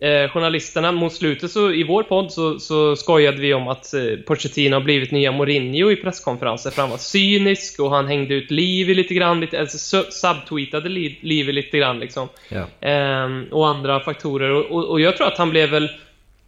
eh, 0.00 0.30
journalisterna. 0.30 0.92
Mot 0.92 1.12
slutet 1.12 1.50
så, 1.50 1.72
i 1.72 1.84
vår 1.84 2.02
podd 2.02 2.32
så, 2.32 2.58
så 2.58 2.96
skojade 2.96 3.40
vi 3.40 3.54
om 3.54 3.68
att 3.68 3.94
eh, 3.94 4.02
Pochettino 4.26 4.76
har 4.76 4.80
blivit 4.80 5.10
nya 5.10 5.32
Mourinho 5.32 5.90
i 5.90 5.96
presskonferenser 5.96 6.70
för 6.70 6.82
han 6.82 6.90
var 6.90 6.98
cynisk 6.98 7.80
och 7.80 7.90
han 7.90 8.08
hängde 8.08 8.34
ut 8.34 8.50
Livi 8.50 8.94
lite 8.94 9.14
grann, 9.14 9.40
lite, 9.40 9.60
alltså 9.60 10.04
subtweetade 10.10 10.88
Livi 10.88 11.52
lite 11.52 11.78
grann 11.78 12.00
liksom. 12.00 12.28
Ja. 12.48 12.88
Eh, 12.88 13.28
och 13.50 13.68
andra 13.68 14.00
faktorer 14.00 14.50
och, 14.50 14.64
och, 14.64 14.84
och, 14.84 15.00
jag 15.00 15.16
tror 15.16 15.26
att 15.26 15.38
han 15.38 15.50
blev 15.50 15.70
väl 15.70 15.88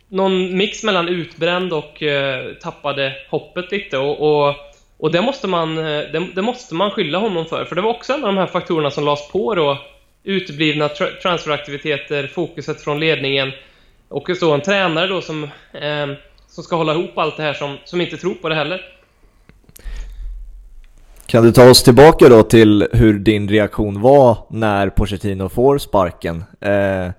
någon 0.08 0.56
mix 0.56 0.82
mellan 0.84 1.08
utbränd 1.08 1.72
och 1.72 2.02
eh, 2.02 2.52
tappade 2.54 3.12
hoppet 3.30 3.72
lite 3.72 3.98
och, 3.98 4.46
och 4.48 4.56
och 5.02 5.12
det 5.12 5.22
måste, 5.22 5.48
man, 5.48 5.78
eh, 5.78 5.84
det, 5.84 6.26
det, 6.34 6.42
måste 6.42 6.74
man 6.74 6.90
skylla 6.90 7.18
honom 7.18 7.46
för, 7.46 7.64
för 7.64 7.76
det 7.76 7.82
var 7.82 7.90
också 7.90 8.12
en 8.12 8.24
av 8.24 8.26
de 8.26 8.36
här 8.36 8.46
faktorerna 8.46 8.90
som 8.90 9.04
lades 9.04 9.28
på 9.28 9.54
då 9.54 9.78
uteblivna 10.24 10.88
tra 10.88 11.06
transferaktiviteter, 11.22 12.26
fokuset 12.26 12.80
från 12.80 13.00
ledningen 13.00 13.52
och 14.08 14.30
så 14.36 14.54
en 14.54 14.60
tränare 14.60 15.06
då 15.06 15.20
som, 15.20 15.44
eh, 15.72 16.06
som 16.48 16.64
ska 16.64 16.76
hålla 16.76 16.92
ihop 16.92 17.18
allt 17.18 17.36
det 17.36 17.42
här 17.42 17.54
som, 17.54 17.76
som 17.84 18.00
inte 18.00 18.16
tror 18.16 18.34
på 18.34 18.48
det 18.48 18.54
heller. 18.54 18.80
Kan 21.26 21.44
du 21.44 21.52
ta 21.52 21.70
oss 21.70 21.82
tillbaka 21.82 22.28
då 22.28 22.42
till 22.42 22.88
hur 22.92 23.18
din 23.18 23.48
reaktion 23.48 24.00
var 24.00 24.38
när 24.50 24.88
Pochettino 24.88 25.48
får 25.48 25.78
sparken? 25.78 26.44
Eh, 26.60 27.10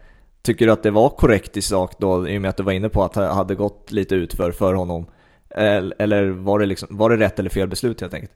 tycker 0.41 0.65
du 0.65 0.71
att 0.71 0.83
det 0.83 0.91
var 0.91 1.09
korrekt 1.09 1.57
i 1.57 1.61
sak 1.61 1.91
då, 1.97 2.29
i 2.29 2.37
och 2.37 2.41
med 2.41 2.49
att 2.49 2.57
du 2.57 2.63
var 2.63 2.71
inne 2.71 2.89
på 2.89 3.03
att 3.03 3.13
det 3.13 3.25
hade 3.25 3.55
gått 3.55 3.91
lite 3.91 4.15
utför 4.15 4.51
för 4.51 4.73
honom? 4.73 5.05
Eh, 5.49 5.83
eller 5.99 6.29
var 6.29 6.59
det, 6.59 6.65
liksom, 6.65 6.87
var 6.91 7.09
det 7.09 7.17
rätt 7.17 7.39
eller 7.39 7.49
fel 7.49 7.67
beslut 7.67 8.01
helt 8.01 8.13
enkelt? 8.13 8.31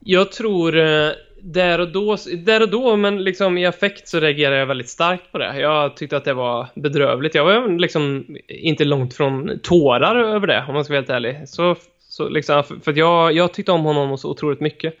Jag 0.00 0.32
tror 0.32 0.78
eh, 0.78 1.10
där 1.46 1.78
och 1.78 1.88
då, 1.88 2.16
där 2.36 2.62
och 2.62 2.68
då, 2.68 2.96
men 2.96 3.24
liksom 3.24 3.58
i 3.58 3.66
affekt 3.66 4.08
så 4.08 4.20
reagerade 4.20 4.56
jag 4.56 4.66
väldigt 4.66 4.88
starkt 4.88 5.32
på 5.32 5.38
det. 5.38 5.60
Jag 5.60 5.96
tyckte 5.96 6.16
att 6.16 6.24
det 6.24 6.34
var 6.34 6.66
bedrövligt. 6.74 7.34
Jag 7.34 7.44
var 7.44 7.78
liksom 7.78 8.36
inte 8.48 8.84
långt 8.84 9.14
från 9.14 9.58
tårar 9.62 10.16
över 10.16 10.46
det, 10.46 10.64
om 10.68 10.74
man 10.74 10.84
ska 10.84 10.92
vara 10.92 11.00
helt 11.00 11.10
ärlig. 11.10 11.48
Så, 11.48 11.76
så 12.00 12.28
liksom, 12.28 12.62
för 12.84 12.90
att 12.90 12.96
jag, 12.96 13.32
jag 13.32 13.54
tyckte 13.54 13.72
om 13.72 13.84
honom 13.84 14.18
så 14.18 14.30
otroligt 14.30 14.60
mycket. 14.60 14.94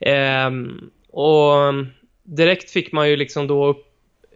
Ehm, 0.00 0.90
och 1.10 1.54
direkt 2.22 2.70
fick 2.70 2.92
man 2.92 3.10
ju 3.10 3.16
liksom 3.16 3.46
då 3.46 3.66
upp 3.66 3.86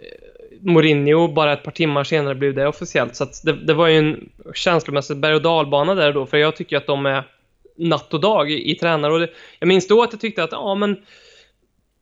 eh, 0.01 0.57
Mourinho, 0.61 1.29
bara 1.29 1.53
ett 1.53 1.63
par 1.63 1.73
timmar 1.73 2.05
senare 2.05 2.35
blev 2.35 2.55
det 2.55 2.67
officiellt. 2.67 3.17
Så 3.17 3.27
det, 3.45 3.53
det, 3.53 3.75
var 3.75 3.87
ju 3.87 3.99
en 3.99 4.31
känslomässig 4.55 5.17
berg 5.17 5.35
och 5.35 5.43
dalbana 5.43 5.95
där 5.95 6.13
då, 6.13 6.27
för 6.27 6.37
jag 6.37 6.57
tycker 6.57 6.77
att 6.77 6.87
de 6.87 7.07
är 7.07 7.25
natt 7.77 8.15
och 8.15 8.21
dag 8.21 8.51
i, 8.51 8.71
i 8.71 8.75
tränare. 8.75 9.13
Och 9.13 9.21
det, 9.21 9.29
jag 9.59 9.67
minns 9.67 9.89
då 9.89 10.03
att 10.03 10.13
jag 10.13 10.21
tyckte 10.21 10.45
att, 10.45 10.53
ja 10.53 10.75
men 10.75 10.97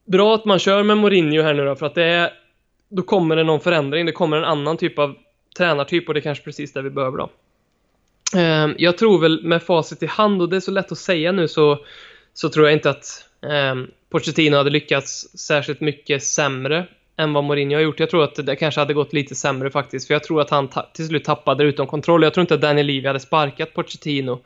bra 0.08 0.34
att 0.34 0.44
man 0.44 0.58
kör 0.58 0.82
med 0.82 0.96
Mourinho 0.96 1.42
här 1.42 1.54
nu 1.54 1.64
då, 1.64 1.74
för 1.74 1.86
att 1.86 1.94
det 1.94 2.04
är, 2.04 2.30
då 2.88 3.02
kommer 3.02 3.36
det 3.36 3.44
någon 3.44 3.60
förändring, 3.60 4.06
det 4.06 4.12
kommer 4.12 4.36
en 4.36 4.44
annan 4.44 4.76
typ 4.76 4.98
av 4.98 5.16
tränartyp 5.56 6.08
och 6.08 6.14
det 6.14 6.20
är 6.20 6.22
kanske 6.22 6.44
precis 6.44 6.72
det 6.72 6.82
vi 6.82 6.90
behöver 6.90 7.18
då. 7.18 7.30
Ehm, 8.38 8.74
jag 8.78 8.98
tror 8.98 9.18
väl 9.18 9.44
med 9.44 9.62
facit 9.62 10.02
i 10.02 10.06
hand, 10.06 10.42
och 10.42 10.48
det 10.48 10.56
är 10.56 10.60
så 10.60 10.70
lätt 10.70 10.92
att 10.92 10.98
säga 10.98 11.32
nu, 11.32 11.48
så, 11.48 11.78
så 12.34 12.48
tror 12.48 12.66
jag 12.66 12.76
inte 12.76 12.90
att 12.90 13.24
eh, 13.42 13.74
Pochettino 14.10 14.56
hade 14.56 14.70
lyckats 14.70 15.38
särskilt 15.38 15.80
mycket 15.80 16.22
sämre 16.22 16.86
än 17.16 17.32
vad 17.32 17.44
Mourinho 17.44 17.76
har 17.76 17.82
gjort. 17.82 18.00
Jag 18.00 18.10
tror 18.10 18.24
att 18.24 18.46
det 18.46 18.56
kanske 18.56 18.80
hade 18.80 18.94
gått 18.94 19.12
lite 19.12 19.34
sämre 19.34 19.70
faktiskt, 19.70 20.06
för 20.06 20.14
jag 20.14 20.24
tror 20.24 20.40
att 20.40 20.50
han 20.50 20.68
till 20.94 21.06
slut 21.06 21.24
tappade 21.24 21.64
utom 21.64 21.86
kontroll. 21.86 22.22
Jag 22.22 22.34
tror 22.34 22.42
inte 22.42 22.54
att 22.54 22.60
Daniel 22.60 22.86
Levy 22.86 23.06
hade 23.06 23.20
sparkat 23.20 23.74
Pochettino 23.74 24.40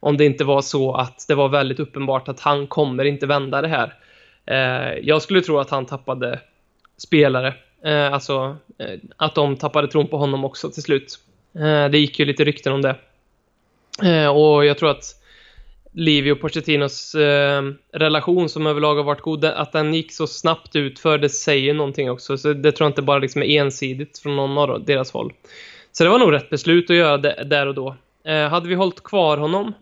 om 0.00 0.16
det 0.16 0.24
inte 0.24 0.44
var 0.44 0.62
så 0.62 0.94
att 0.94 1.24
det 1.28 1.34
var 1.34 1.48
väldigt 1.48 1.80
uppenbart 1.80 2.28
att 2.28 2.40
han 2.40 2.66
kommer 2.66 3.04
inte 3.04 3.26
vända 3.26 3.62
det 3.62 3.68
här. 3.68 3.94
Eh, 4.46 4.98
jag 5.02 5.22
skulle 5.22 5.40
tro 5.40 5.58
att 5.58 5.70
han 5.70 5.86
tappade 5.86 6.40
spelare, 6.96 7.54
eh, 7.84 8.12
alltså 8.12 8.56
eh, 8.78 8.98
att 9.16 9.34
de 9.34 9.56
tappade 9.56 9.88
tron 9.88 10.08
på 10.08 10.18
honom 10.18 10.44
också 10.44 10.70
till 10.70 10.82
slut. 10.82 11.18
Eh, 11.54 11.90
det 11.90 11.98
gick 11.98 12.18
ju 12.18 12.24
lite 12.24 12.44
rykten 12.44 12.72
om 12.72 12.82
det. 12.82 12.96
Eh, 14.02 14.28
och 14.28 14.64
jag 14.64 14.78
tror 14.78 14.90
att 14.90 15.20
Livio 15.92 16.32
och 16.32 16.40
Pochettinos 16.40 17.14
eh, 17.14 17.62
relation 17.92 18.48
som 18.48 18.66
överlag 18.66 18.94
har 18.94 19.02
varit 19.02 19.20
god, 19.20 19.44
att 19.44 19.72
den 19.72 19.94
gick 19.94 20.12
så 20.12 20.26
snabbt 20.26 20.76
ut 20.76 20.98
för 20.98 21.18
det 21.18 21.28
säger 21.28 21.74
någonting 21.74 22.10
också. 22.10 22.38
Så 22.38 22.52
det 22.52 22.72
tror 22.72 22.84
jag 22.84 22.90
inte 22.90 23.02
bara 23.02 23.18
liksom 23.18 23.42
är 23.42 23.46
ensidigt 23.46 24.18
från 24.18 24.36
någon 24.36 24.58
av 24.58 24.84
deras 24.84 25.12
håll. 25.12 25.32
Så 25.92 26.04
det 26.04 26.10
var 26.10 26.18
nog 26.18 26.32
rätt 26.32 26.50
beslut 26.50 26.90
att 26.90 26.96
göra 26.96 27.18
det 27.18 27.44
där 27.44 27.66
och 27.66 27.74
då. 27.74 27.96
Eh, 28.24 28.48
hade 28.48 28.68
vi 28.68 28.74
hållit 28.74 29.02
kvar 29.02 29.36
honom 29.36 29.72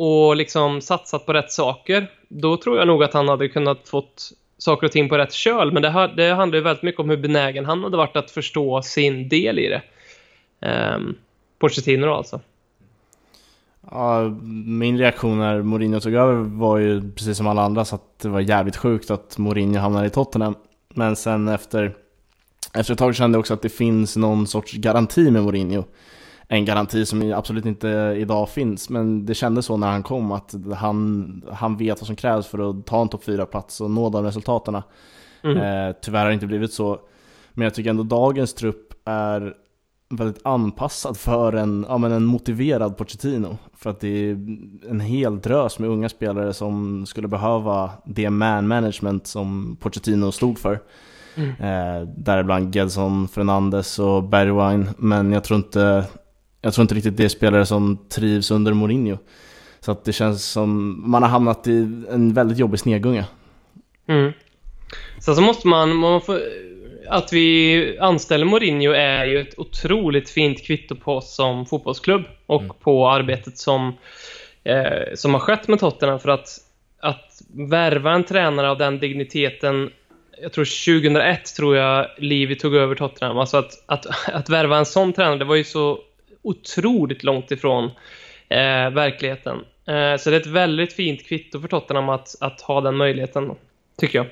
och 0.00 0.36
liksom 0.36 0.80
satsat 0.80 1.26
på 1.26 1.32
rätt 1.32 1.52
saker, 1.52 2.10
då 2.28 2.56
tror 2.56 2.78
jag 2.78 2.86
nog 2.86 3.04
att 3.04 3.12
han 3.12 3.28
hade 3.28 3.48
kunnat 3.48 3.88
fått 3.88 4.30
saker 4.58 4.86
och 4.86 4.92
ting 4.92 5.08
på 5.08 5.18
rätt 5.18 5.32
köl. 5.32 5.72
Men 5.72 5.82
det, 5.82 6.12
det 6.16 6.34
handlar 6.34 6.58
ju 6.58 6.64
väldigt 6.64 6.82
mycket 6.82 7.00
om 7.00 7.10
hur 7.10 7.16
benägen 7.16 7.64
han 7.64 7.84
hade 7.84 7.96
varit 7.96 8.16
att 8.16 8.30
förstå 8.30 8.82
sin 8.82 9.28
del 9.28 9.58
i 9.58 9.68
det. 9.68 9.82
Um, 10.94 11.16
Pochettino 11.58 12.06
då 12.06 12.14
alltså. 12.14 12.40
Ja, 13.90 14.28
min 14.64 14.98
reaktion 14.98 15.38
när 15.38 15.62
Mourinho 15.62 16.00
tog 16.00 16.14
över 16.14 16.34
var 16.34 16.78
ju 16.78 17.12
precis 17.12 17.36
som 17.36 17.46
alla 17.46 17.62
andra 17.62 17.84
så 17.84 17.94
att 17.94 18.18
det 18.18 18.28
var 18.28 18.40
jävligt 18.40 18.76
sjukt 18.76 19.10
att 19.10 19.38
Mourinho 19.38 19.80
hamnade 19.80 20.06
i 20.06 20.10
Tottenham. 20.10 20.54
Men 20.94 21.16
sen 21.16 21.48
efter, 21.48 21.94
efter 22.74 22.92
ett 22.92 22.98
tag 22.98 23.16
kände 23.16 23.36
jag 23.36 23.40
också 23.40 23.54
att 23.54 23.62
det 23.62 23.68
finns 23.68 24.16
någon 24.16 24.46
sorts 24.46 24.72
garanti 24.72 25.30
med 25.30 25.42
Mourinho. 25.42 25.84
En 26.52 26.64
garanti 26.64 27.06
som 27.06 27.32
absolut 27.32 27.66
inte 27.66 27.88
idag 28.18 28.48
finns, 28.48 28.90
men 28.90 29.26
det 29.26 29.34
kändes 29.34 29.66
så 29.66 29.76
när 29.76 29.90
han 29.90 30.02
kom 30.02 30.32
att 30.32 30.54
han, 30.74 31.42
han 31.52 31.76
vet 31.76 32.00
vad 32.00 32.06
som 32.06 32.16
krävs 32.16 32.46
för 32.46 32.70
att 32.70 32.86
ta 32.86 33.02
en 33.02 33.08
topp 33.08 33.24
4-plats 33.24 33.80
och 33.80 33.90
nå 33.90 34.10
de 34.10 34.24
resultaten. 34.24 34.82
Mm. 35.42 35.56
Eh, 35.56 35.94
tyvärr 36.02 36.20
har 36.20 36.26
det 36.26 36.34
inte 36.34 36.46
blivit 36.46 36.72
så. 36.72 37.00
Men 37.52 37.64
jag 37.64 37.74
tycker 37.74 37.90
ändå 37.90 38.02
dagens 38.02 38.54
trupp 38.54 38.92
är 39.04 39.54
väldigt 40.08 40.46
anpassad 40.46 41.16
för 41.16 41.52
en, 41.52 41.86
ja, 41.88 41.98
men 41.98 42.12
en 42.12 42.24
motiverad 42.24 42.96
Pochettino. 42.96 43.58
För 43.76 43.90
att 43.90 44.00
det 44.00 44.08
är 44.08 44.32
en 44.90 45.00
hel 45.00 45.40
drös 45.40 45.78
med 45.78 45.90
unga 45.90 46.08
spelare 46.08 46.52
som 46.52 47.06
skulle 47.06 47.28
behöva 47.28 47.90
det 48.04 48.30
man 48.30 48.68
management 48.68 49.26
som 49.26 49.76
Pochettino 49.80 50.32
stod 50.32 50.58
för. 50.58 50.80
Mm. 51.34 51.50
Eh, 51.50 52.08
däribland 52.16 52.74
Gedson, 52.74 53.28
Fernandes 53.28 53.98
och 53.98 54.22
Bergwijn. 54.22 54.88
Men 54.98 55.32
jag 55.32 55.44
tror 55.44 55.56
inte, 55.56 56.04
jag 56.60 56.74
tror 56.74 56.82
inte 56.82 56.94
riktigt 56.94 57.16
det 57.16 57.24
är 57.24 57.28
spelare 57.28 57.66
som 57.66 57.98
trivs 58.08 58.50
under 58.50 58.72
Mourinho. 58.72 59.18
Så 59.80 59.92
att 59.92 60.04
det 60.04 60.12
känns 60.12 60.44
som 60.44 61.02
man 61.10 61.22
har 61.22 61.30
hamnat 61.30 61.66
i 61.66 61.78
en 62.10 62.34
väldigt 62.34 62.58
jobbig 62.58 62.80
snedgunga. 62.80 63.24
Mm. 64.06 64.32
Sen 65.18 65.36
så 65.36 65.42
måste 65.42 65.68
man, 65.68 65.96
man 65.96 66.20
får 66.20 66.40
att 67.08 67.32
vi 67.32 67.98
anställer 67.98 68.44
Mourinho 68.44 68.92
är 68.92 69.24
ju 69.24 69.40
ett 69.40 69.58
otroligt 69.58 70.30
fint 70.30 70.66
kvitto 70.66 70.96
på 70.96 71.16
oss 71.16 71.34
som 71.34 71.66
fotbollsklubb 71.66 72.24
och 72.46 72.62
mm. 72.62 72.76
på 72.80 73.08
arbetet 73.08 73.58
som, 73.58 73.92
eh, 74.64 75.14
som 75.14 75.34
har 75.34 75.40
skett 75.40 75.68
med 75.68 75.80
Tottenham 75.80 76.20
för 76.20 76.28
att, 76.28 76.48
att 77.00 77.42
värva 77.70 78.12
en 78.12 78.24
tränare 78.24 78.70
av 78.70 78.78
den 78.78 78.98
digniteten 78.98 79.90
jag 80.42 80.52
tror 80.52 80.64
2001 80.64 81.54
tror 81.56 81.76
jag 81.76 82.06
Livi 82.18 82.56
tog 82.56 82.74
över 82.74 82.94
Tottenham. 82.94 83.38
Alltså 83.38 83.56
att, 83.56 83.84
att, 83.86 84.06
att 84.34 84.48
värva 84.48 84.78
en 84.78 84.86
sån 84.86 85.12
tränare, 85.12 85.38
det 85.38 85.44
var 85.44 85.56
ju 85.56 85.64
så 85.64 85.98
otroligt 86.42 87.24
långt 87.24 87.50
ifrån 87.50 87.84
eh, 88.48 88.90
verkligheten. 88.90 89.56
Eh, 89.86 90.16
så 90.18 90.30
det 90.30 90.36
är 90.36 90.40
ett 90.40 90.46
väldigt 90.46 90.92
fint 90.92 91.26
kvitto 91.26 91.60
för 91.60 91.68
Tottenham 91.68 92.08
att, 92.08 92.34
att 92.40 92.60
ha 92.60 92.80
den 92.80 92.96
möjligheten, 92.96 93.50
tycker 93.96 94.18
jag. 94.18 94.26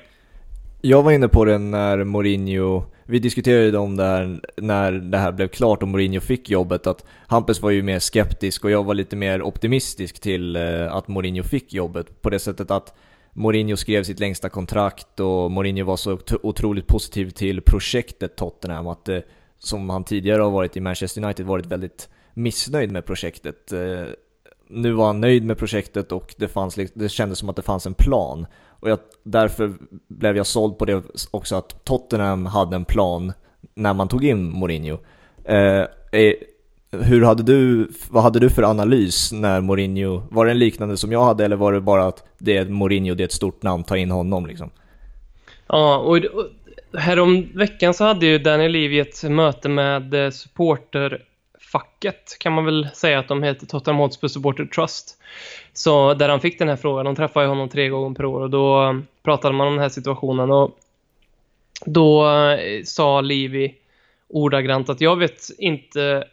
Jag 0.81 1.03
var 1.03 1.11
inne 1.11 1.27
på 1.27 1.45
det 1.45 1.57
när 1.57 2.03
Mourinho, 2.03 2.83
vi 3.05 3.19
diskuterade 3.19 3.77
om 3.77 3.95
det 3.95 4.03
här 4.03 4.39
när 4.57 4.91
det 4.91 5.17
här 5.17 5.31
blev 5.31 5.47
klart 5.47 5.81
och 5.81 5.87
Mourinho 5.87 6.19
fick 6.19 6.49
jobbet, 6.49 6.87
att 6.87 7.05
Hampus 7.27 7.61
var 7.61 7.69
ju 7.69 7.83
mer 7.83 7.99
skeptisk 7.99 8.63
och 8.63 8.71
jag 8.71 8.83
var 8.83 8.93
lite 8.93 9.15
mer 9.15 9.41
optimistisk 9.41 10.21
till 10.21 10.55
eh, 10.55 10.93
att 10.93 11.07
Mourinho 11.07 11.43
fick 11.43 11.73
jobbet. 11.73 12.21
På 12.21 12.29
det 12.29 12.39
sättet 12.39 12.71
att 12.71 12.93
Mourinho 13.33 13.77
skrev 13.77 14.03
sitt 14.03 14.19
längsta 14.19 14.49
kontrakt 14.49 15.19
och 15.19 15.51
Mourinho 15.51 15.85
var 15.85 15.97
så 15.97 16.19
otroligt 16.43 16.87
positiv 16.87 17.29
till 17.29 17.61
projektet 17.61 18.35
Tottenham, 18.35 18.87
att 18.87 19.05
det, 19.05 19.23
som 19.59 19.89
han 19.89 20.03
tidigare 20.03 20.41
har 20.41 20.51
varit 20.51 20.77
i 20.77 20.81
Manchester 20.81 21.23
United, 21.23 21.45
varit 21.45 21.65
väldigt 21.65 22.09
missnöjd 22.33 22.91
med 22.91 23.05
projektet. 23.05 23.71
Eh, 23.71 24.05
nu 24.67 24.91
var 24.91 25.07
han 25.07 25.21
nöjd 25.21 25.45
med 25.45 25.57
projektet 25.57 26.11
och 26.11 26.35
det, 26.37 26.47
fanns, 26.47 26.77
liksom, 26.77 27.01
det 27.01 27.09
kändes 27.09 27.39
som 27.39 27.49
att 27.49 27.55
det 27.55 27.61
fanns 27.61 27.85
en 27.85 27.93
plan. 27.93 28.45
Och 28.69 28.89
jag, 28.89 28.99
därför 29.23 29.73
blev 30.07 30.37
jag 30.37 30.45
såld 30.45 30.77
på 30.77 30.85
det 30.85 31.03
också 31.31 31.55
att 31.55 31.85
Tottenham 31.85 32.45
hade 32.45 32.75
en 32.75 32.85
plan 32.85 33.33
när 33.75 33.93
man 33.93 34.07
tog 34.07 34.25
in 34.25 34.49
Mourinho. 34.49 34.97
Eh, 35.43 35.85
eh, 36.11 36.33
hur 36.91 37.23
hade 37.23 37.43
du, 37.43 37.91
vad 38.09 38.23
hade 38.23 38.39
du 38.39 38.49
för 38.49 38.63
analys 38.63 39.31
när 39.31 39.61
Mourinho, 39.61 40.21
var 40.31 40.45
det 40.45 40.51
en 40.51 40.59
liknande 40.59 40.97
som 40.97 41.11
jag 41.11 41.23
hade 41.23 41.45
eller 41.45 41.55
var 41.55 41.73
det 41.73 41.81
bara 41.81 42.07
att 42.07 42.23
det 42.37 42.57
är 42.57 42.65
Mourinho, 42.65 43.15
det 43.15 43.23
är 43.23 43.25
ett 43.25 43.31
stort 43.31 43.63
namn, 43.63 43.83
ta 43.83 43.97
in 43.97 44.11
honom 44.11 44.45
liksom? 44.45 44.69
Ja, 45.67 45.97
och, 45.97 46.17
och 46.17 46.45
härom 46.97 47.49
veckan 47.53 47.93
så 47.93 48.03
hade 48.03 48.25
ju 48.25 48.37
Daniel 48.37 48.71
Levy 48.71 48.99
ett 48.99 49.23
möte 49.23 49.69
med 49.69 50.13
eh, 50.13 50.29
supporterfacket 50.29 52.37
kan 52.39 52.53
man 52.53 52.65
väl 52.65 52.87
säga 52.93 53.19
att 53.19 53.27
de 53.27 53.43
heter, 53.43 53.65
Tottenham 53.65 53.99
Hotspur 53.99 54.27
Supporter 54.27 54.65
Trust. 54.65 55.17
Så 55.73 56.13
där 56.13 56.29
han 56.29 56.41
fick 56.41 56.59
den 56.59 56.69
här 56.69 56.75
frågan, 56.75 57.05
de 57.05 57.15
träffar 57.15 57.41
ju 57.41 57.47
honom 57.47 57.69
tre 57.69 57.89
gånger 57.89 58.15
per 58.15 58.25
år 58.25 58.41
och 58.41 58.49
då 58.49 58.83
eh, 58.83 58.99
pratade 59.23 59.55
man 59.55 59.67
om 59.67 59.73
den 59.73 59.81
här 59.81 59.89
situationen 59.89 60.51
och 60.51 60.79
då 61.85 62.31
eh, 62.31 62.83
sa 62.83 63.21
Levy 63.21 63.73
ordagrant 64.29 64.89
att 64.89 65.01
jag 65.01 65.15
vet 65.15 65.49
inte 65.57 66.23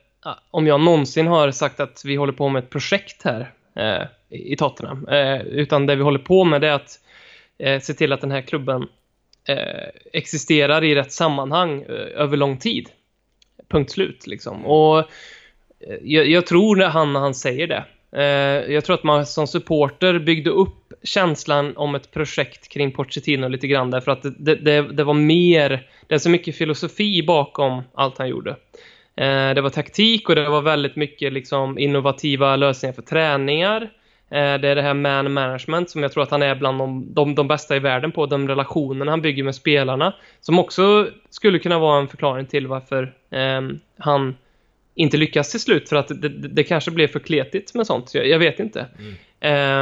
om 0.51 0.67
jag 0.67 0.81
någonsin 0.81 1.27
har 1.27 1.51
sagt 1.51 1.81
att 1.81 2.03
vi 2.05 2.17
håller 2.17 2.33
på 2.33 2.49
med 2.49 2.65
ett 2.65 2.71
projekt 2.71 3.23
här 3.23 3.53
eh, 3.75 4.07
i 4.29 4.57
Tottenham. 4.57 5.09
Eh, 5.09 5.41
utan 5.41 5.87
det 5.87 5.97
vi 5.97 6.03
håller 6.03 6.19
på 6.19 6.45
med 6.45 6.65
är 6.65 6.73
att 6.73 7.01
eh, 7.59 7.81
se 7.81 7.95
till 7.95 8.13
att 8.13 8.21
den 8.21 8.31
här 8.31 8.41
klubben 8.41 8.89
eh, 9.49 9.89
existerar 10.13 10.85
i 10.85 10.95
rätt 10.95 11.13
sammanhang 11.13 11.83
eh, 11.83 12.23
över 12.23 12.37
lång 12.37 12.59
tid 12.59 12.89
punkt 13.69 13.91
slut 13.91 14.27
liksom. 14.27 14.67
Och 14.67 14.99
eh, 14.99 15.05
jag, 16.03 16.27
jag 16.27 16.47
tror 16.47 16.77
han 16.77 17.13
när 17.13 17.21
han 17.21 17.35
säger 17.35 17.67
det. 17.67 17.85
Eh, 18.13 18.73
jag 18.73 18.85
tror 18.85 18.95
att 18.95 19.05
man 19.05 19.27
som 19.27 19.47
supporter 19.47 20.19
byggde 20.19 20.51
upp 20.51 20.93
känslan 21.03 21.77
om 21.77 21.95
ett 21.95 22.11
projekt 22.11 22.69
kring 22.69 22.93
Pochettino 22.93 23.49
lite 23.49 23.67
grann 23.67 23.91
därför 23.91 24.13
att 24.13 24.23
det, 24.23 24.55
det, 24.55 24.83
det 24.93 25.05
var 25.05 25.15
mer, 25.15 25.89
det 26.07 26.15
är 26.15 26.19
så 26.19 26.31
mycket 26.31 26.57
filosofi 26.57 27.23
bakom 27.23 27.83
allt 27.95 28.19
han 28.19 28.29
gjorde. 28.29 28.51
Eh, 29.17 29.55
det 29.55 29.61
var 29.61 29.71
taktik 29.71 30.29
och 30.29 30.35
det 30.35 30.49
var 30.49 30.63
väldigt 30.63 30.97
mycket 30.97 31.33
liksom 31.33 31.79
innovativa 31.79 32.57
lösningar 32.57 32.93
för 32.93 33.03
träningar. 33.03 33.91
Det 34.29 34.39
är 34.39 34.75
det 34.75 34.83
här 34.83 34.95
man 34.95 35.33
management 35.33 35.91
som 35.91 36.03
jag 36.03 36.13
tror 36.13 36.23
att 36.23 36.31
han 36.31 36.43
är 36.43 36.55
bland 36.55 36.79
de, 36.79 37.15
de, 37.15 37.35
de, 37.35 37.49
bästa 37.49 37.77
i 37.77 37.79
världen 37.79 38.13
på, 38.13 38.27
de 38.27 38.49
relationerna 38.49 39.13
han 39.13 39.23
bygger 39.23 39.45
med 39.45 39.55
spelarna. 39.55 40.15
Som 40.41 40.59
också 40.59 41.09
skulle 41.31 41.59
kunna 41.59 41.79
vara 41.79 42.01
en 42.01 42.09
förklaring 42.09 42.47
till 42.47 42.67
varför 42.67 43.15
eh, 43.31 43.61
han 43.99 44.37
inte 44.95 45.17
lyckas 45.17 45.51
till 45.51 45.61
slut 45.61 45.89
för 45.89 45.97
att 45.97 46.09
det, 46.09 46.29
det, 46.29 46.65
kanske 46.65 46.91
blev 46.91 47.09
för 47.09 47.21
kletigt 47.21 47.75
med 47.75 47.87
sånt. 47.87 48.15
Jag, 48.15 48.29
jag 48.29 48.39
vet 48.39 48.61
inte. 48.61 48.87
Mm. 48.99 49.17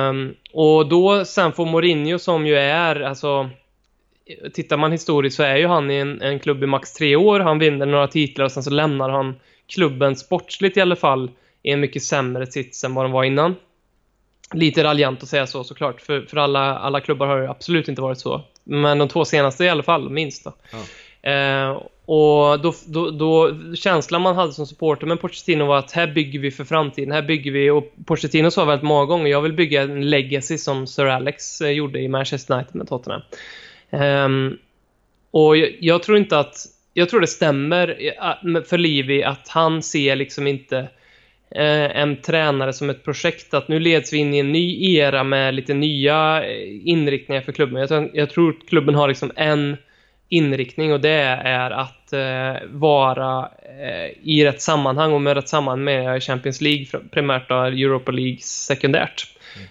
Um, 0.08 0.34
och 0.52 0.88
då 0.88 1.24
sen 1.24 1.52
får 1.52 1.66
Mourinho 1.66 2.18
som 2.18 2.46
ju 2.46 2.56
är, 2.56 3.00
alltså 3.00 3.50
Tittar 4.52 4.76
man 4.76 4.92
historiskt 4.92 5.36
så 5.36 5.42
är 5.42 5.56
ju 5.56 5.66
han 5.66 5.90
i 5.90 5.94
en, 5.94 6.22
en 6.22 6.38
klubb 6.38 6.62
i 6.62 6.66
max 6.66 6.92
tre 6.92 7.16
år, 7.16 7.40
han 7.40 7.58
vinner 7.58 7.86
några 7.86 8.08
titlar 8.08 8.44
och 8.44 8.52
sen 8.52 8.62
så 8.62 8.70
lämnar 8.70 9.08
han 9.08 9.34
klubben 9.66 10.16
sportsligt 10.16 10.76
i 10.76 10.80
alla 10.80 10.96
fall 10.96 11.30
i 11.62 11.70
en 11.70 11.80
mycket 11.80 12.02
sämre 12.02 12.46
sits 12.46 12.84
än 12.84 12.94
vad 12.94 13.04
den 13.04 13.12
var 13.12 13.24
innan. 13.24 13.54
Lite 14.54 14.84
raljant 14.84 15.22
att 15.22 15.28
säga 15.28 15.46
så 15.46 15.64
såklart, 15.64 16.00
för, 16.00 16.20
för 16.20 16.36
alla, 16.36 16.78
alla 16.78 17.00
klubbar 17.00 17.26
har 17.26 17.40
absolut 17.40 17.88
inte 17.88 18.02
varit 18.02 18.18
så. 18.18 18.42
Men 18.64 18.98
de 18.98 19.08
två 19.08 19.24
senaste 19.24 19.64
i 19.64 19.68
alla 19.68 19.82
fall, 19.82 20.10
minst 20.10 20.44
då. 20.44 20.52
Ja. 20.70 21.30
Eh, 21.30 21.82
och 22.06 22.60
då, 22.60 22.74
då, 22.86 23.10
då, 23.10 23.54
känslan 23.74 24.22
man 24.22 24.36
hade 24.36 24.52
som 24.52 24.66
supporter 24.66 25.06
med 25.06 25.20
Pochettino 25.20 25.64
var 25.64 25.78
att 25.78 25.92
här 25.92 26.06
bygger 26.06 26.38
vi 26.38 26.50
för 26.50 26.64
framtiden, 26.64 27.12
här 27.12 27.22
bygger 27.22 27.52
vi, 27.52 27.70
och 27.70 27.92
Pochettino 28.06 28.50
sa 28.50 28.64
väldigt 28.64 28.84
många 28.84 29.04
gånger, 29.04 29.30
jag 29.30 29.40
vill 29.40 29.52
bygga 29.52 29.82
en 29.82 30.10
legacy 30.10 30.58
som 30.58 30.86
Sir 30.86 31.06
Alex 31.06 31.60
eh, 31.60 31.70
gjorde 31.70 32.00
i 32.00 32.08
Manchester 32.08 32.54
United 32.54 32.74
med 32.74 32.88
Tottenham. 32.88 33.22
Um, 33.90 34.58
och 35.30 35.56
jag, 35.56 35.76
jag, 35.80 36.02
tror 36.02 36.18
inte 36.18 36.38
att, 36.38 36.56
jag 36.94 37.08
tror 37.08 37.20
det 37.20 37.26
stämmer 37.26 37.96
eh, 38.00 38.62
för 38.62 38.78
Livi 38.78 39.24
att 39.24 39.48
han 39.48 39.82
ser 39.82 40.16
liksom 40.16 40.46
inte 40.46 40.88
eh, 41.54 42.00
en 42.00 42.16
tränare 42.16 42.72
som 42.72 42.90
ett 42.90 43.04
projekt, 43.04 43.54
att 43.54 43.68
nu 43.68 43.80
leds 43.80 44.12
vi 44.12 44.16
in 44.16 44.34
i 44.34 44.38
en 44.38 44.52
ny 44.52 44.94
era 44.96 45.24
med 45.24 45.54
lite 45.54 45.74
nya 45.74 46.44
eh, 46.44 46.88
inriktningar 46.88 47.42
för 47.42 47.52
klubben. 47.52 47.86
Jag, 47.90 48.10
jag 48.12 48.30
tror 48.30 48.50
att 48.50 48.68
klubben 48.68 48.94
har 48.94 49.08
liksom 49.08 49.32
en 49.36 49.76
inriktning 50.28 50.92
och 50.92 51.00
det 51.00 51.38
är 51.44 51.70
att 51.70 52.12
eh, 52.12 52.68
vara 52.68 53.48
eh, 53.62 54.10
i 54.22 54.44
rätt 54.44 54.62
sammanhang 54.62 55.12
och 55.12 55.20
med 55.20 55.34
rätt 55.34 55.48
sammanhang 55.48 55.84
med 55.84 56.22
Champions 56.22 56.60
League 56.60 56.86
primärt 57.10 57.50
och 57.50 57.66
Europa 57.66 58.12
League 58.12 58.40
sekundärt. 58.40 59.26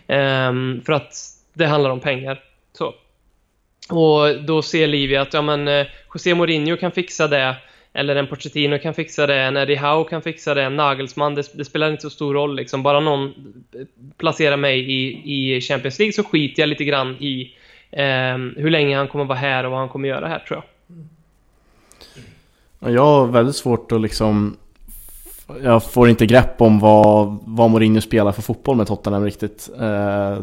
Mm. 0.07 0.77
Eh, 0.77 0.83
för 0.85 0.93
att 0.93 1.13
det 1.53 1.65
handlar 1.65 1.89
om 1.89 1.99
pengar. 1.99 2.39
Så. 2.77 2.93
Och 3.89 4.43
då 4.43 4.61
ser 4.61 4.87
Livia 4.87 5.21
att 5.21 5.33
ja, 5.33 5.41
men, 5.41 5.67
eh, 5.67 5.87
José 6.13 6.35
Mourinho 6.35 6.77
kan 6.77 6.91
fixa 6.91 7.27
det 7.27 7.55
eller 7.93 8.15
en 8.15 8.27
Pochettino 8.27 8.79
kan 8.79 8.93
fixa 8.93 9.27
det, 9.27 9.35
en 9.35 9.57
Eddie 9.57 9.77
Howe 9.77 10.09
kan 10.09 10.21
fixa 10.21 10.53
det, 10.53 10.63
en 10.63 10.75
Nagelsmann, 10.75 11.35
det, 11.35 11.43
det, 11.53 11.65
spelar 11.65 11.91
inte 11.91 12.01
så 12.01 12.09
stor 12.09 12.33
roll 12.33 12.55
liksom. 12.55 12.83
Bara 12.83 12.99
någon 12.99 13.27
eh, 13.27 13.85
placerar 14.17 14.57
mig 14.57 14.91
i, 14.91 15.55
i 15.55 15.61
Champions 15.61 15.99
League 15.99 16.13
så 16.13 16.23
skiter 16.23 16.61
jag 16.61 16.69
lite 16.69 16.83
grann 16.83 17.15
i 17.19 17.53
eh, 17.91 18.37
hur 18.37 18.69
länge 18.69 18.97
han 18.97 19.07
kommer 19.07 19.25
vara 19.25 19.37
här 19.37 19.63
och 19.63 19.71
vad 19.71 19.79
han 19.79 19.89
kommer 19.89 20.09
göra 20.09 20.27
här 20.27 20.39
tror 20.39 20.59
jag. 20.59 20.65
Jag 22.93 23.05
har 23.05 23.27
väldigt 23.27 23.55
svårt 23.55 23.91
att 23.91 24.01
liksom 24.01 24.57
jag 25.63 25.83
får 25.83 26.09
inte 26.09 26.25
grepp 26.25 26.61
om 26.61 26.79
vad, 26.79 27.39
vad 27.45 27.69
Mourinho 27.69 28.01
spelar 28.01 28.31
för 28.31 28.41
fotboll 28.41 28.77
med 28.77 28.87
Tottenham 28.87 29.23
riktigt. 29.23 29.69
Eh, 29.79 30.37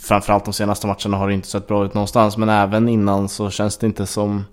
framförallt 0.00 0.44
de 0.44 0.54
senaste 0.54 0.86
matcherna 0.86 1.16
har 1.16 1.28
det 1.28 1.34
inte 1.34 1.48
sett 1.48 1.66
bra 1.66 1.84
ut 1.84 1.94
någonstans, 1.94 2.36
men 2.36 2.48
även 2.48 2.88
innan 2.88 3.28
så 3.28 3.50
känns 3.50 3.78
det 3.78 3.86
inte 3.86 4.06
som... 4.06 4.44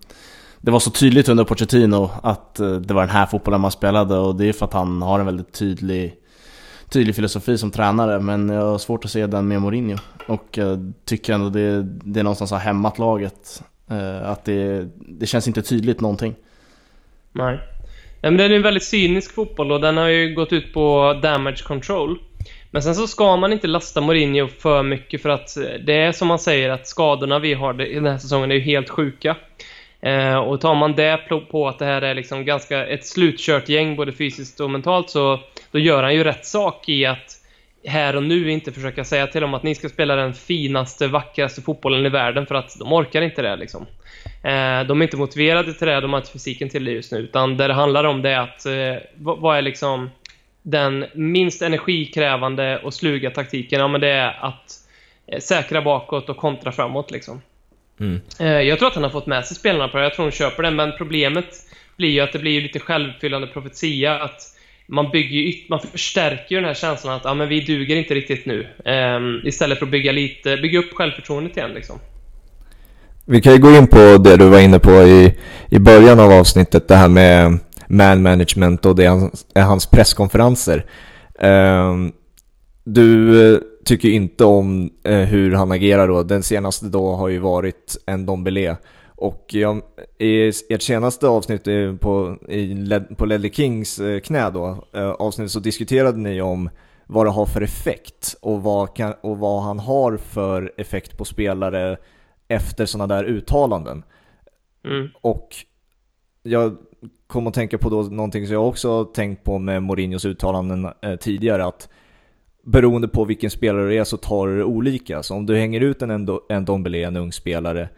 Det 0.67 0.71
var 0.71 0.79
så 0.79 0.91
tydligt 0.91 1.29
under 1.29 1.43
Pochettino 1.43 2.09
att 2.23 2.59
eh, 2.59 2.71
det 2.71 2.93
var 2.93 3.01
den 3.01 3.09
här 3.09 3.25
fotbollen 3.25 3.61
man 3.61 3.71
spelade 3.71 4.17
och 4.17 4.35
det 4.35 4.45
är 4.49 4.53
för 4.53 4.65
att 4.65 4.73
han 4.73 5.01
har 5.01 5.19
en 5.19 5.25
väldigt 5.25 5.53
tydlig 5.53 6.13
tydlig 6.89 7.15
filosofi 7.15 7.57
som 7.57 7.71
tränare 7.71 8.19
men 8.19 8.49
jag 8.49 8.61
har 8.61 8.77
svårt 8.77 9.05
att 9.05 9.11
se 9.11 9.27
den 9.27 9.47
med 9.47 9.61
Mourinho. 9.61 9.97
Och 10.25 10.47
jag 10.51 10.93
tycker 11.05 11.33
ändå 11.33 11.49
det, 11.49 11.83
det 11.83 12.19
är 12.19 12.23
någonstans 12.23 12.51
har 12.51 12.57
hämmat 12.57 12.99
laget. 12.99 13.63
Eh, 13.89 14.29
att 14.29 14.45
det, 14.45 14.87
det 14.95 15.25
känns 15.25 15.47
inte 15.47 15.61
tydligt 15.61 16.01
någonting. 16.01 16.35
Nej. 17.31 17.59
Nej 18.21 18.31
men 18.31 18.37
det 18.37 18.43
är 18.43 18.49
en 18.49 18.61
väldigt 18.61 18.83
cynisk 18.83 19.35
fotboll 19.35 19.71
och 19.71 19.81
den 19.81 19.97
har 19.97 20.07
ju 20.07 20.33
gått 20.33 20.53
ut 20.53 20.73
på 20.73 21.19
damage 21.23 21.63
control. 21.63 22.19
Men 22.71 22.83
sen 22.83 22.95
så 22.95 23.07
ska 23.07 23.35
man 23.35 23.53
inte 23.53 23.67
lasta 23.67 24.01
Mourinho 24.01 24.47
för 24.47 24.83
mycket 24.83 25.21
för 25.21 25.29
att 25.29 25.57
det 25.85 25.93
är 25.93 26.11
som 26.11 26.27
man 26.27 26.39
säger 26.39 26.69
att 26.69 26.87
skadorna 26.87 27.39
vi 27.39 27.53
har 27.53 27.73
den 27.73 28.05
här 28.05 28.17
säsongen 28.17 28.51
är 28.51 28.55
ju 28.55 28.61
helt 28.61 28.89
sjuka. 28.89 29.35
Eh, 30.01 30.35
och 30.35 30.61
tar 30.61 30.75
man 30.75 30.95
det 30.95 31.17
på 31.51 31.67
att 31.67 31.79
det 31.79 31.85
här 31.85 32.01
är 32.01 32.15
liksom 32.15 32.45
ganska 32.45 32.85
ett 32.85 33.05
slutkört 33.05 33.69
gäng 33.69 33.95
både 33.95 34.11
fysiskt 34.11 34.59
och 34.59 34.69
mentalt 34.69 35.09
så 35.09 35.39
då 35.71 35.79
gör 35.79 36.03
han 36.03 36.15
ju 36.15 36.23
rätt 36.23 36.45
sak 36.45 36.89
i 36.89 37.05
att 37.05 37.37
här 37.85 38.15
och 38.15 38.23
nu 38.23 38.51
inte 38.51 38.71
försöka 38.71 39.03
säga 39.03 39.27
till 39.27 39.41
dem 39.41 39.53
att 39.53 39.63
ni 39.63 39.75
ska 39.75 39.89
spela 39.89 40.15
den 40.15 40.33
finaste, 40.33 41.07
vackraste 41.07 41.61
fotbollen 41.61 42.05
i 42.05 42.09
världen 42.09 42.45
för 42.45 42.55
att 42.55 42.79
de 42.79 42.93
orkar 42.93 43.21
inte 43.21 43.41
det 43.41 43.55
liksom. 43.55 43.85
Eh, 44.43 44.87
de 44.87 45.01
är 45.01 45.03
inte 45.03 45.17
motiverade 45.17 45.73
till 45.73 45.87
det, 45.87 46.01
de 46.01 46.13
har 46.13 46.19
inte 46.19 46.31
fysiken 46.31 46.69
till 46.69 46.85
det 46.85 46.91
just 46.91 47.11
nu 47.11 47.17
utan 47.17 47.57
det 47.57 47.67
det 47.67 47.73
handlar 47.73 48.03
om 48.03 48.21
det 48.21 48.29
är 48.29 48.39
att 48.39 48.65
eh, 48.65 49.03
vad 49.15 49.57
är 49.57 49.61
liksom 49.61 50.09
den 50.61 51.05
minst 51.13 51.61
energikrävande 51.61 52.79
och 52.79 52.93
sluga 52.93 53.31
taktiken? 53.31 53.79
Ja 53.79 53.87
men 53.87 54.01
det 54.01 54.09
är 54.09 54.45
att 54.45 54.73
eh, 55.27 55.39
säkra 55.39 55.81
bakåt 55.81 56.29
och 56.29 56.37
kontra 56.37 56.71
framåt 56.71 57.11
liksom. 57.11 57.41
Mm. 57.99 58.21
Eh, 58.39 58.47
jag 58.47 58.79
tror 58.79 58.87
att 58.87 58.95
han 58.95 59.03
har 59.03 59.11
fått 59.11 59.25
med 59.25 59.45
sig 59.45 59.57
spelarna 59.57 59.87
på 59.87 59.97
det, 59.97 60.03
jag 60.03 60.13
tror 60.13 60.25
de 60.25 60.31
köper 60.31 60.63
det, 60.63 60.71
men 60.71 60.91
problemet 60.97 61.45
blir 61.97 62.09
ju 62.09 62.19
att 62.19 62.33
det 62.33 62.39
blir 62.39 62.61
lite 62.61 62.79
självfyllande 62.79 63.47
profetia 63.47 64.19
att 64.19 64.41
man 64.87 65.09
bygger 65.11 65.39
ju, 65.39 65.53
man 65.69 65.79
förstärker 65.79 66.55
ju 66.55 66.61
den 66.61 66.67
här 66.67 66.73
känslan 66.73 67.15
att 67.15 67.21
ja, 67.23 67.33
men 67.33 67.49
vi 67.49 67.61
duger 67.61 67.95
inte 67.95 68.13
riktigt 68.13 68.45
nu. 68.45 68.67
Um, 68.85 69.41
istället 69.47 69.79
för 69.79 69.85
att 69.85 69.91
bygga, 69.91 70.11
lite, 70.11 70.57
bygga 70.57 70.79
upp 70.79 70.93
självförtroendet 70.93 71.57
igen 71.57 71.71
liksom. 71.71 71.99
Vi 73.25 73.41
kan 73.41 73.53
ju 73.53 73.59
gå 73.59 73.71
in 73.71 73.87
på 73.87 74.17
det 74.17 74.37
du 74.37 74.49
var 74.49 74.59
inne 74.59 74.79
på 74.79 74.91
i, 74.91 75.37
i 75.69 75.79
början 75.79 76.19
av 76.19 76.31
avsnittet, 76.31 76.87
det 76.87 76.95
här 76.95 77.07
med 77.07 77.59
man 77.87 78.21
management 78.21 78.85
och 78.85 78.95
det 78.95 79.05
är 79.55 79.61
hans 79.61 79.89
presskonferenser. 79.89 80.85
Um, 81.41 82.11
du 82.83 83.53
eh, 83.53 83.59
tycker 83.87 84.09
inte 84.09 84.45
om 84.45 84.89
uh, 85.07 85.13
hur 85.13 85.51
han 85.53 85.71
agerar 85.71 86.07
då. 86.07 86.23
Den 86.23 86.43
senaste 86.43 86.85
då 86.85 87.15
har 87.15 87.27
ju 87.27 87.39
varit 87.39 87.97
en 88.05 88.25
Dombele. 88.25 88.77
Och 89.19 89.45
jag, 89.51 89.81
i 90.17 90.47
ert 90.47 90.81
senaste 90.81 91.27
avsnitt 91.27 91.63
på, 91.99 92.37
i 92.47 92.73
Led, 92.73 93.17
på 93.17 93.25
Ledley 93.25 93.51
Kings 93.51 93.99
eh, 93.99 94.19
knä 94.19 94.49
då, 94.49 94.85
eh, 94.93 95.09
avsnitt 95.09 95.51
så 95.51 95.59
diskuterade 95.59 96.17
ni 96.17 96.41
om 96.41 96.69
vad 97.05 97.25
det 97.25 97.29
har 97.29 97.45
för 97.45 97.61
effekt 97.61 98.35
och 98.41 98.63
vad, 98.63 98.95
kan, 98.95 99.13
och 99.21 99.37
vad 99.37 99.63
han 99.63 99.79
har 99.79 100.17
för 100.17 100.73
effekt 100.77 101.17
på 101.17 101.25
spelare 101.25 101.97
efter 102.47 102.85
sådana 102.85 103.15
där 103.15 103.23
uttalanden. 103.23 104.03
Mm. 104.85 105.09
Och 105.21 105.49
jag 106.43 106.77
kom 107.27 107.47
att 107.47 107.53
tänka 107.53 107.77
på 107.77 107.89
då 107.89 108.01
någonting 108.01 108.45
som 108.45 108.53
jag 108.53 108.67
också 108.67 109.05
tänkt 109.05 109.43
på 109.43 109.59
med 109.59 109.83
Mourinhos 109.83 110.25
uttalanden 110.25 110.87
eh, 111.01 111.15
tidigare 111.15 111.65
att 111.65 111.89
beroende 112.67 113.07
på 113.07 113.25
vilken 113.25 113.49
spelare 113.49 113.89
det 113.89 113.97
är 113.97 114.03
så 114.03 114.17
tar 114.17 114.47
det 114.47 114.63
olika. 114.63 115.23
Så 115.23 115.35
om 115.35 115.45
du 115.45 115.57
hänger 115.57 115.81
ut 115.81 116.01
en, 116.01 116.39
en 116.49 116.65
Dombele, 116.65 117.07
en 117.07 117.17
ung 117.17 117.31
spelare, 117.31 117.89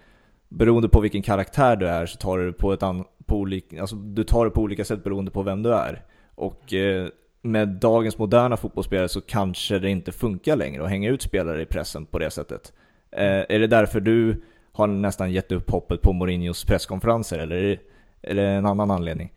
beroende 0.49 0.89
på 0.89 0.99
vilken 0.99 1.21
karaktär 1.21 1.75
du 1.75 1.87
är 1.87 2.05
så 2.05 2.17
tar 2.17 2.37
du 2.37 2.45
det 2.45 2.53
på 2.53 2.73
ett 2.73 2.83
an, 2.83 3.03
på 3.25 3.37
olika, 3.37 3.81
alltså 3.81 3.95
du 3.95 4.23
tar 4.23 4.45
det 4.45 4.51
på 4.51 4.61
olika 4.61 4.85
sätt 4.85 5.03
beroende 5.03 5.31
på 5.31 5.43
vem 5.43 5.63
du 5.63 5.73
är. 5.73 6.01
Och 6.35 6.73
eh, 6.73 7.07
med 7.41 7.67
dagens 7.67 8.17
moderna 8.17 8.57
fotbollsspelare 8.57 9.09
så 9.09 9.21
kanske 9.21 9.79
det 9.79 9.89
inte 9.89 10.11
funkar 10.11 10.55
längre 10.55 10.83
att 10.83 10.89
hänga 10.89 11.09
ut 11.09 11.21
spelare 11.21 11.61
i 11.61 11.65
pressen 11.65 12.05
på 12.05 12.19
det 12.19 12.31
sättet. 12.31 12.73
Eh, 13.11 13.45
är 13.49 13.59
det 13.59 13.67
därför 13.67 13.99
du 13.99 14.41
har 14.71 14.87
nästan 14.87 15.31
gett 15.31 15.51
upp 15.51 15.69
hoppet 15.69 16.01
på 16.01 16.13
Mourinhos 16.13 16.65
presskonferenser 16.65 17.39
eller 17.39 17.55
är 17.55 17.63
det, 17.63 17.79
är 18.21 18.35
det 18.35 18.47
en 18.47 18.65
annan 18.65 18.91
anledning? 18.91 19.31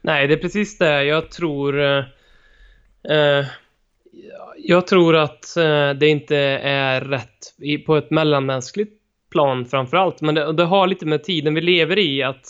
Nej, 0.00 0.26
det 0.26 0.34
är 0.34 0.38
precis 0.38 0.78
det. 0.78 1.04
Jag 1.04 1.30
tror... 1.30 1.80
Eh, 1.80 2.04
eh 3.08 3.46
jag 4.56 4.86
tror 4.86 5.16
att 5.16 5.56
eh, 5.56 5.90
det 5.90 6.08
inte 6.08 6.36
är 6.62 7.00
rätt 7.00 7.54
på 7.86 7.96
ett 7.96 8.10
mellanmänskligt 8.10 8.92
plan 9.30 9.64
framförallt. 9.66 10.20
Men 10.20 10.34
det, 10.34 10.52
det 10.52 10.64
har 10.64 10.86
lite 10.86 11.06
med 11.06 11.24
tiden 11.24 11.54
vi 11.54 11.60
lever 11.60 11.98
i 11.98 12.22
att 12.22 12.46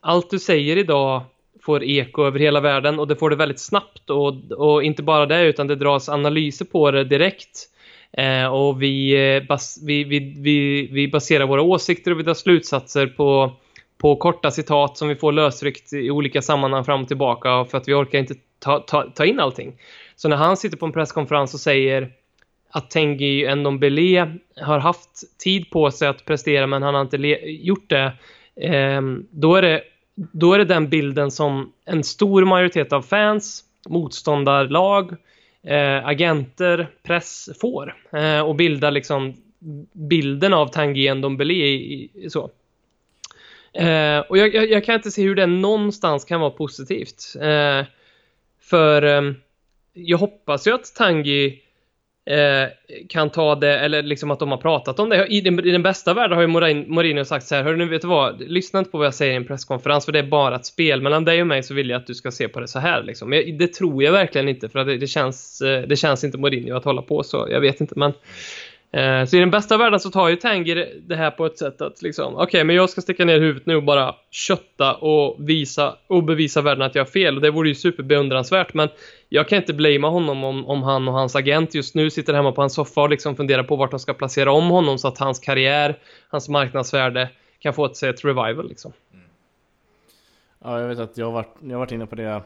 allt 0.00 0.30
du 0.30 0.38
säger 0.38 0.76
idag 0.76 1.22
får 1.62 1.84
eko 1.84 2.24
över 2.24 2.38
hela 2.38 2.60
världen 2.60 2.98
och 2.98 3.08
det 3.08 3.16
får 3.16 3.30
det 3.30 3.36
väldigt 3.36 3.60
snabbt 3.60 4.10
och, 4.10 4.52
och 4.52 4.82
inte 4.82 5.02
bara 5.02 5.26
det 5.26 5.42
utan 5.42 5.66
det 5.66 5.76
dras 5.76 6.08
analyser 6.08 6.64
på 6.64 6.90
det 6.90 7.04
direkt. 7.04 7.68
Eh, 8.12 8.46
och 8.46 8.82
vi, 8.82 9.10
eh, 9.36 9.42
bas, 9.42 9.78
vi, 9.82 10.04
vi, 10.04 10.34
vi, 10.38 10.88
vi 10.92 11.08
baserar 11.08 11.46
våra 11.46 11.62
åsikter 11.62 12.10
och 12.10 12.18
vi 12.18 12.22
drar 12.22 12.34
slutsatser 12.34 13.06
på, 13.06 13.52
på 13.98 14.16
korta 14.16 14.50
citat 14.50 14.98
som 14.98 15.08
vi 15.08 15.16
får 15.16 15.32
lösryckt 15.32 15.92
i 15.92 16.10
olika 16.10 16.42
sammanhang 16.42 16.84
fram 16.84 17.02
och 17.02 17.08
tillbaka 17.08 17.64
för 17.64 17.78
att 17.78 17.88
vi 17.88 17.94
orkar 17.94 18.18
inte 18.18 18.34
ta, 18.58 18.80
ta, 18.80 19.02
ta 19.02 19.24
in 19.24 19.40
allting. 19.40 19.72
Så 20.16 20.28
när 20.28 20.36
han 20.36 20.56
sitter 20.56 20.76
på 20.76 20.86
en 20.86 20.92
presskonferens 20.92 21.54
och 21.54 21.60
säger 21.60 22.12
att 22.70 22.90
Tengi 22.90 23.54
Ndombele 23.54 24.34
har 24.60 24.78
haft 24.78 25.38
tid 25.38 25.70
på 25.70 25.90
sig 25.90 26.08
att 26.08 26.24
prestera 26.24 26.66
men 26.66 26.82
han 26.82 26.94
har 26.94 27.02
inte 27.02 27.16
gjort 27.46 27.90
det. 27.90 28.12
Eh, 28.60 29.00
då, 29.30 29.56
är 29.56 29.62
det 29.62 29.82
då 30.14 30.52
är 30.52 30.58
det 30.58 30.64
den 30.64 30.88
bilden 30.88 31.30
som 31.30 31.72
en 31.84 32.04
stor 32.04 32.44
majoritet 32.44 32.92
av 32.92 33.02
fans, 33.02 33.64
motståndarlag, 33.88 35.16
eh, 35.62 36.06
agenter, 36.06 36.88
press 37.02 37.48
får. 37.60 37.96
Eh, 38.12 38.40
och 38.40 38.54
bildar 38.54 38.90
liksom 38.90 39.34
bilden 39.92 40.54
av 40.54 40.66
Tanguy 40.66 41.14
Ndombele 41.14 41.54
i, 41.54 42.10
i, 42.14 42.30
så. 42.30 42.50
Eh, 43.72 44.18
och 44.18 44.38
jag, 44.38 44.54
jag, 44.54 44.70
jag, 44.70 44.84
kan 44.84 44.94
inte 44.94 45.10
se 45.10 45.22
hur 45.22 45.34
det 45.34 45.46
någonstans 45.46 46.24
kan 46.24 46.40
vara 46.40 46.50
positivt. 46.50 47.36
Eh, 47.40 47.84
för 48.60 49.02
ehm, 49.02 49.34
jag 49.96 50.18
hoppas 50.18 50.66
ju 50.66 50.74
att 50.74 50.94
Tanguy 50.94 51.62
eh, 52.30 52.68
kan 53.08 53.30
ta 53.30 53.54
det, 53.54 53.78
eller 53.78 54.02
liksom 54.02 54.30
att 54.30 54.38
de 54.38 54.50
har 54.50 54.58
pratat 54.58 54.98
om 54.98 55.08
det. 55.08 55.26
I 55.26 55.40
den, 55.40 55.66
i 55.66 55.70
den 55.70 55.82
bästa 55.82 56.14
världen 56.14 56.36
har 56.36 56.42
ju 56.42 56.48
Mourinho 56.88 57.24
sagt 57.24 57.46
så 57.46 57.54
här, 57.54 57.62
hörru 57.62 57.76
nu 57.76 57.88
vet 57.88 58.02
du 58.02 58.08
vad, 58.08 58.40
lyssna 58.40 58.78
inte 58.78 58.90
på 58.90 58.98
vad 58.98 59.06
jag 59.06 59.14
säger 59.14 59.32
i 59.32 59.36
en 59.36 59.44
presskonferens 59.44 60.04
för 60.04 60.12
det 60.12 60.18
är 60.18 60.26
bara 60.26 60.56
ett 60.56 60.66
spel. 60.66 61.02
Mellan 61.02 61.24
dig 61.24 61.40
och 61.40 61.46
mig 61.46 61.62
så 61.62 61.74
vill 61.74 61.90
jag 61.90 62.00
att 62.00 62.06
du 62.06 62.14
ska 62.14 62.30
se 62.30 62.48
på 62.48 62.60
det 62.60 62.68
så 62.68 62.78
här 62.78 63.02
liksom. 63.02 63.30
Men 63.30 63.58
det 63.58 63.72
tror 63.72 64.02
jag 64.02 64.12
verkligen 64.12 64.48
inte 64.48 64.68
för 64.68 64.78
att 64.78 64.86
det, 64.86 64.98
det 64.98 65.06
känns, 65.06 65.60
eh, 65.60 65.82
det 65.82 65.96
känns 65.96 66.24
inte 66.24 66.38
Mourinho 66.38 66.76
att 66.76 66.84
hålla 66.84 67.02
på 67.02 67.22
så, 67.22 67.48
jag 67.50 67.60
vet 67.60 67.80
inte 67.80 67.94
men 67.96 68.12
Eh, 68.96 69.24
så 69.24 69.36
i 69.36 69.40
den 69.40 69.50
bästa 69.50 69.76
världen 69.76 70.00
så 70.00 70.10
tar 70.10 70.28
ju 70.28 70.36
Tanger 70.36 70.88
det 71.08 71.16
här 71.16 71.30
på 71.30 71.46
ett 71.46 71.58
sätt 71.58 71.80
att 71.80 72.02
liksom, 72.02 72.34
okej, 72.34 72.44
okay, 72.44 72.64
men 72.64 72.76
jag 72.76 72.90
ska 72.90 73.00
sticka 73.00 73.24
ner 73.24 73.40
huvudet 73.40 73.66
nu 73.66 73.76
och 73.76 73.82
bara 73.82 74.14
kötta 74.30 74.94
och 74.94 75.36
visa 75.48 75.96
och 76.06 76.24
bevisa 76.24 76.62
världen 76.62 76.82
att 76.82 76.94
jag 76.94 77.04
har 77.04 77.10
fel 77.10 77.36
och 77.36 77.42
det 77.42 77.50
vore 77.50 77.68
ju 77.68 77.74
superbeundransvärt 77.74 78.74
men 78.74 78.88
jag 79.28 79.48
kan 79.48 79.58
inte 79.58 79.74
blamea 79.74 80.10
honom 80.10 80.44
om, 80.44 80.66
om 80.66 80.82
han 80.82 81.08
och 81.08 81.14
hans 81.14 81.36
agent 81.36 81.74
just 81.74 81.94
nu 81.94 82.10
sitter 82.10 82.34
hemma 82.34 82.52
på 82.52 82.62
en 82.62 82.70
soffa 82.70 83.02
och 83.02 83.10
liksom 83.10 83.36
funderar 83.36 83.62
på 83.62 83.76
vart 83.76 83.90
de 83.90 84.00
ska 84.00 84.14
placera 84.14 84.52
om 84.52 84.70
honom 84.70 84.98
så 84.98 85.08
att 85.08 85.18
hans 85.18 85.38
karriär, 85.38 85.98
hans 86.28 86.48
marknadsvärde 86.48 87.28
kan 87.58 87.74
få 87.74 87.84
ett, 87.84 88.02
ett 88.02 88.24
revival 88.24 88.68
liksom. 88.68 88.92
Mm. 89.12 89.24
Ja, 90.64 90.80
jag 90.80 90.88
vet 90.88 90.98
att 90.98 91.18
jag 91.18 91.26
har 91.26 91.32
varit, 91.32 91.54
jag 91.60 91.70
har 91.70 91.78
varit 91.78 91.92
inne 91.92 92.06
på 92.06 92.14
det 92.14 92.42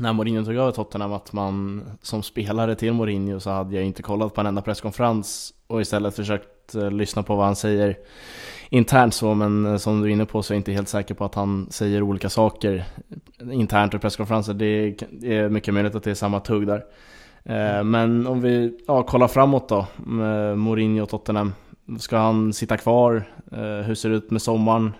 när 0.00 0.12
Mourinho 0.12 0.44
tog 0.44 0.54
över 0.54 0.72
Tottenham 0.72 1.12
att 1.12 1.32
man 1.32 1.84
som 2.02 2.22
spelare 2.22 2.74
till 2.74 2.92
Mourinho 2.92 3.40
så 3.40 3.50
hade 3.50 3.76
jag 3.76 3.84
inte 3.84 4.02
kollat 4.02 4.34
på 4.34 4.40
en 4.40 4.46
enda 4.46 4.62
presskonferens 4.62 5.54
och 5.66 5.80
istället 5.80 6.16
försökt 6.16 6.74
uh, 6.74 6.90
lyssna 6.90 7.22
på 7.22 7.36
vad 7.36 7.46
han 7.46 7.56
säger 7.56 7.96
internt 8.68 9.14
så 9.14 9.34
men 9.34 9.66
uh, 9.66 9.76
som 9.76 10.00
du 10.00 10.08
är 10.08 10.12
inne 10.12 10.26
på 10.26 10.42
så 10.42 10.52
är 10.52 10.54
jag 10.54 10.60
inte 10.60 10.72
helt 10.72 10.88
säker 10.88 11.14
på 11.14 11.24
att 11.24 11.34
han 11.34 11.66
säger 11.70 12.02
olika 12.02 12.28
saker 12.28 12.84
internt 13.52 13.94
och 13.94 14.00
presskonferenser. 14.00 14.54
Det, 14.54 15.02
är 15.22 15.48
mycket 15.48 15.74
möjligt 15.74 15.94
att 15.94 16.02
det 16.02 16.10
är 16.10 16.14
samma 16.14 16.40
tugg 16.40 16.66
där. 16.66 16.84
Uh, 17.50 17.84
men 17.84 18.26
om 18.26 18.40
vi 18.40 18.78
ja, 18.86 19.02
kollar 19.02 19.28
framåt 19.28 19.68
då 19.68 19.86
Mourinho 20.56 21.02
och 21.02 21.08
Tottenham. 21.08 21.52
Ska 21.98 22.18
han 22.18 22.52
sitta 22.52 22.76
kvar? 22.76 23.24
hur 23.86 23.94
ser 23.94 24.08
det 24.08 24.16
ut 24.16 24.30
med 24.30 24.42
sommaren? 24.42 24.92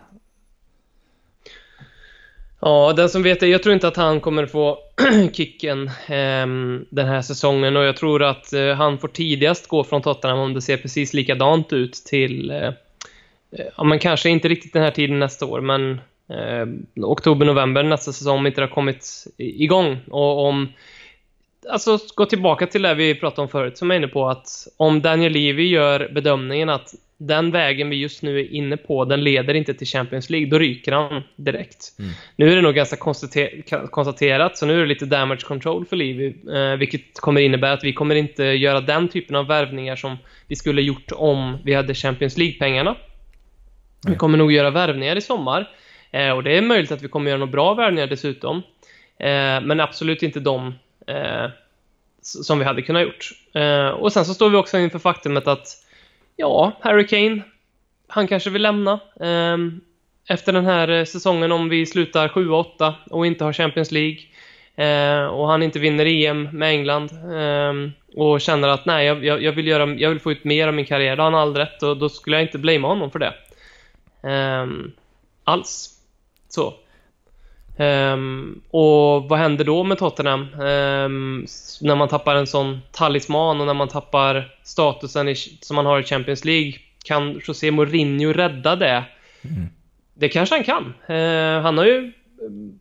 Ja, 2.63 2.93
den 2.97 3.09
som 3.09 3.23
vet 3.23 3.41
det. 3.41 3.47
Jag 3.47 3.63
tror 3.63 3.75
inte 3.75 3.89
att 3.89 3.97
han 3.97 4.21
kommer 4.21 4.47
få 4.47 4.79
kicken 5.33 5.87
eh, 5.89 6.47
den 6.91 7.07
här 7.07 7.23
säsongen 7.23 7.77
och 7.77 7.85
jag 7.85 7.97
tror 7.97 8.23
att 8.23 8.53
eh, 8.53 8.75
han 8.75 8.99
får 8.99 9.09
tidigast 9.09 9.69
gå 9.69 9.85
från 9.85 10.03
Tottenham 10.03 10.39
om 10.39 10.55
det 10.55 10.63
ser 10.63 10.77
precis 10.77 11.15
likadant 11.15 11.73
ut 11.73 11.93
till 11.93 12.51
eh, 12.51 12.57
eh 12.59 13.67
ja, 13.77 13.85
men 13.85 13.99
kanske 13.99 14.31
inte 14.31 14.49
riktigt 14.49 14.73
den 14.73 14.83
här 14.83 14.91
tiden 14.91 15.19
nästa 15.19 15.47
år, 15.47 15.61
men 15.61 16.01
eh, 16.29 16.67
oktober, 17.05 17.47
november 17.47 17.83
nästa 17.83 18.13
säsong 18.13 18.39
om 18.39 18.47
inte 18.47 18.61
det 18.61 18.67
har 18.67 18.75
kommit 18.75 19.27
igång. 19.37 19.99
Och 20.11 20.47
om, 20.47 20.73
alltså 21.69 21.99
gå 22.15 22.27
tillbaka 22.27 22.67
till 22.67 22.83
det 22.83 22.95
vi 22.95 23.15
pratade 23.15 23.43
om 23.43 23.49
förut, 23.49 23.79
som 23.79 23.91
jag 23.91 23.95
är 23.95 24.01
inne 24.01 24.13
på, 24.13 24.29
att 24.29 24.69
om 24.77 25.03
Daniel 25.03 25.33
Levy 25.33 25.69
gör 25.69 26.11
bedömningen 26.15 26.69
att 26.69 26.95
den 27.23 27.51
vägen 27.51 27.91
vi 27.91 27.97
just 27.97 28.23
nu 28.23 28.41
är 28.41 28.53
inne 28.53 28.77
på, 28.77 29.05
den 29.05 29.25
leder 29.25 29.55
inte 29.55 29.75
till 29.75 29.87
Champions 29.87 30.31
League, 30.31 30.49
då 30.51 30.59
ryker 30.59 30.93
han 30.93 31.23
direkt. 31.37 31.93
Mm. 31.99 32.11
Nu 32.37 32.53
är 32.53 32.57
det 32.57 32.63
nog 32.63 32.75
ganska 32.75 32.97
konstaterat, 33.91 34.57
så 34.57 34.67
nu 34.67 34.77
är 34.77 34.81
det 34.81 34.87
lite 34.87 35.07
damage 35.07 35.41
control 35.41 35.87
för 35.87 35.97
Liv, 35.97 36.49
eh, 36.55 36.77
vilket 36.77 37.21
kommer 37.21 37.41
innebära 37.41 37.73
att 37.73 37.85
vi 37.85 37.93
kommer 37.93 38.15
inte 38.15 38.45
göra 38.45 38.81
den 38.81 39.09
typen 39.09 39.37
av 39.37 39.47
värvningar 39.47 39.97
som 39.97 40.17
vi 40.47 40.57
skulle 40.57 40.83
gjort 40.83 41.13
om 41.13 41.59
vi 41.65 41.75
hade 41.75 41.95
Champions 41.95 42.39
League-pengarna. 42.39 42.97
Vi 44.07 44.15
kommer 44.15 44.39
nog 44.39 44.53
göra 44.53 44.71
värvningar 44.71 45.17
i 45.17 45.21
sommar, 45.21 45.69
eh, 46.11 46.31
och 46.31 46.43
det 46.43 46.57
är 46.57 46.63
möjligt 46.63 46.93
att 46.93 47.03
vi 47.03 47.09
kommer 47.09 47.31
göra 47.31 47.39
några 47.39 47.53
bra 47.53 47.75
värvningar 47.75 48.07
dessutom, 48.07 48.57
eh, 49.19 49.61
men 49.63 49.81
absolut 49.81 50.23
inte 50.23 50.41
de 50.41 50.75
eh, 51.07 51.51
som 52.23 52.59
vi 52.59 52.65
hade 52.65 52.83
kunnat 52.83 53.03
gjort. 53.03 53.31
Eh, 53.55 53.89
och 53.89 54.13
sen 54.13 54.25
så 54.25 54.35
står 54.35 54.51
vi 54.51 54.57
också 54.57 54.79
inför 54.79 54.99
faktumet 54.99 55.47
att 55.47 55.67
ja, 56.41 56.73
Harry 56.81 57.07
Kane, 57.07 57.43
han 58.09 58.27
kanske 58.27 58.51
vill 58.51 58.63
lämna. 58.63 59.01
Um, 59.15 59.81
efter 60.29 60.53
den 60.53 60.67
här 60.67 60.89
eh, 60.89 61.05
säsongen 61.05 61.53
om 61.53 61.69
vi 61.69 61.87
slutar 61.87 62.29
7-8 62.29 62.95
och 63.11 63.27
inte 63.27 63.45
har 63.45 63.53
Champions 63.53 63.91
League 63.91 64.19
uh, 64.79 65.27
och 65.27 65.49
han 65.49 65.63
inte 65.63 65.79
vinner 65.79 66.07
EM 66.07 66.49
med 66.53 66.71
England 66.71 67.11
um, 67.13 67.93
och 68.17 68.41
känner 68.41 68.69
att 68.69 68.87
nej, 68.87 69.07
jag, 69.07 69.43
jag, 69.43 69.53
vill 69.53 69.67
göra, 69.67 69.95
jag 69.95 70.11
vill 70.11 70.21
få 70.21 70.33
ut 70.33 70.45
mer 70.45 70.69
av 70.69 70.75
min 70.75 70.85
karriär, 70.85 71.17
då 71.17 71.23
har 71.23 71.31
han 71.31 71.41
all 71.41 71.57
rätt 71.57 71.83
och 71.83 71.97
då 71.97 72.09
skulle 72.09 72.37
jag 72.37 72.45
inte 72.45 72.59
blamea 72.59 72.89
honom 72.89 73.11
för 73.11 73.19
det. 73.19 73.35
Um, 74.63 74.93
alls. 75.45 75.99
Så. 76.49 76.75
Um, 77.81 78.61
och 78.71 79.29
vad 79.29 79.39
händer 79.39 79.65
då 79.65 79.85
med 79.85 79.99
Tottenham? 79.99 80.41
Um, 80.41 81.47
när 81.81 81.95
man 81.95 82.09
tappar 82.09 82.35
en 82.35 82.47
sån 82.47 82.81
talisman 82.93 83.61
och 83.61 83.67
när 83.67 83.75
man 83.75 83.89
tappar 83.89 84.55
statusen 84.63 85.29
i, 85.29 85.35
som 85.35 85.77
man 85.77 85.87
har 85.87 86.01
i 86.01 86.03
Champions 86.03 86.45
League. 86.45 86.73
Kan 87.05 87.41
José 87.45 87.71
Mourinho 87.71 88.33
rädda 88.33 88.77
det? 88.77 89.05
Mm. 89.43 89.67
Det 90.15 90.29
kanske 90.29 90.55
han 90.55 90.65
kan. 90.65 90.95
Uh, 91.17 91.63
han 91.63 91.79
har 91.79 91.85
ju 91.85 92.13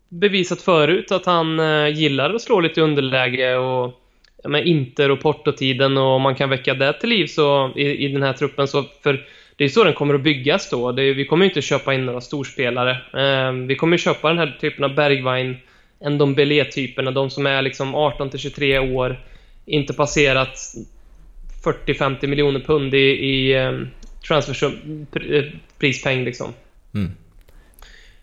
bevisat 0.09 0.61
förut 0.61 1.11
att 1.11 1.25
han 1.25 1.59
uh, 1.59 1.89
gillar 1.89 2.33
att 2.33 2.41
slå 2.41 2.59
lite 2.59 2.81
underläge 2.81 3.55
och 3.55 4.01
med 4.43 4.67
Inter 4.67 5.11
och 5.11 5.21
Porto-tiden 5.21 5.97
och 5.97 6.15
om 6.15 6.21
man 6.21 6.35
kan 6.35 6.49
väcka 6.49 6.73
det 6.73 6.93
till 6.93 7.09
liv 7.09 7.27
så 7.27 7.73
i, 7.75 8.05
i 8.05 8.07
den 8.07 8.23
här 8.23 8.33
truppen 8.33 8.67
så 8.67 8.83
för 9.03 9.25
det 9.59 9.65
är 9.65 9.69
så 9.69 9.83
den 9.83 9.93
kommer 9.93 10.13
att 10.13 10.21
byggas 10.21 10.69
då. 10.69 10.91
Det, 10.91 11.13
vi 11.13 11.25
kommer 11.25 11.45
inte 11.45 11.61
köpa 11.61 11.93
in 11.93 12.05
några 12.05 12.21
storspelare. 12.21 12.91
Eh, 12.91 13.51
vi 13.51 13.75
kommer 13.75 13.97
köpa 13.97 14.27
den 14.27 14.37
här 14.37 14.57
typen 14.61 14.83
av 14.83 14.95
Bergwijn, 14.95 15.57
Ndombele-typerna, 15.99 17.11
de 17.11 17.29
som 17.29 17.45
är 17.45 17.61
liksom 17.61 17.95
18 17.95 18.37
23 18.37 18.79
år, 18.79 19.19
inte 19.65 19.93
passerat 19.93 20.55
40-50 21.63 22.27
miljoner 22.27 22.59
pund 22.59 22.93
i, 22.93 22.97
i 22.97 23.53
eh, 23.53 23.79
transferprispeng 24.27 26.23
liksom. 26.23 26.53
Mm. 26.93 27.11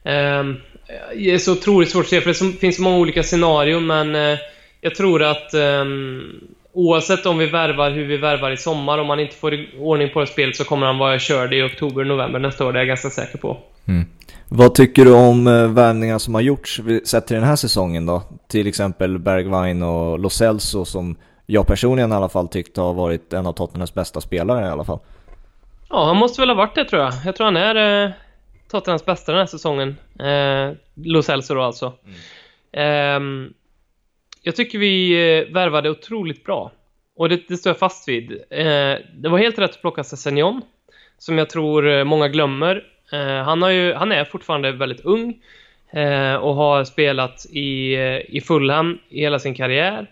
Eh, 0.04 0.44
det 1.14 1.30
är 1.30 1.38
så 1.38 1.52
otroligt 1.52 1.90
svårt 1.90 2.04
att 2.04 2.10
se, 2.10 2.20
för 2.20 2.30
det 2.30 2.58
finns 2.58 2.76
så 2.76 2.82
många 2.82 2.98
olika 2.98 3.22
scenarion, 3.22 3.86
men 3.86 4.14
eh, 4.14 4.38
jag 4.80 4.94
tror 4.94 5.22
att 5.22 5.54
um, 5.54 6.40
oavsett 6.76 7.26
om 7.26 7.38
vi 7.38 7.46
värvar 7.46 7.90
hur 7.90 8.04
vi 8.06 8.16
värvar 8.16 8.50
i 8.50 8.56
sommar, 8.56 8.98
om 8.98 9.06
man 9.06 9.20
inte 9.20 9.36
får 9.36 9.66
ordning 9.80 10.10
på 10.10 10.20
det 10.20 10.26
spelet 10.26 10.56
så 10.56 10.64
kommer 10.64 10.86
han 10.86 10.98
vara 10.98 11.18
körd 11.18 11.54
i 11.54 11.62
oktober, 11.62 12.04
november 12.04 12.38
nästa 12.38 12.66
år, 12.66 12.72
det 12.72 12.78
är 12.78 12.80
jag 12.80 12.88
ganska 12.88 13.10
säker 13.10 13.38
på. 13.38 13.58
Mm. 13.88 14.06
Vad 14.48 14.74
tycker 14.74 15.04
du 15.04 15.12
om 15.12 15.46
eh, 15.46 15.68
värvningar 15.68 16.18
som 16.18 16.34
har 16.34 16.40
gjorts, 16.40 16.80
sett 17.04 17.26
till 17.26 17.36
den 17.36 17.44
här 17.44 17.56
säsongen 17.56 18.06
då? 18.06 18.22
Till 18.48 18.66
exempel 18.66 19.18
Bergwijn 19.18 19.82
och 19.82 20.18
Lo 20.18 20.30
Celso 20.30 20.84
som 20.84 21.16
jag 21.46 21.66
personligen 21.66 22.12
i 22.12 22.14
alla 22.14 22.28
fall 22.28 22.48
tyckte 22.48 22.80
har 22.80 22.94
varit 22.94 23.32
en 23.32 23.46
av 23.46 23.52
Tottenhams 23.52 23.94
bästa 23.94 24.20
spelare 24.20 24.66
i 24.66 24.68
alla 24.68 24.84
fall. 24.84 24.98
Ja, 25.88 26.04
han 26.04 26.16
måste 26.16 26.40
väl 26.40 26.48
ha 26.48 26.56
varit 26.56 26.74
det 26.74 26.84
tror 26.84 27.02
jag. 27.02 27.12
Jag 27.24 27.36
tror 27.36 27.44
han 27.44 27.56
är 27.56 28.04
eh, 28.04 28.10
Tottenhams 28.70 29.04
bästa 29.04 29.32
den 29.32 29.38
här 29.38 29.46
säsongen. 29.46 29.96
Eh, 30.18 30.76
Lo 30.94 31.22
Celso 31.22 31.54
då 31.54 31.62
alltså. 31.62 31.92
Mm. 32.72 33.46
Eh, 33.46 33.50
jag 34.46 34.56
tycker 34.56 34.78
vi 34.78 35.12
eh, 35.12 35.52
värvade 35.52 35.90
otroligt 35.90 36.44
bra. 36.44 36.72
Och 37.16 37.28
det, 37.28 37.48
det 37.48 37.56
står 37.56 37.70
jag 37.70 37.78
fast 37.78 38.08
vid. 38.08 38.32
Eh, 38.32 38.94
det 39.14 39.28
var 39.28 39.38
helt 39.38 39.58
rätt 39.58 39.70
att 39.70 39.80
plocka 39.80 40.04
Sessignon, 40.04 40.62
som 41.18 41.38
jag 41.38 41.50
tror 41.50 41.88
eh, 41.88 42.04
många 42.04 42.28
glömmer. 42.28 42.84
Eh, 43.12 43.44
han, 43.44 43.62
har 43.62 43.70
ju, 43.70 43.94
han 43.94 44.12
är 44.12 44.24
fortfarande 44.24 44.72
väldigt 44.72 45.04
ung 45.04 45.34
eh, 45.90 46.34
och 46.34 46.54
har 46.54 46.84
spelat 46.84 47.46
i, 47.50 47.94
eh, 47.94 48.36
i 48.36 48.40
Fulham 48.44 48.98
i 49.08 49.20
hela 49.20 49.38
sin 49.38 49.54
karriär. 49.54 50.06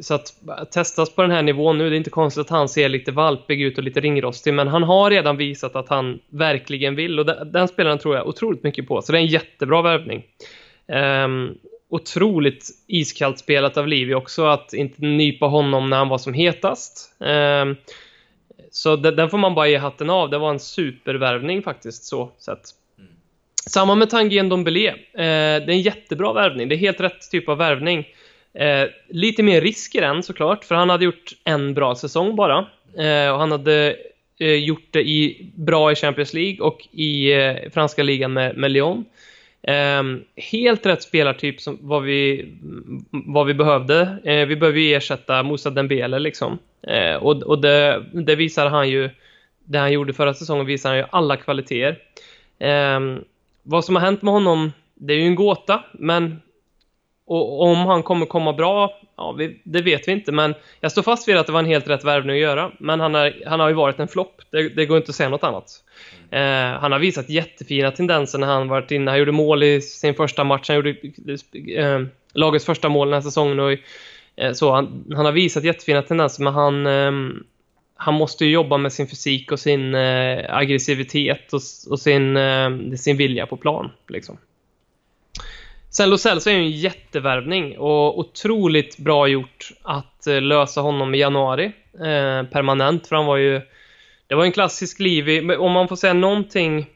så 0.00 0.14
att 0.14 0.32
testas 0.72 1.14
på 1.14 1.22
den 1.22 1.30
här 1.30 1.42
nivån 1.42 1.78
nu, 1.78 1.90
det 1.90 1.96
är 1.96 1.98
inte 1.98 2.10
konstigt 2.10 2.40
att 2.40 2.50
han 2.50 2.68
ser 2.68 2.88
lite 2.88 3.12
valpig 3.12 3.62
ut 3.62 3.78
och 3.78 3.84
lite 3.84 4.00
ringrostig, 4.00 4.54
men 4.54 4.68
han 4.68 4.82
har 4.82 5.10
redan 5.10 5.36
visat 5.36 5.76
att 5.76 5.88
han 5.88 6.18
verkligen 6.28 6.96
vill 6.96 7.18
och 7.18 7.26
den, 7.26 7.52
den 7.52 7.68
spelaren 7.68 7.98
tror 7.98 8.16
jag 8.16 8.28
otroligt 8.28 8.62
mycket 8.62 8.88
på, 8.88 9.02
så 9.02 9.12
det 9.12 9.18
är 9.18 9.22
en 9.22 9.26
jättebra 9.26 9.82
värvning. 9.82 10.22
Ehm, 10.88 11.54
Otroligt 11.90 12.68
iskallt 12.86 13.38
spelat 13.38 13.76
av 13.76 13.88
Livi 13.88 14.14
också, 14.14 14.46
att 14.46 14.72
inte 14.72 15.04
nypa 15.04 15.46
honom 15.46 15.90
när 15.90 15.96
han 15.96 16.08
var 16.08 16.18
som 16.18 16.34
hetast. 16.34 17.20
Eh, 17.20 17.64
så 18.70 18.96
den 18.96 19.30
får 19.30 19.38
man 19.38 19.54
bara 19.54 19.68
ge 19.68 19.76
hatten 19.76 20.10
av. 20.10 20.30
Det 20.30 20.38
var 20.38 20.50
en 20.50 20.60
supervärvning 20.60 21.62
faktiskt, 21.62 22.04
så 22.04 22.30
sett. 22.38 22.60
Mm. 22.98 23.10
Samma 23.66 23.94
med 23.94 24.10
Tanguy 24.10 24.42
Ndombele. 24.42 24.88
Eh, 24.88 24.94
det 25.14 25.22
är 25.22 25.70
en 25.70 25.80
jättebra 25.80 26.32
värvning. 26.32 26.68
Det 26.68 26.74
är 26.74 26.76
helt 26.76 27.00
rätt 27.00 27.30
typ 27.30 27.48
av 27.48 27.58
värvning. 27.58 28.04
Eh, 28.54 28.88
lite 29.08 29.42
mer 29.42 29.60
risk 29.60 29.94
i 29.94 30.00
den 30.00 30.22
såklart, 30.22 30.64
för 30.64 30.74
han 30.74 30.90
hade 30.90 31.04
gjort 31.04 31.32
en 31.44 31.74
bra 31.74 31.94
säsong 31.94 32.36
bara. 32.36 32.58
Eh, 32.98 33.32
och 33.32 33.38
han 33.38 33.52
hade 33.52 33.96
eh, 34.38 34.54
gjort 34.54 34.88
det 34.90 35.08
i, 35.08 35.50
bra 35.54 35.92
i 35.92 35.94
Champions 35.94 36.34
League 36.34 36.66
och 36.66 36.88
i 36.92 37.32
eh, 37.32 37.56
franska 37.72 38.02
ligan 38.02 38.32
med, 38.32 38.56
med 38.56 38.70
Lyon. 38.70 39.04
Ehm, 39.62 40.24
helt 40.36 40.86
rätt 40.86 41.02
spelartyp 41.02 41.60
som 41.60 41.78
vad 41.80 42.02
vi, 42.02 42.52
vad 43.10 43.46
vi 43.46 43.54
behövde. 43.54 44.18
Eh, 44.24 44.46
vi 44.46 44.56
behöver 44.56 44.78
ju 44.78 44.94
ersätta 44.94 45.42
Moussa 45.42 45.70
Dembele 45.70 46.18
liksom. 46.18 46.58
Eh, 46.82 47.14
och 47.14 47.42
och 47.42 47.60
det, 47.60 48.04
det 48.12 48.36
visar 48.36 48.66
han 48.66 48.88
ju, 48.88 49.10
det 49.64 49.78
han 49.78 49.92
gjorde 49.92 50.12
förra 50.12 50.34
säsongen 50.34 50.66
visar 50.66 50.88
han 50.88 50.98
ju 50.98 51.04
alla 51.10 51.36
kvaliteter. 51.36 51.98
Ehm, 52.58 53.24
vad 53.62 53.84
som 53.84 53.96
har 53.96 54.02
hänt 54.02 54.22
med 54.22 54.34
honom, 54.34 54.72
det 54.94 55.12
är 55.14 55.18
ju 55.18 55.26
en 55.26 55.34
gåta, 55.34 55.84
men 55.92 56.42
och 57.30 57.62
om 57.62 57.78
han 57.78 58.02
kommer 58.02 58.26
komma 58.26 58.52
bra, 58.52 59.00
ja, 59.16 59.32
vi, 59.32 59.60
det 59.64 59.82
vet 59.82 60.08
vi 60.08 60.12
inte. 60.12 60.32
Men 60.32 60.54
jag 60.80 60.92
står 60.92 61.02
fast 61.02 61.28
vid 61.28 61.36
att 61.36 61.46
det 61.46 61.52
var 61.52 61.60
en 61.60 61.66
helt 61.66 61.88
rätt 61.88 62.04
värvning 62.04 62.36
att 62.36 62.42
göra. 62.42 62.72
Men 62.78 63.00
han, 63.00 63.14
är, 63.14 63.42
han 63.46 63.60
har 63.60 63.68
ju 63.68 63.74
varit 63.74 63.98
en 63.98 64.08
flopp. 64.08 64.42
Det, 64.50 64.68
det, 64.68 64.86
går 64.86 64.96
inte 64.96 65.10
att 65.10 65.16
säga 65.16 65.28
något 65.28 65.44
annat. 65.44 65.70
Eh, 66.30 66.80
han 66.80 66.92
har 66.92 66.98
visat 66.98 67.28
jättefina 67.28 67.90
tendenser 67.90 68.38
när 68.38 68.46
han 68.46 68.68
varit 68.68 68.90
inne. 68.90 69.10
Han 69.10 69.18
gjorde 69.18 69.32
mål 69.32 69.62
i 69.62 69.80
sin 69.80 70.14
första 70.14 70.44
match. 70.44 70.68
Han 70.68 70.76
gjorde 70.76 70.94
eh, 71.76 72.00
lagets 72.34 72.64
första 72.64 72.88
mål 72.88 73.08
den 73.08 73.14
här 73.14 73.20
säsongen. 73.20 73.60
Och, 73.60 73.72
eh, 74.36 74.52
så 74.52 74.72
han, 74.72 75.04
han, 75.16 75.24
har 75.24 75.32
visat 75.32 75.64
jättefina 75.64 76.02
tendenser, 76.02 76.42
men 76.42 76.54
han, 76.54 76.86
eh, 76.86 77.42
han 77.96 78.14
måste 78.14 78.44
ju 78.44 78.50
jobba 78.50 78.76
med 78.76 78.92
sin 78.92 79.06
fysik 79.06 79.52
och 79.52 79.60
sin 79.60 79.94
eh, 79.94 80.56
aggressivitet 80.56 81.52
och, 81.52 81.60
och 81.90 82.00
sin, 82.00 82.36
eh, 82.36 82.70
sin 82.96 83.16
vilja 83.16 83.46
på 83.46 83.56
plan. 83.56 83.90
Liksom. 84.08 84.38
Sen 85.90 86.10
Lo 86.10 86.18
Celso 86.18 86.50
är 86.50 86.54
ju 86.54 86.60
en 86.60 86.70
jättevärvning 86.70 87.78
och 87.78 88.18
otroligt 88.18 88.98
bra 88.98 89.28
gjort 89.28 89.68
att 89.82 90.26
eh, 90.26 90.40
lösa 90.40 90.80
honom 90.80 91.14
i 91.14 91.18
januari 91.18 91.64
eh, 91.94 92.42
permanent, 92.50 93.06
för 93.06 93.16
han 93.16 93.26
var 93.26 93.36
ju 93.36 93.60
det 94.26 94.34
var 94.34 94.44
en 94.44 94.52
klassisk 94.52 95.00
Levy. 95.00 95.56
om 95.56 95.72
man 95.72 95.88
får 95.88 95.96
säga 95.96 96.12
någonting 96.12 96.86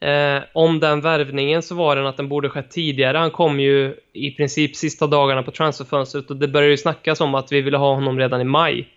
eh, 0.00 0.42
om 0.54 0.80
den 0.80 1.00
värvningen 1.00 1.62
så 1.62 1.74
var 1.74 1.96
den 1.96 2.06
att 2.06 2.16
den 2.16 2.28
borde 2.28 2.48
skett 2.48 2.70
tidigare. 2.70 3.18
Han 3.18 3.30
kom 3.30 3.60
ju 3.60 3.96
i 4.12 4.30
princip 4.30 4.76
sista 4.76 5.06
dagarna 5.06 5.42
på 5.42 5.50
transferfönstret 5.50 6.30
och 6.30 6.36
det 6.36 6.48
började 6.48 6.70
ju 6.70 6.76
snackas 6.76 7.20
om 7.20 7.34
att 7.34 7.52
vi 7.52 7.60
ville 7.60 7.76
ha 7.76 7.94
honom 7.94 8.18
redan 8.18 8.40
i 8.40 8.44
maj. 8.44 8.88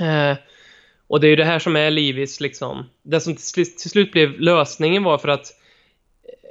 Eh, 0.00 0.36
och 1.06 1.20
det 1.20 1.26
är 1.26 1.30
ju 1.30 1.36
det 1.36 1.44
här 1.44 1.58
som 1.58 1.76
är 1.76 1.90
Livis 1.90 2.40
liksom. 2.40 2.84
Det 3.02 3.20
som 3.20 3.36
till, 3.36 3.76
till 3.76 3.90
slut 3.90 4.12
blev 4.12 4.40
lösningen 4.40 5.04
var 5.04 5.18
för 5.18 5.28
att 5.28 5.59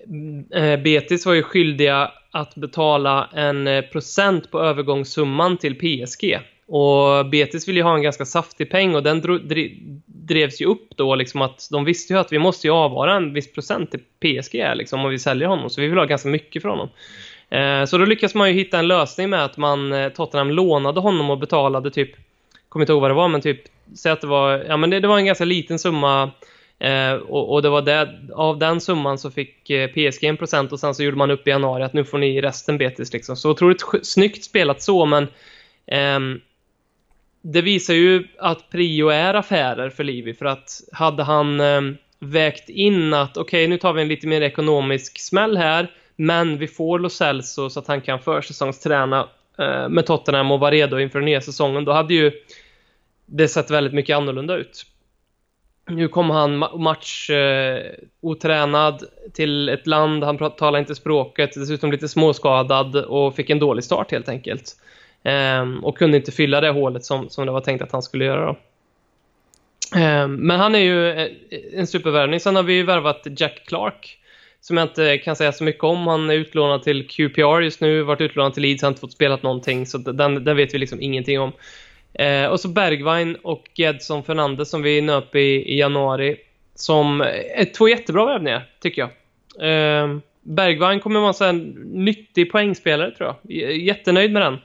Eh, 0.09 0.63
eh, 0.63 0.79
Betis 0.79 1.25
var 1.25 1.33
ju 1.33 1.43
skyldiga 1.43 2.11
att 2.31 2.55
betala 2.55 3.29
en 3.33 3.67
eh, 3.67 3.81
procent 3.81 4.51
på 4.51 4.59
övergångssumman 4.59 5.57
till 5.57 5.75
PSG. 5.75 6.39
Och 6.67 7.25
Betis 7.25 7.67
ville 7.67 7.79
ju 7.79 7.83
ha 7.83 7.95
en 7.95 8.01
ganska 8.01 8.25
saftig 8.25 8.71
peng 8.71 8.95
och 8.95 9.03
den 9.03 9.21
drevs 10.05 10.61
ju 10.61 10.65
upp 10.65 10.87
då 10.95 11.15
liksom 11.15 11.41
att 11.41 11.67
de 11.71 11.85
visste 11.85 12.13
ju 12.13 12.19
att 12.19 12.31
vi 12.31 12.39
måste 12.39 12.67
ju 12.67 12.73
avvara 12.73 13.15
en 13.15 13.33
viss 13.33 13.53
procent 13.53 13.91
till 13.91 13.99
PSG 13.99 14.75
liksom 14.75 15.05
om 15.05 15.11
vi 15.11 15.19
säljer 15.19 15.47
honom, 15.47 15.69
så 15.69 15.81
vi 15.81 15.87
vill 15.87 15.97
ha 15.97 16.05
ganska 16.05 16.29
mycket 16.29 16.61
från 16.61 16.71
honom. 16.71 16.89
Eh, 17.49 17.85
så 17.85 17.97
då 17.97 18.05
lyckas 18.05 18.35
man 18.35 18.47
ju 18.47 18.53
hitta 18.53 18.79
en 18.79 18.87
lösning 18.87 19.29
med 19.29 19.45
att 19.45 19.57
man, 19.57 20.11
Tottenham 20.15 20.51
lånade 20.51 20.99
honom 20.99 21.29
och 21.29 21.37
betalade 21.37 21.91
typ, 21.91 22.11
kommer 22.69 22.83
inte 22.83 22.93
ihåg 22.93 23.01
vad 23.01 23.11
det 23.11 23.15
var, 23.15 23.27
men 23.27 23.41
typ, 23.41 23.61
säg 23.95 24.11
att 24.11 24.21
det 24.21 24.27
var, 24.27 24.65
ja 24.67 24.77
men 24.77 24.89
det, 24.89 24.99
det 24.99 25.07
var 25.07 25.17
en 25.17 25.25
ganska 25.25 25.45
liten 25.45 25.79
summa 25.79 26.31
Eh, 26.79 27.13
och, 27.13 27.53
och, 27.53 27.61
det 27.61 27.69
var 27.69 27.81
det, 27.81 28.19
av 28.35 28.59
den 28.59 28.81
summan 28.81 29.17
så 29.17 29.31
fick 29.31 29.69
eh, 29.69 29.87
PSG 29.87 30.23
en 30.23 30.37
procent 30.37 30.71
och 30.71 30.79
sen 30.79 30.95
så 30.95 31.03
gjorde 31.03 31.17
man 31.17 31.31
upp 31.31 31.47
i 31.47 31.49
januari 31.49 31.83
att 31.83 31.93
nu 31.93 32.05
får 32.05 32.17
ni 32.17 32.41
resten 32.41 32.77
Betis 32.77 33.13
liksom. 33.13 33.35
Så 33.35 33.51
otroligt 33.51 33.83
snyggt 34.03 34.43
spelat 34.43 34.81
så, 34.81 35.05
men 35.05 35.23
eh, 35.87 36.19
det 37.41 37.61
visar 37.61 37.93
ju 37.93 38.27
att 38.37 38.69
prio 38.69 39.07
är 39.07 39.33
affärer 39.33 39.89
för 39.89 40.03
Livi 40.03 40.33
för 40.33 40.45
att 40.45 40.81
hade 40.91 41.23
han 41.23 41.59
eh, 41.59 41.81
vägt 42.19 42.69
in 42.69 43.13
att 43.13 43.37
okej, 43.37 43.63
okay, 43.63 43.67
nu 43.67 43.77
tar 43.77 43.93
vi 43.93 44.01
en 44.01 44.07
lite 44.07 44.27
mer 44.27 44.41
ekonomisk 44.41 45.19
smäll 45.19 45.57
här, 45.57 45.91
men 46.15 46.57
vi 46.57 46.67
får 46.67 46.99
Lo 46.99 47.09
Celso 47.09 47.69
så 47.69 47.79
att 47.79 47.87
han 47.87 48.01
kan 48.01 48.19
försäsongsträna 48.19 49.27
eh, 49.57 49.89
med 49.89 50.05
Tottenham 50.05 50.51
och 50.51 50.59
vara 50.59 50.71
redo 50.71 50.99
inför 50.99 51.19
den 51.19 51.25
nya 51.25 51.41
säsongen, 51.41 51.85
då 51.85 51.91
hade 51.91 52.13
ju 52.13 52.31
det 53.25 53.47
sett 53.47 53.71
väldigt 53.71 53.93
mycket 53.93 54.17
annorlunda 54.17 54.55
ut. 54.55 54.85
Nu 55.89 56.07
kom 56.07 56.29
han 56.29 56.57
match 56.57 57.29
eh, 57.29 57.91
otränad 58.21 59.03
till 59.33 59.69
ett 59.69 59.87
land, 59.87 60.23
han 60.23 60.37
talar 60.37 60.79
inte 60.79 60.95
språket, 60.95 61.49
dessutom 61.55 61.91
lite 61.91 62.07
småskadad 62.07 62.95
och 62.95 63.35
fick 63.35 63.49
en 63.49 63.59
dålig 63.59 63.83
start 63.83 64.11
helt 64.11 64.29
enkelt. 64.29 64.75
Eh, 65.23 65.65
och 65.83 65.97
kunde 65.97 66.17
inte 66.17 66.31
fylla 66.31 66.61
det 66.61 66.69
hålet 66.69 67.05
som, 67.05 67.29
som 67.29 67.45
det 67.45 67.51
var 67.51 67.61
tänkt 67.61 67.81
att 67.81 67.91
han 67.91 68.01
skulle 68.01 68.25
göra. 68.25 68.45
Då. 68.45 68.57
Eh, 69.99 70.27
men 70.27 70.59
han 70.59 70.75
är 70.75 70.79
ju 70.79 71.09
eh, 71.09 71.27
en 71.73 71.87
supervärvning. 71.87 72.39
Sen 72.39 72.55
har 72.55 72.63
vi 72.63 72.73
ju 72.73 72.83
värvat 72.83 73.27
Jack 73.37 73.63
Clark 73.67 74.19
som 74.61 74.77
jag 74.77 74.87
inte 74.87 75.17
kan 75.17 75.35
säga 75.35 75.51
så 75.51 75.63
mycket 75.63 75.83
om. 75.83 76.07
Han 76.07 76.29
är 76.29 76.33
utlånad 76.33 76.83
till 76.83 77.07
QPR 77.07 77.61
just 77.61 77.81
nu, 77.81 78.01
varit 78.01 78.21
utlånad 78.21 78.53
till 78.53 78.63
Leeds, 78.63 78.81
han 78.81 78.87
har 78.87 78.91
inte 78.91 79.01
fått 79.01 79.11
spelat 79.11 79.43
någonting, 79.43 79.85
så 79.85 79.97
den, 79.97 80.43
den 80.43 80.57
vet 80.57 80.73
vi 80.73 80.77
liksom 80.77 81.01
ingenting 81.01 81.39
om. 81.39 81.51
Eh, 82.13 82.45
och 82.45 82.59
så 82.59 82.67
Bergwijn 82.67 83.35
och 83.35 83.69
Edson 83.75 84.23
Fernandez 84.23 84.69
som 84.69 84.81
vi 84.81 85.01
nöp 85.01 85.35
i, 85.35 85.73
i 85.73 85.79
januari, 85.79 86.37
som 86.75 87.21
är 87.21 87.73
två 87.73 87.89
jättebra 87.89 88.25
värvningar, 88.25 88.69
tycker 88.79 89.01
jag. 89.01 89.09
Eh, 89.69 90.17
Bergwijn 90.41 90.99
kommer 90.99 91.19
vara 91.19 91.49
en 91.49 91.59
nyttig 91.93 92.51
poängspelare, 92.51 93.11
tror 93.11 93.35
jag. 93.47 93.75
Jättenöjd 93.77 94.31
med 94.31 94.41
den 94.41 94.57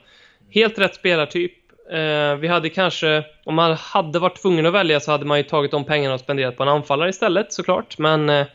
helt 0.55 0.79
rätt 0.79 0.95
spelartyp. 0.95 1.53
Eh, 1.91 2.35
vi 2.35 2.47
hade 2.47 2.69
kanske, 2.69 3.23
om 3.43 3.55
man 3.55 3.73
hade 3.73 4.19
varit 4.19 4.41
tvungen 4.41 4.65
att 4.65 4.73
välja 4.73 4.99
så 4.99 5.11
hade 5.11 5.25
man 5.25 5.37
ju 5.37 5.43
tagit 5.43 5.71
de 5.71 5.83
pengarna 5.83 6.13
och 6.13 6.19
spenderat 6.19 6.57
på 6.57 6.63
en 6.63 6.69
anfallare 6.69 7.09
istället 7.09 7.53
såklart. 7.53 7.97
Men 7.97 8.29
eh, 8.29 8.45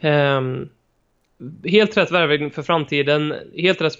eh, 0.00 0.40
helt 1.64 1.96
rätt 1.96 2.10
värvning 2.10 2.50
för 2.50 2.62
framtiden, 2.62 3.34
helt 3.56 3.80
rätt 3.80 3.94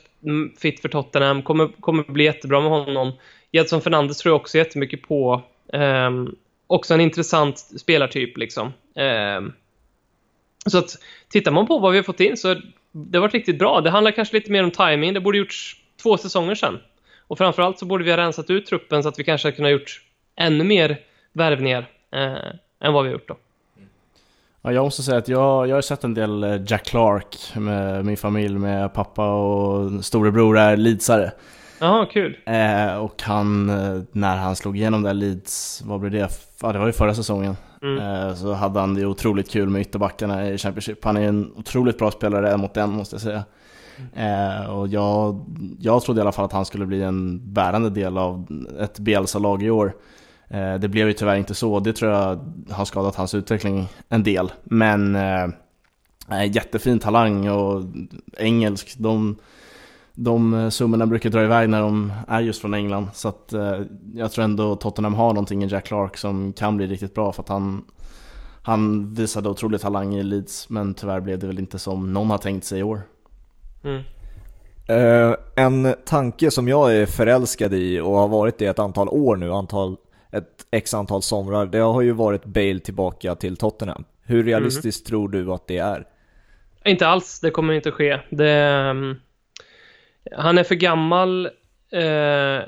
fit 0.58 0.80
för 0.80 0.88
Tottenham, 0.88 1.42
kommer, 1.42 1.68
kommer 1.80 2.02
bli 2.02 2.24
jättebra 2.24 2.60
med 2.60 2.70
honom. 2.70 3.12
Jetson 3.54 3.80
Fernandes 3.80 4.18
tror 4.18 4.30
jag 4.30 4.40
också 4.40 4.58
jättemycket 4.58 5.02
på. 5.02 5.42
Um, 5.72 6.36
också 6.66 6.94
en 6.94 7.00
intressant 7.00 7.58
spelartyp 7.58 8.36
liksom. 8.36 8.72
Um, 9.38 9.52
så 10.66 10.78
att 10.78 10.98
tittar 11.28 11.52
man 11.52 11.66
på 11.66 11.78
vad 11.78 11.92
vi 11.92 11.98
har 11.98 12.02
fått 12.02 12.20
in 12.20 12.36
så 12.36 12.54
det 12.92 13.18
har 13.18 13.22
varit 13.22 13.34
riktigt 13.34 13.58
bra. 13.58 13.80
Det 13.80 13.90
handlar 13.90 14.10
kanske 14.10 14.36
lite 14.36 14.52
mer 14.52 14.62
om 14.62 14.70
timing. 14.70 15.14
Det 15.14 15.20
borde 15.20 15.38
gjorts 15.38 15.76
två 16.02 16.16
säsonger 16.16 16.54
sedan. 16.54 16.78
Och 17.26 17.38
framförallt 17.38 17.78
så 17.78 17.86
borde 17.86 18.04
vi 18.04 18.10
ha 18.10 18.16
rensat 18.16 18.50
ut 18.50 18.66
truppen 18.66 19.02
så 19.02 19.08
att 19.08 19.18
vi 19.18 19.24
kanske 19.24 19.48
hade 19.48 19.56
kunnat 19.56 19.72
gjort 19.72 20.02
ännu 20.36 20.64
mer 20.64 21.00
värvningar 21.32 21.86
eh, 22.12 22.34
än 22.80 22.92
vad 22.92 23.04
vi 23.04 23.08
har 23.08 23.12
gjort 23.12 23.28
då. 23.28 23.36
Ja, 24.62 24.72
jag 24.72 24.84
måste 24.84 25.02
säga 25.02 25.18
att 25.18 25.28
jag, 25.28 25.68
jag 25.68 25.74
har 25.74 25.82
sett 25.82 26.04
en 26.04 26.14
del 26.14 26.44
eh, 26.44 26.60
Jack 26.66 26.84
Clark 26.86 27.36
med 27.56 28.04
min 28.04 28.16
familj, 28.16 28.58
med 28.58 28.94
pappa 28.94 29.34
och 29.34 30.04
storebror 30.04 30.58
är 30.58 30.76
Leedsare. 30.76 31.32
Ja, 31.78 32.08
kul. 32.12 32.38
Eh, 32.46 32.96
och 32.96 33.22
han, 33.22 33.70
eh, 33.70 34.02
när 34.12 34.36
han 34.36 34.56
slog 34.56 34.76
igenom 34.76 35.02
där 35.02 35.14
Leeds, 35.14 35.82
vad 35.84 36.00
blev 36.00 36.12
det? 36.12 36.28
Ja, 36.62 36.72
det 36.72 36.78
var 36.78 36.86
ju 36.86 36.92
förra 36.92 37.14
säsongen. 37.14 37.56
Mm. 37.82 37.98
Eh, 37.98 38.34
så 38.34 38.52
hade 38.52 38.80
han 38.80 38.94
det 38.94 39.06
otroligt 39.06 39.50
kul 39.50 39.68
med 39.68 39.80
ytterbackarna 39.80 40.48
i 40.48 40.58
Championship. 40.58 41.04
Han 41.04 41.16
är 41.16 41.28
en 41.28 41.52
otroligt 41.56 41.98
bra 41.98 42.10
spelare 42.10 42.52
en 42.52 42.60
mot 42.60 42.76
en 42.76 42.90
måste 42.90 43.14
jag 43.14 43.22
säga. 43.22 43.44
Eh, 44.14 44.70
och 44.70 44.88
jag, 44.88 45.44
jag 45.80 46.02
trodde 46.02 46.18
i 46.18 46.22
alla 46.22 46.32
fall 46.32 46.44
att 46.44 46.52
han 46.52 46.64
skulle 46.64 46.86
bli 46.86 47.02
en 47.02 47.52
bärande 47.52 47.90
del 47.90 48.18
av 48.18 48.46
ett 48.80 48.98
Bielsa-lag 48.98 49.62
i 49.62 49.70
år. 49.70 49.94
Eh, 50.48 50.74
det 50.74 50.88
blev 50.88 51.08
ju 51.08 51.12
tyvärr 51.12 51.36
inte 51.36 51.54
så, 51.54 51.80
det 51.80 51.92
tror 51.92 52.12
jag 52.12 52.52
har 52.70 52.84
skadat 52.84 53.16
hans 53.16 53.34
utveckling 53.34 53.88
en 54.08 54.22
del. 54.22 54.52
Men 54.64 55.16
eh, 55.16 55.48
jättefin 56.50 56.98
talang 56.98 57.48
och 57.48 57.82
engelsk, 58.38 58.98
de, 58.98 59.36
de 60.14 60.70
summorna 60.70 61.06
brukar 61.06 61.30
dra 61.30 61.44
iväg 61.44 61.68
när 61.68 61.80
de 61.80 62.12
är 62.28 62.40
just 62.40 62.60
från 62.60 62.74
England. 62.74 63.08
Så 63.12 63.28
att, 63.28 63.52
eh, 63.52 63.80
jag 64.14 64.32
tror 64.32 64.44
ändå 64.44 64.76
Tottenham 64.76 65.14
har 65.14 65.28
någonting 65.28 65.64
i 65.64 65.66
Jack 65.66 65.86
Clark 65.86 66.16
som 66.16 66.52
kan 66.52 66.76
bli 66.76 66.86
riktigt 66.86 67.14
bra 67.14 67.32
för 67.32 67.42
att 67.42 67.48
han 67.48 67.84
han 68.66 69.14
visade 69.14 69.48
otrolig 69.48 69.80
talang 69.80 70.14
i 70.14 70.22
Leeds 70.22 70.68
men 70.68 70.94
tyvärr 70.94 71.20
blev 71.20 71.38
det 71.38 71.46
väl 71.46 71.58
inte 71.58 71.78
som 71.78 72.12
någon 72.12 72.30
har 72.30 72.38
tänkt 72.38 72.64
sig 72.64 72.78
i 72.78 72.82
år. 72.82 73.00
Mm. 73.84 74.02
Uh, 74.90 75.36
en 75.56 75.94
tanke 76.06 76.50
som 76.50 76.68
jag 76.68 76.96
är 76.96 77.06
förälskad 77.06 77.74
i 77.74 78.00
och 78.00 78.12
har 78.12 78.28
varit 78.28 78.58
det 78.58 78.66
ett 78.66 78.78
antal 78.78 79.08
år 79.08 79.36
nu, 79.36 79.52
antal, 79.52 79.96
ett 80.32 80.66
x 80.70 80.94
antal 80.94 81.22
somrar, 81.22 81.66
det 81.66 81.78
har 81.78 82.02
ju 82.02 82.12
varit 82.12 82.44
Bale 82.44 82.80
tillbaka 82.80 83.34
till 83.34 83.56
Tottenham. 83.56 84.04
Hur 84.22 84.44
realistiskt 84.44 85.10
mm. 85.10 85.10
tror 85.10 85.28
du 85.28 85.52
att 85.52 85.66
det 85.66 85.78
är? 85.78 86.06
Inte 86.84 87.06
alls, 87.06 87.40
det 87.40 87.50
kommer 87.50 87.72
inte 87.72 87.90
ske. 87.90 88.20
Det, 88.30 88.90
um, 88.90 89.16
han 90.32 90.58
är 90.58 90.64
för 90.64 90.74
gammal 90.74 91.46
uh, 91.94 92.62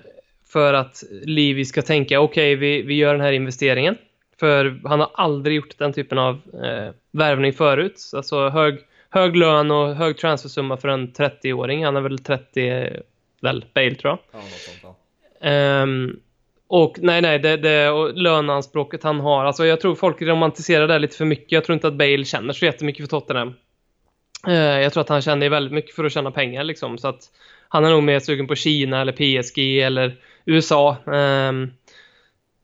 för 0.46 0.74
att 0.74 1.02
Livi 1.11 1.64
ska 1.64 1.82
tänka 1.82 2.20
okej, 2.20 2.54
okay, 2.54 2.57
vi, 2.57 2.82
vi 2.82 2.94
gör 2.94 3.12
den 3.12 3.20
här 3.20 3.32
investeringen. 3.32 3.98
För 4.40 4.80
han 4.84 5.00
har 5.00 5.11
aldrig 5.14 5.57
gjort 5.57 5.78
den 5.78 5.92
typen 5.92 6.18
av 6.18 6.34
uh, 6.34 6.90
värvning 7.12 7.52
förut. 7.52 8.11
Alltså 8.14 8.48
hög 8.48 8.78
hög 9.16 9.36
lön 9.36 9.70
och 9.70 9.94
hög 9.94 10.18
transfersumma 10.18 10.76
för 10.76 10.88
en 10.88 11.12
30-åring. 11.12 11.84
Han 11.84 11.96
är 11.96 12.00
väl 12.00 12.18
30, 12.18 13.02
väl, 13.40 13.64
Bale 13.74 13.94
tror 13.94 14.11
jag. 14.11 14.18
Ja, 14.32 14.46
sånt, 14.48 14.96
ja. 15.40 15.82
Um, 15.82 16.20
och 16.68 16.98
nej, 17.02 17.22
nej, 17.22 17.38
det, 17.38 17.57
det 17.57 17.90
och 17.90 18.14
löneanspråket 18.14 19.02
han 19.02 19.20
har. 19.20 19.44
Alltså 19.44 19.66
jag 19.66 19.80
tror 19.80 19.94
folk 19.94 20.22
romantiserar 20.22 20.88
det 20.88 20.98
lite 20.98 21.16
för 21.16 21.24
mycket. 21.24 21.52
Jag 21.52 21.64
tror 21.64 21.74
inte 21.74 21.88
att 21.88 21.94
Bale 21.94 22.24
känner 22.24 22.52
så 22.52 22.64
jättemycket 22.64 23.02
för 23.02 23.20
Tottenham. 23.20 23.54
Eh, 24.47 24.55
jag 24.55 24.92
tror 24.92 25.01
att 25.01 25.09
han 25.09 25.22
känner 25.22 25.49
väldigt 25.49 25.72
mycket 25.72 25.94
för 25.94 26.05
att 26.05 26.12
tjäna 26.12 26.30
pengar 26.30 26.64
liksom. 26.64 26.99
Så 26.99 27.09
att 27.09 27.30
han 27.68 27.84
är 27.84 27.90
nog 27.90 28.03
mer 28.03 28.20
sugen 28.20 28.47
på 28.47 28.55
Kina 28.55 29.01
eller 29.01 29.12
PSG 29.12 29.78
eller 29.78 30.16
USA. 30.44 30.97
Um, 31.05 31.72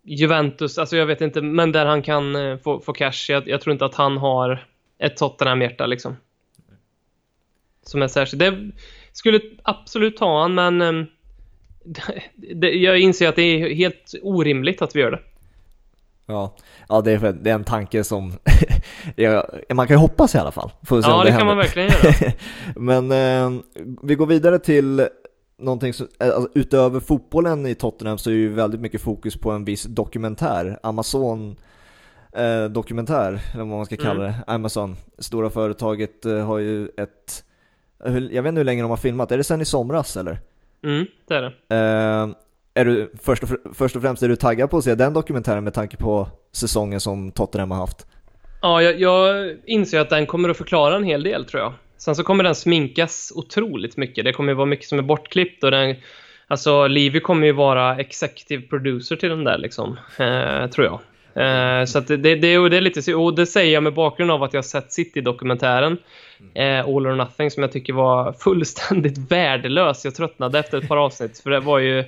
Juventus, 0.04 0.78
alltså 0.78 0.96
jag 0.96 1.06
vet 1.06 1.20
inte, 1.20 1.42
men 1.42 1.72
där 1.72 1.86
han 1.86 2.02
kan 2.02 2.36
eh, 2.36 2.58
få, 2.58 2.80
få 2.80 2.92
cash. 2.92 3.26
Jag, 3.28 3.48
jag 3.48 3.60
tror 3.60 3.72
inte 3.72 3.84
att 3.84 3.94
han 3.94 4.18
har 4.18 4.66
ett 4.98 5.16
Tottenham-hjärta 5.16 5.86
liksom 5.86 6.16
som 7.82 8.02
är 8.02 8.08
särskilt. 8.08 8.40
Det, 8.40 8.70
skulle 9.12 9.40
absolut 9.62 10.16
ta 10.16 10.40
han, 10.40 10.54
men 10.54 10.82
um, 10.82 11.06
det, 12.34 12.70
jag 12.70 13.00
inser 13.00 13.28
att 13.28 13.36
det 13.36 13.42
är 13.42 13.74
helt 13.74 14.14
orimligt 14.22 14.82
att 14.82 14.96
vi 14.96 15.00
gör 15.00 15.10
det. 15.10 15.20
Ja, 16.26 16.56
ja 16.88 17.00
det, 17.00 17.12
är, 17.12 17.32
det 17.32 17.50
är 17.50 17.54
en 17.54 17.64
tanke 17.64 18.04
som 18.04 18.32
man 19.74 19.86
kan 19.86 19.94
ju 19.94 20.00
hoppas 20.00 20.34
i 20.34 20.38
alla 20.38 20.52
fall. 20.52 20.70
ja, 20.90 20.96
det, 20.96 21.30
det 21.30 21.38
kan 21.38 21.46
man 21.46 21.56
verkligen 21.56 21.88
göra. 21.88 22.32
Men 22.76 23.12
eh, 23.12 23.62
vi 24.02 24.14
går 24.14 24.26
vidare 24.26 24.58
till 24.58 25.08
någonting 25.58 25.94
som, 25.94 26.08
eh, 26.20 26.26
alltså, 26.26 26.48
utöver 26.54 27.00
fotbollen 27.00 27.66
i 27.66 27.74
Tottenham 27.74 28.18
så 28.18 28.30
är 28.30 28.34
ju 28.34 28.48
väldigt 28.48 28.80
mycket 28.80 29.00
fokus 29.00 29.36
på 29.36 29.50
en 29.50 29.64
viss 29.64 29.82
dokumentär, 29.82 30.78
Amazon 30.82 31.56
eh, 32.32 32.64
dokumentär, 32.64 33.40
eller 33.52 33.64
vad 33.64 33.76
man 33.76 33.86
ska 33.86 33.96
kalla 33.96 34.24
mm. 34.24 34.32
det, 34.32 34.52
Amazon. 34.52 34.96
Stora 35.18 35.50
företaget 35.50 36.26
eh, 36.26 36.46
har 36.46 36.58
ju 36.58 36.88
ett, 36.96 37.44
jag 38.04 38.42
vet 38.42 38.48
inte 38.48 38.58
hur 38.58 38.64
länge 38.64 38.82
de 38.82 38.90
har 38.90 38.96
filmat, 38.96 39.32
är 39.32 39.38
det 39.38 39.44
sen 39.44 39.60
i 39.60 39.64
somras 39.64 40.16
eller? 40.16 40.40
Mm, 40.84 41.06
det 41.28 41.34
är 41.34 41.42
det. 41.42 41.76
Eh, 41.76 42.36
är 42.74 42.84
du, 42.84 43.12
först 43.22 43.42
och, 43.42 43.48
först 43.72 43.96
och 43.96 44.02
främst, 44.02 44.22
är 44.22 44.28
du 44.28 44.36
taggad 44.36 44.70
på 44.70 44.78
att 44.78 44.84
se 44.84 44.94
den 44.94 45.12
dokumentären 45.12 45.64
med 45.64 45.74
tanke 45.74 45.96
på 45.96 46.28
säsongen 46.52 47.00
som 47.00 47.30
Tottenham 47.30 47.70
har 47.70 47.78
haft? 47.78 48.06
Ja, 48.62 48.82
jag, 48.82 49.00
jag 49.00 49.50
inser 49.66 50.00
att 50.00 50.10
den 50.10 50.26
kommer 50.26 50.48
att 50.48 50.56
förklara 50.56 50.96
en 50.96 51.04
hel 51.04 51.22
del 51.22 51.44
tror 51.44 51.62
jag. 51.62 51.72
Sen 51.98 52.16
så 52.16 52.24
kommer 52.24 52.44
den 52.44 52.54
sminkas 52.54 53.32
otroligt 53.34 53.96
mycket. 53.96 54.24
Det 54.24 54.32
kommer 54.32 54.54
vara 54.54 54.66
mycket 54.66 54.86
som 54.86 54.98
är 54.98 55.02
bortklippt 55.02 55.64
och 55.64 55.70
den, 55.70 55.96
alltså 56.46 56.86
Livy 56.86 57.20
kommer 57.20 57.46
ju 57.46 57.52
vara 57.52 57.96
executive 57.96 58.62
producer 58.62 59.16
till 59.16 59.28
den 59.28 59.44
där 59.44 59.58
liksom, 59.58 59.98
eh, 60.18 60.66
tror 60.66 60.86
jag. 60.86 61.00
Eh, 61.34 61.84
så 61.84 61.98
att 61.98 62.06
det, 62.06 62.16
det, 62.16 62.34
det, 62.34 62.54
är 62.54 62.80
lite, 62.80 63.14
och 63.14 63.34
det 63.34 63.46
säger 63.46 63.74
jag 63.74 63.82
med 63.82 63.94
bakgrund 63.94 64.30
av 64.30 64.42
att 64.42 64.54
jag 64.54 64.64
sett 64.64 64.92
City-dokumentären 64.92 65.98
eh, 66.54 66.80
All 66.80 67.06
or 67.06 67.14
Nothing 67.14 67.50
som 67.50 67.62
jag 67.62 67.72
tycker 67.72 67.92
var 67.92 68.32
fullständigt 68.32 69.18
värdelös. 69.30 70.04
Jag 70.04 70.14
tröttnade 70.14 70.58
efter 70.58 70.78
ett 70.78 70.88
par 70.88 70.96
avsnitt 70.96 71.38
för 71.38 71.50
det 71.50 71.60
var 71.60 71.78
ju 71.78 72.04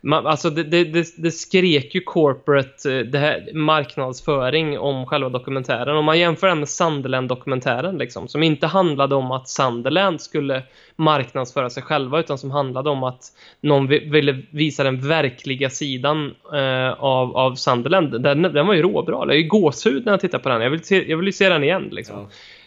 man, 0.00 0.26
alltså 0.26 0.50
det, 0.50 0.62
det, 0.62 0.84
det, 0.84 1.06
det, 1.16 1.30
skrek 1.30 1.94
ju 1.94 2.00
corporate 2.00 2.94
eh, 2.94 3.00
det 3.00 3.18
här, 3.18 3.54
marknadsföring 3.54 4.78
om 4.78 5.06
själva 5.06 5.28
dokumentären. 5.28 5.96
Om 5.96 6.04
man 6.04 6.18
jämför 6.18 6.46
den 6.46 6.58
med 6.58 6.68
Sunderland-dokumentären 6.68 7.98
liksom, 7.98 8.28
som 8.28 8.42
inte 8.42 8.66
handlade 8.66 9.14
om 9.14 9.30
att 9.30 9.48
Sunderland 9.48 10.20
skulle 10.20 10.62
marknadsföra 10.96 11.70
sig 11.70 11.82
själva 11.82 12.20
utan 12.20 12.38
som 12.38 12.50
handlade 12.50 12.90
om 12.90 13.02
att 13.02 13.22
någon 13.60 13.86
ville 13.86 14.42
visa 14.50 14.84
den 14.84 15.08
verkliga 15.08 15.70
sidan 15.70 16.34
eh, 16.52 16.92
av, 16.92 17.36
av 17.36 17.54
Sunderland. 17.54 18.22
Den, 18.22 18.42
den 18.42 18.66
var 18.66 18.74
ju 18.74 18.82
råbra. 18.82 19.26
Det 19.26 19.34
är 19.34 19.38
ju 19.38 19.48
gåshud 19.48 20.04
när 20.04 20.12
jag 20.12 20.20
tittar 20.20 20.38
på 20.38 20.48
den. 20.48 20.62
Jag 20.62 20.70
vill 20.70 20.84
se, 20.84 21.10
jag 21.10 21.16
vill 21.16 21.32
se 21.32 21.48
den 21.48 21.64
igen 21.64 21.88
liksom. 21.92 22.16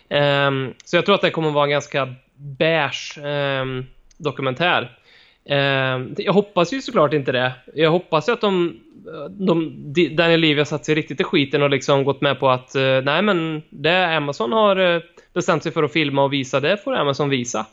Ja. 0.08 0.48
Um, 0.48 0.74
så 0.86 0.98
jag 0.98 1.06
tror 1.06 1.16
att 1.16 1.22
det 1.22 1.30
kommer 1.30 1.52
vara 1.52 1.64
en 1.64 1.72
ganska 1.72 2.16
beige 2.36 3.18
um, 3.18 3.86
dokumentär. 4.18 4.98
Eh, 5.46 6.00
jag 6.18 6.34
hoppas 6.34 6.74
ju 6.74 6.82
såklart 6.82 7.14
inte 7.14 7.32
det. 7.32 7.54
Jag 7.76 7.92
hoppas 7.92 8.30
ju 8.30 8.34
att 8.34 8.42
de, 8.42 8.80
de 9.30 9.74
Daniel 10.16 10.40
Levy 10.40 10.58
har 10.58 10.66
satt 10.66 10.86
sig 10.86 10.96
riktigt 10.96 11.22
i 11.22 11.24
skiten 11.24 11.64
och 11.64 11.70
liksom 11.70 12.04
gått 12.04 12.22
med 12.22 12.40
på 12.40 12.50
att 12.50 12.76
eh, 12.76 13.02
nej 13.04 13.22
men 13.22 13.62
det 13.70 14.16
Amazon 14.16 14.52
har 14.52 14.96
eh, 14.96 15.02
bestämt 15.34 15.64
sig 15.64 15.72
för 15.72 15.84
att 15.84 15.94
filma 15.94 16.24
och 16.24 16.34
visa, 16.34 16.60
det 16.60 16.78
får 16.78 16.96
Amazon 16.96 17.30
visa. 17.30 17.66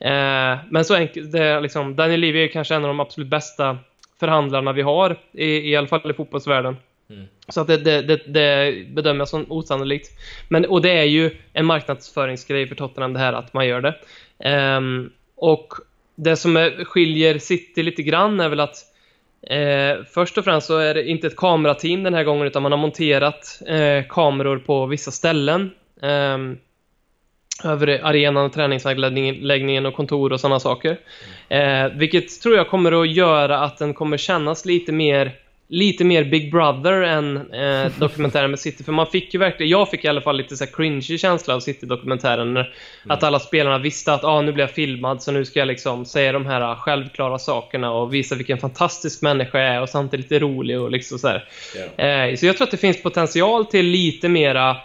Eh, 0.00 0.58
men 0.70 0.84
så 0.84 0.94
enkelt, 0.94 1.32
det, 1.32 1.60
liksom, 1.60 1.96
Daniel 1.96 2.20
Levy 2.20 2.44
är 2.44 2.48
kanske 2.48 2.74
en 2.74 2.84
av 2.84 2.88
de 2.88 3.00
absolut 3.00 3.28
bästa 3.28 3.78
förhandlarna 4.20 4.72
vi 4.72 4.82
har, 4.82 5.16
i, 5.32 5.70
i 5.70 5.76
alla 5.76 5.86
fall 5.86 6.10
i 6.10 6.14
fotbollsvärlden. 6.14 6.76
Mm. 7.10 7.24
Så 7.48 7.60
att 7.60 7.66
det, 7.66 7.76
det, 7.76 8.02
det, 8.02 8.16
det, 8.26 8.74
bedömer 8.88 9.20
jag 9.20 9.28
som 9.28 9.46
osannolikt. 9.48 10.10
Men, 10.48 10.64
och 10.64 10.82
det 10.82 10.90
är 10.90 11.04
ju 11.04 11.30
en 11.52 11.66
marknadsföringsgrej 11.66 12.66
för 12.66 12.74
Tottenham 12.74 13.12
det 13.12 13.18
här 13.18 13.32
att 13.32 13.54
man 13.54 13.66
gör 13.66 13.80
det. 13.80 13.94
Um, 14.76 15.10
och 15.36 15.72
det 16.14 16.36
som 16.36 16.56
är, 16.56 16.84
skiljer 16.84 17.38
City 17.38 17.82
lite 17.82 18.02
grann 18.02 18.40
är 18.40 18.48
väl 18.48 18.60
att 18.60 18.76
eh, 19.50 20.04
först 20.14 20.38
och 20.38 20.44
främst 20.44 20.66
så 20.66 20.78
är 20.78 20.94
det 20.94 21.08
inte 21.08 21.26
ett 21.26 21.36
kamerateam 21.36 22.02
den 22.02 22.14
här 22.14 22.24
gången 22.24 22.46
utan 22.46 22.62
man 22.62 22.72
har 22.72 22.78
monterat 22.78 23.62
eh, 23.66 24.04
kameror 24.08 24.58
på 24.58 24.86
vissa 24.86 25.10
ställen. 25.10 25.70
Eh, 26.02 26.38
över 27.64 28.04
arenan, 28.04 28.50
träningsanläggningen 28.50 29.86
och 29.86 29.94
kontor 29.94 30.32
och 30.32 30.40
sådana 30.40 30.60
saker. 30.60 30.98
Eh, 31.48 31.88
vilket 31.94 32.40
tror 32.40 32.56
jag 32.56 32.68
kommer 32.68 33.02
att 33.02 33.10
göra 33.10 33.58
att 33.58 33.78
den 33.78 33.94
kommer 33.94 34.16
kännas 34.16 34.64
lite 34.64 34.92
mer 34.92 35.32
lite 35.72 36.04
mer 36.04 36.24
Big 36.24 36.50
Brother 36.50 37.02
än 37.02 37.52
eh, 37.52 37.92
dokumentären 37.98 38.50
med 38.50 38.60
City. 38.60 38.84
För 38.84 38.92
man 38.92 39.06
fick 39.06 39.34
ju 39.34 39.40
verkligen, 39.40 39.70
jag 39.70 39.90
fick 39.90 40.04
i 40.04 40.08
alla 40.08 40.20
fall 40.20 40.36
lite 40.36 40.56
så 40.56 40.64
här 40.64 40.72
cringy 40.72 41.18
känsla 41.18 41.54
av 41.54 41.60
City-dokumentären. 41.60 42.56
Mm. 42.56 42.66
Att 43.06 43.22
alla 43.22 43.40
spelarna 43.40 43.78
visste 43.78 44.12
att 44.12 44.24
ah, 44.24 44.40
nu 44.40 44.52
blir 44.52 44.64
jag 44.64 44.70
filmad 44.70 45.22
så 45.22 45.32
nu 45.32 45.44
ska 45.44 45.58
jag 45.58 45.68
liksom 45.68 46.04
säga 46.04 46.32
de 46.32 46.46
här 46.46 46.74
självklara 46.74 47.38
sakerna 47.38 47.92
och 47.92 48.14
visa 48.14 48.34
vilken 48.34 48.58
fantastisk 48.58 49.22
människa 49.22 49.58
jag 49.58 49.74
är 49.74 49.82
och 49.82 49.88
samtidigt 49.88 50.30
lite 50.30 50.44
rolig 50.44 50.80
och 50.80 50.90
liksom 50.90 51.18
så 51.18 51.40
yeah. 51.98 52.30
eh, 52.30 52.36
Så 52.36 52.46
jag 52.46 52.56
tror 52.56 52.66
att 52.66 52.70
det 52.70 52.76
finns 52.76 53.02
potential 53.02 53.66
till 53.66 53.86
lite 53.86 54.28
mera 54.28 54.76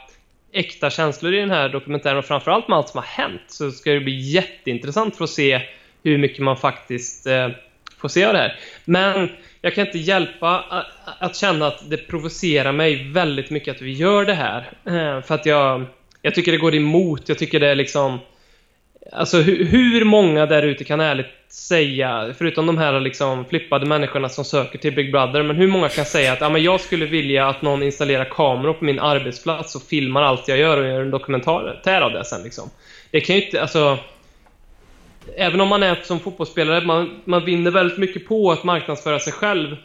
äkta 0.52 0.90
känslor 0.90 1.34
i 1.34 1.40
den 1.40 1.52
här 1.52 1.70
dokumentären 1.70 2.18
och 2.18 2.26
framförallt 2.26 2.68
med 2.68 2.78
allt 2.78 2.90
som 2.90 2.98
har 2.98 3.24
hänt 3.24 3.42
så 3.48 3.72
ska 3.72 3.92
det 3.92 4.00
bli 4.00 4.20
jätteintressant 4.20 5.16
för 5.16 5.24
att 5.24 5.30
se 5.30 5.62
hur 6.04 6.18
mycket 6.18 6.40
man 6.40 6.58
faktiskt 6.58 7.28
eh, 7.28 7.50
får 7.98 8.10
se 8.10 8.26
av 8.26 8.34
det 8.34 8.40
här. 8.40 8.56
Men 8.86 9.30
jag 9.68 9.76
kan 9.76 9.86
inte 9.86 9.98
hjälpa 9.98 10.84
att 11.20 11.36
känna 11.36 11.68
att 11.68 11.90
det 11.90 11.98
provocerar 11.98 12.72
mig 12.72 13.12
väldigt 13.12 13.50
mycket 13.50 13.76
att 13.76 13.82
vi 13.82 13.92
gör 13.92 14.26
det 14.26 14.34
här. 14.34 14.70
Eh, 14.86 15.22
för 15.22 15.36
att 15.36 15.46
jag, 15.46 15.86
jag 16.22 16.36
tycker 16.36 16.52
det 16.52 16.58
går 16.58 16.76
emot, 16.76 17.30
jag 17.30 17.38
tycker 17.38 17.60
det 17.60 17.68
är 17.68 17.76
liksom... 17.76 18.20
Alltså 19.12 19.38
hur, 19.38 19.66
hur 19.66 20.06
många 20.06 20.46
där 20.46 20.64
ute 20.64 20.84
kan 20.84 21.00
ärligt 21.00 21.28
säga, 21.50 22.34
förutom 22.38 22.66
de 22.66 22.78
här 22.78 23.00
liksom 23.00 23.46
flippade 23.46 23.86
människorna 23.86 24.30
som 24.30 24.46
söker 24.46 24.80
till 24.80 24.96
Big 24.96 25.12
Brother, 25.12 25.44
men 25.44 25.56
hur 25.56 25.68
många 25.68 25.90
kan 25.90 26.06
säga 26.06 26.34
att 26.34 26.42
ja, 26.42 26.50
men 26.50 26.64
jag 26.64 26.82
skulle 26.82 27.06
vilja 27.06 27.48
att 27.48 27.62
någon 27.62 27.84
installerar 27.84 28.26
kameror 28.26 28.74
på 28.74 28.86
min 28.86 29.00
arbetsplats 29.00 29.76
och 29.76 29.84
filmar 29.84 30.22
allt 30.22 30.48
jag 30.48 30.58
gör 30.58 30.78
och 30.78 30.88
gör 30.88 31.02
en 31.02 31.12
dokumentär 31.12 32.02
av 32.02 32.12
det 32.12 32.26
sen 32.26 32.44
liksom. 32.44 32.70
Det 33.12 33.22
kan 33.22 33.36
ju 33.36 33.46
inte, 33.46 33.62
alltså 33.62 33.98
även 35.36 35.62
om 35.62 35.68
man 35.68 35.84
är 35.84 35.92
som 36.06 36.20
fotbollsspelare, 36.20 36.86
man, 36.86 37.22
man 37.26 37.46
vinner 37.46 37.72
väldigt 37.72 37.98
mycket 37.98 38.28
på 38.28 38.52
att 38.52 38.64
marknadsföra 38.64 39.20
sig 39.20 39.34
själv. 39.34 39.76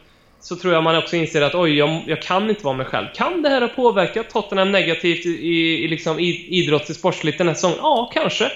Så 0.40 0.57
tror 0.57 0.74
jag 0.74 0.82
man 0.82 0.97
också 0.97 1.16
inser 1.16 1.43
att 1.43 1.55
oj, 1.55 1.78
jag, 1.78 2.03
jag 2.07 2.22
kan 2.22 2.51
inte 2.51 2.64
vara 2.64 2.76
mig 2.76 2.86
själv. 2.86 3.07
Kan 3.14 3.43
det 3.43 3.49
här 3.49 3.61
ha 3.61 3.68
påverkat 3.68 4.30
Tottenham 4.30 4.72
negativt 4.72 5.26
i, 5.26 5.28
i, 5.28 5.84
i 5.84 5.88
liksom 5.88 6.18
idrottsligt 6.18 6.99
sportsligt 6.99 7.38
den 7.38 7.49
här 7.49 7.55
säsongen? 7.55 7.78
Ja, 7.80 8.11
kanske. 8.14 8.51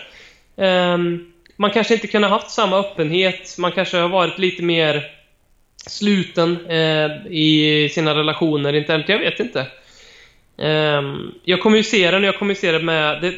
Um, 0.57 1.33
man 1.57 1.71
kanske 1.71 1.95
inte 1.95 2.07
kunde 2.07 2.29
haft 2.29 2.51
samma 2.51 2.79
öppenhet, 2.79 3.57
man 3.59 3.73
kanske 3.73 3.97
har 3.97 4.09
varit 4.09 4.39
lite 4.39 4.63
mer 4.63 5.05
sluten 5.77 6.67
eh, 6.69 7.27
i 7.31 7.89
sina 7.93 8.15
relationer 8.15 8.73
internt, 8.73 9.09
jag 9.09 9.19
vet 9.19 9.41
inte. 9.41 9.67
Um, 10.57 11.35
jag 11.45 11.61
det, 11.61 12.23
och 12.23 12.25
jag 12.25 12.39
kommer 12.39 12.55
ju 12.55 12.61
med... 12.79 13.23
Det, 13.23 13.35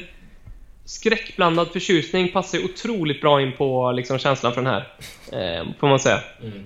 skräckblandad 0.89 1.68
förtjusning 1.68 2.32
passar 2.32 2.64
otroligt 2.64 3.20
bra 3.20 3.43
in 3.43 3.53
på 3.53 3.93
liksom, 3.93 4.18
känslan 4.18 4.53
för 4.53 4.62
den 4.62 4.72
här. 4.72 4.93
Eh, 5.32 5.66
får 5.80 5.89
man 5.89 6.01
säga. 6.01 6.18
Mm. 6.43 6.64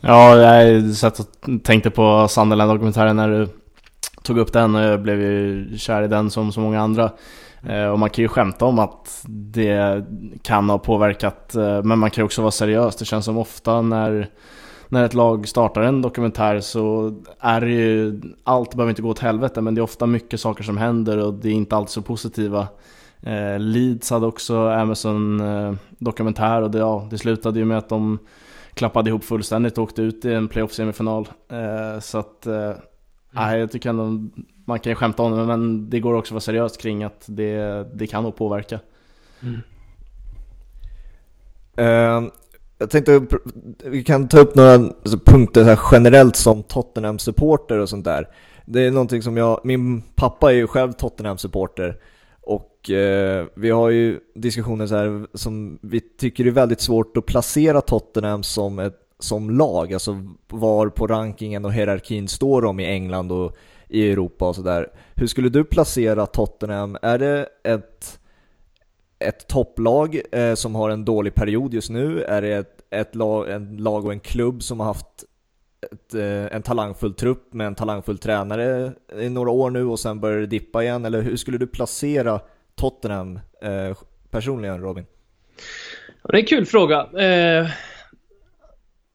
Ja, 0.00 0.36
jag 0.36 0.94
satt 0.94 1.18
och 1.18 1.26
tänkte 1.64 1.90
på 1.90 2.28
Sunderland-dokumentären 2.28 3.16
när 3.16 3.28
du 3.28 3.48
tog 4.22 4.38
upp 4.38 4.52
den 4.52 4.74
och 4.74 4.80
jag 4.80 5.02
blev 5.02 5.20
ju 5.20 5.68
kär 5.78 6.02
i 6.02 6.08
den 6.08 6.30
som 6.30 6.52
så 6.52 6.60
många 6.60 6.80
andra. 6.80 7.10
Eh, 7.68 7.86
och 7.86 7.98
man 7.98 8.10
kan 8.10 8.22
ju 8.22 8.28
skämta 8.28 8.64
om 8.64 8.78
att 8.78 9.24
det 9.28 10.04
kan 10.42 10.70
ha 10.70 10.78
påverkat, 10.78 11.54
eh, 11.54 11.82
men 11.82 11.98
man 11.98 12.10
kan 12.10 12.22
ju 12.22 12.24
också 12.24 12.42
vara 12.42 12.52
seriös. 12.52 12.96
Det 12.96 13.04
känns 13.04 13.24
som 13.24 13.38
ofta 13.38 13.82
när 13.82 14.28
när 14.88 15.04
ett 15.04 15.14
lag 15.14 15.48
startar 15.48 15.82
en 15.82 16.02
dokumentär 16.02 16.60
så 16.60 17.14
är 17.40 17.60
det 17.60 17.70
ju, 17.70 18.20
allt 18.44 18.74
behöver 18.74 18.90
inte 18.90 19.02
gå 19.02 19.08
åt 19.08 19.18
helvete 19.18 19.60
men 19.60 19.74
det 19.74 19.80
är 19.80 19.82
ofta 19.82 20.06
mycket 20.06 20.40
saker 20.40 20.64
som 20.64 20.76
händer 20.76 21.18
och 21.18 21.34
det 21.34 21.48
är 21.48 21.52
inte 21.52 21.76
alltid 21.76 21.90
så 21.90 22.02
positiva. 22.02 22.68
Eh, 23.20 23.58
Leeds 23.58 24.10
hade 24.10 24.26
också 24.26 24.68
Amazon 24.68 25.40
eh, 25.40 25.74
dokumentär 25.98 26.62
och 26.62 26.70
det, 26.70 26.78
ja, 26.78 27.06
det 27.10 27.18
slutade 27.18 27.58
ju 27.58 27.64
med 27.64 27.78
att 27.78 27.88
de 27.88 28.18
klappade 28.74 29.10
ihop 29.10 29.24
fullständigt 29.24 29.78
och 29.78 29.84
åkte 29.84 30.02
ut 30.02 30.24
i 30.24 30.32
en 30.32 30.48
playoff-semifinal. 30.48 31.28
Eh, 31.48 32.00
så 32.00 32.18
att, 32.18 32.46
eh, 32.46 32.72
mm. 33.36 33.60
jag 33.60 33.72
tycker 33.72 33.90
ändå, 33.90 34.30
man 34.64 34.78
kan 34.78 34.90
ju 34.90 34.96
skämta 34.96 35.22
om 35.22 35.36
det 35.36 35.44
men 35.44 35.90
det 35.90 36.00
går 36.00 36.14
också 36.14 36.30
att 36.30 36.34
vara 36.34 36.40
seriöst 36.40 36.80
kring 36.80 37.04
att 37.04 37.24
det, 37.26 37.86
det 37.94 38.06
kan 38.06 38.22
nog 38.22 38.36
påverka. 38.36 38.80
Mm. 39.42 39.60
Uh, 41.78 42.30
jag 42.78 42.90
tänkte, 42.90 43.26
vi 43.84 44.04
kan 44.04 44.28
ta 44.28 44.38
upp 44.38 44.54
några 44.54 44.72
alltså, 44.72 45.18
punkter 45.18 45.64
här 45.64 45.80
generellt 45.92 46.36
som 46.36 46.62
Tottenham-supporter 46.62 47.78
och 47.78 47.88
sånt 47.88 48.04
där. 48.04 48.28
Det 48.64 48.80
är 48.80 48.90
någonting 48.90 49.22
som 49.22 49.36
jag, 49.36 49.60
min 49.64 50.02
pappa 50.02 50.52
är 50.52 50.56
ju 50.56 50.66
själv 50.66 50.92
Tottenham-supporter 50.92 52.00
och 52.40 52.90
eh, 52.90 53.46
vi 53.54 53.70
har 53.70 53.90
ju 53.90 54.20
diskussioner 54.34 54.86
så 54.86 54.96
här 54.96 55.26
som 55.34 55.78
vi 55.82 56.00
tycker 56.00 56.46
är 56.46 56.50
väldigt 56.50 56.80
svårt 56.80 57.16
att 57.16 57.26
placera 57.26 57.80
Tottenham 57.80 58.42
som 58.42 58.78
ett 58.78 59.02
som 59.18 59.50
lag, 59.50 59.92
alltså 59.92 60.22
var 60.48 60.88
på 60.88 61.06
rankingen 61.06 61.64
och 61.64 61.72
hierarkin 61.72 62.28
står 62.28 62.62
de 62.62 62.80
i 62.80 62.86
England 62.86 63.32
och 63.32 63.56
i 63.88 64.10
Europa 64.10 64.48
och 64.48 64.56
sådär. 64.56 64.88
Hur 65.14 65.26
skulle 65.26 65.48
du 65.48 65.64
placera 65.64 66.26
Tottenham? 66.26 66.96
Är 67.02 67.18
det 67.18 67.48
ett 67.64 68.18
ett 69.18 69.48
topplag 69.48 70.20
eh, 70.32 70.54
som 70.54 70.74
har 70.74 70.90
en 70.90 71.04
dålig 71.04 71.34
period 71.34 71.74
just 71.74 71.90
nu? 71.90 72.22
Är 72.22 72.42
det 72.42 72.52
ett, 72.52 72.82
ett 72.90 73.14
lag, 73.14 73.50
en 73.50 73.76
lag 73.76 74.04
och 74.04 74.12
en 74.12 74.20
klubb 74.20 74.62
som 74.62 74.80
har 74.80 74.86
haft 74.86 75.24
ett, 75.92 76.14
eh, 76.14 76.56
en 76.56 76.62
talangfull 76.62 77.14
trupp 77.14 77.52
med 77.54 77.66
en 77.66 77.74
talangfull 77.74 78.18
tränare 78.18 78.92
i 79.20 79.28
några 79.28 79.50
år 79.50 79.70
nu 79.70 79.84
och 79.84 80.00
sen 80.00 80.20
börjar 80.20 80.40
det 80.40 80.46
dippa 80.46 80.82
igen? 80.82 81.04
Eller 81.04 81.22
hur 81.22 81.36
skulle 81.36 81.58
du 81.58 81.66
placera 81.66 82.40
Tottenham 82.74 83.40
eh, 83.62 83.96
personligen 84.30 84.80
Robin? 84.80 85.06
Det 86.22 86.36
är 86.36 86.40
en 86.40 86.46
kul 86.46 86.66
fråga. 86.66 87.06
Eh, 87.18 87.70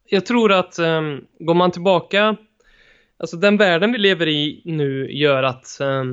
jag 0.06 0.26
tror 0.26 0.52
att 0.52 0.80
eh, 0.80 1.02
går 1.40 1.54
man 1.54 1.72
tillbaka, 1.72 2.36
alltså 3.20 3.38
den 3.38 3.58
världen 3.58 3.92
vi 3.92 3.98
lever 3.98 4.28
i 4.28 4.62
nu 4.66 5.12
gör 5.12 5.44
att 5.44 5.80
eh, 5.80 6.04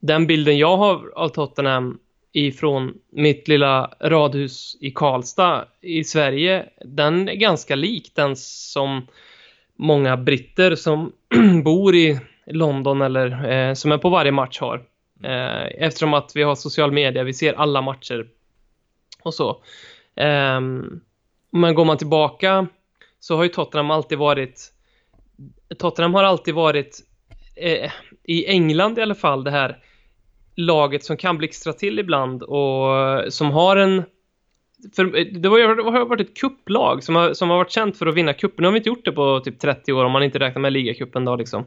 den 0.00 0.26
bilden 0.26 0.58
jag 0.58 0.76
har 0.76 1.12
av 1.16 1.28
Tottenham 1.28 1.98
ifrån 2.36 2.94
mitt 3.10 3.48
lilla 3.48 3.94
radhus 4.00 4.76
i 4.80 4.90
Karlstad 4.90 5.68
i 5.80 6.04
Sverige, 6.04 6.66
den 6.84 7.28
är 7.28 7.34
ganska 7.34 7.74
lik 7.74 8.12
den 8.14 8.36
som 8.36 9.06
många 9.76 10.16
britter 10.16 10.74
som 10.74 11.12
bor 11.64 11.94
i 11.94 12.20
London 12.46 13.02
eller 13.02 13.50
eh, 13.50 13.74
som 13.74 13.92
är 13.92 13.98
på 13.98 14.08
varje 14.08 14.32
match 14.32 14.60
har. 14.60 14.76
Eh, 15.24 15.86
eftersom 15.86 16.14
att 16.14 16.36
vi 16.36 16.42
har 16.42 16.54
social 16.54 16.92
media, 16.92 17.22
vi 17.22 17.34
ser 17.34 17.54
alla 17.54 17.82
matcher 17.82 18.26
och 19.22 19.34
så. 19.34 19.50
Eh, 20.16 20.60
men 21.50 21.74
går 21.74 21.84
man 21.84 21.98
tillbaka 21.98 22.66
så 23.20 23.36
har 23.36 23.42
ju 23.42 23.48
Tottenham 23.48 23.90
alltid 23.90 24.18
varit 24.18 24.72
Tottenham 25.78 26.14
har 26.14 26.24
alltid 26.24 26.54
varit 26.54 27.00
eh, 27.56 27.90
i 28.24 28.46
England 28.46 28.98
i 28.98 29.02
alla 29.02 29.14
fall 29.14 29.44
det 29.44 29.50
här 29.50 29.78
laget 30.56 31.04
som 31.04 31.16
kan 31.16 31.38
blixtra 31.38 31.72
till 31.72 31.98
ibland 31.98 32.42
och 32.42 33.32
som 33.32 33.50
har 33.50 33.76
en 33.76 34.02
för 34.96 35.18
eh, 35.18 35.24
det 35.24 35.48
har 35.48 36.04
varit 36.04 36.28
ett 36.28 36.36
kupplag 36.36 37.02
som 37.02 37.16
har, 37.16 37.34
som 37.34 37.50
har 37.50 37.56
varit 37.56 37.70
känt 37.70 37.98
för 37.98 38.06
att 38.06 38.14
vinna 38.14 38.32
cupen. 38.32 38.62
Nu 38.62 38.66
har 38.66 38.72
vi 38.72 38.78
inte 38.78 38.88
gjort 38.88 39.04
det 39.04 39.12
på 39.12 39.40
typ 39.40 39.58
30 39.60 39.92
år 39.92 40.04
om 40.04 40.12
man 40.12 40.22
inte 40.22 40.38
räknar 40.38 40.60
med 40.62 40.72
ligacupen 40.72 41.24
då 41.24 41.36
liksom. 41.36 41.60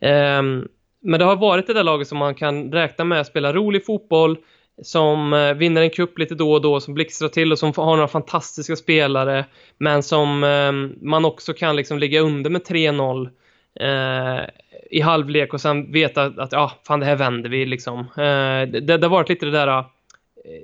Um, 0.00 0.68
men 1.02 1.18
det 1.18 1.24
har 1.24 1.36
varit 1.36 1.66
det 1.66 1.72
där 1.72 1.84
laget 1.84 2.08
som 2.08 2.18
man 2.18 2.34
kan 2.34 2.72
räkna 2.72 3.04
med 3.04 3.20
att 3.20 3.26
spela 3.26 3.52
rolig 3.52 3.86
fotboll, 3.86 4.38
som 4.82 5.32
uh, 5.32 5.54
vinner 5.54 5.82
en 5.82 5.90
cup 5.90 6.18
lite 6.18 6.34
då 6.34 6.52
och 6.52 6.62
då, 6.62 6.80
som 6.80 6.94
blixtrar 6.94 7.28
till 7.28 7.52
och 7.52 7.58
som 7.58 7.72
har 7.76 7.96
några 7.96 8.08
fantastiska 8.08 8.76
spelare, 8.76 9.44
men 9.78 10.02
som 10.02 10.44
um, 10.44 10.94
man 11.00 11.24
också 11.24 11.52
kan 11.52 11.76
liksom 11.76 11.98
ligga 11.98 12.20
under 12.20 12.50
med 12.50 12.62
3-0 12.62 13.28
eh, 13.74 14.44
i 14.90 15.00
halvlek 15.00 15.54
och 15.54 15.60
sen 15.60 15.92
veta 15.92 16.24
att 16.24 16.52
ja, 16.52 16.72
fan 16.86 17.00
det 17.00 17.06
här 17.06 17.16
vänder 17.16 17.50
vi 17.50 17.66
liksom. 17.66 17.98
Eh, 17.98 18.80
det, 18.80 18.80
det 18.80 19.02
har 19.02 19.08
varit 19.08 19.28
lite 19.28 19.46
det 19.46 19.52
där 19.52 19.68
eh, 19.68 19.84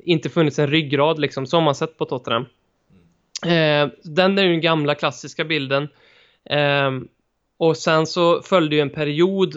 inte 0.05 0.29
funnits 0.29 0.59
en 0.59 0.71
ryggrad 0.71 1.19
liksom, 1.19 1.47
som 1.47 1.65
man 1.65 1.75
sett 1.75 1.99
på 1.99 2.05
Tottenham. 2.05 2.47
Eh, 3.45 3.89
den 4.03 4.39
är 4.39 4.43
ju 4.43 4.49
den 4.49 4.61
gamla 4.61 4.95
klassiska 4.95 5.45
bilden. 5.45 5.89
Eh, 6.51 6.91
och 7.59 7.77
sen 7.77 8.07
så 8.07 8.43
följde 8.43 8.77
ju 8.77 8.83
en 8.83 8.91
period 8.91 9.57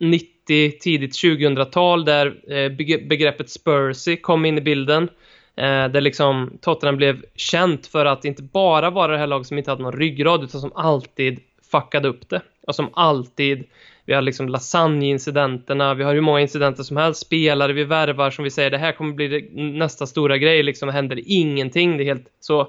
90, 0.00 0.78
tidigt 0.80 1.12
2000-tal 1.12 2.04
där 2.04 2.52
eh, 2.52 2.72
begreppet 3.08 3.50
Spursy 3.50 4.16
kom 4.16 4.44
in 4.44 4.58
i 4.58 4.60
bilden. 4.60 5.08
Eh, 5.56 5.88
där 5.88 6.00
liksom 6.00 6.58
Tottenham 6.60 6.96
blev 6.96 7.24
känt 7.34 7.86
för 7.86 8.06
att 8.06 8.24
inte 8.24 8.42
bara 8.42 8.90
vara 8.90 9.12
det 9.12 9.18
här 9.18 9.26
laget 9.26 9.46
som 9.46 9.58
inte 9.58 9.70
hade 9.70 9.82
någon 9.82 9.98
ryggrad 9.98 10.44
utan 10.44 10.60
som 10.60 10.72
alltid 10.74 11.40
fuckade 11.70 12.08
upp 12.08 12.28
det. 12.28 12.40
Och 12.66 12.74
som 12.74 12.90
alltid 12.92 13.64
vi 14.06 14.14
har 14.14 14.22
liksom 14.22 14.48
lasagne-incidenterna, 14.48 15.94
vi 15.94 16.04
har 16.04 16.14
hur 16.14 16.20
många 16.20 16.40
incidenter 16.40 16.82
som 16.82 16.96
helst, 16.96 17.20
spelare 17.20 17.72
vi 17.72 17.84
värvar 17.84 18.30
som 18.30 18.44
vi 18.44 18.50
säger 18.50 18.70
det 18.70 18.78
här 18.78 18.92
kommer 18.92 19.14
bli 19.14 19.50
nästa 19.54 20.06
stora 20.06 20.38
grej, 20.38 20.62
liksom 20.62 20.88
händer 20.88 21.20
ingenting, 21.26 21.96
det 21.96 22.02
är 22.02 22.06
helt 22.06 22.26
så. 22.40 22.60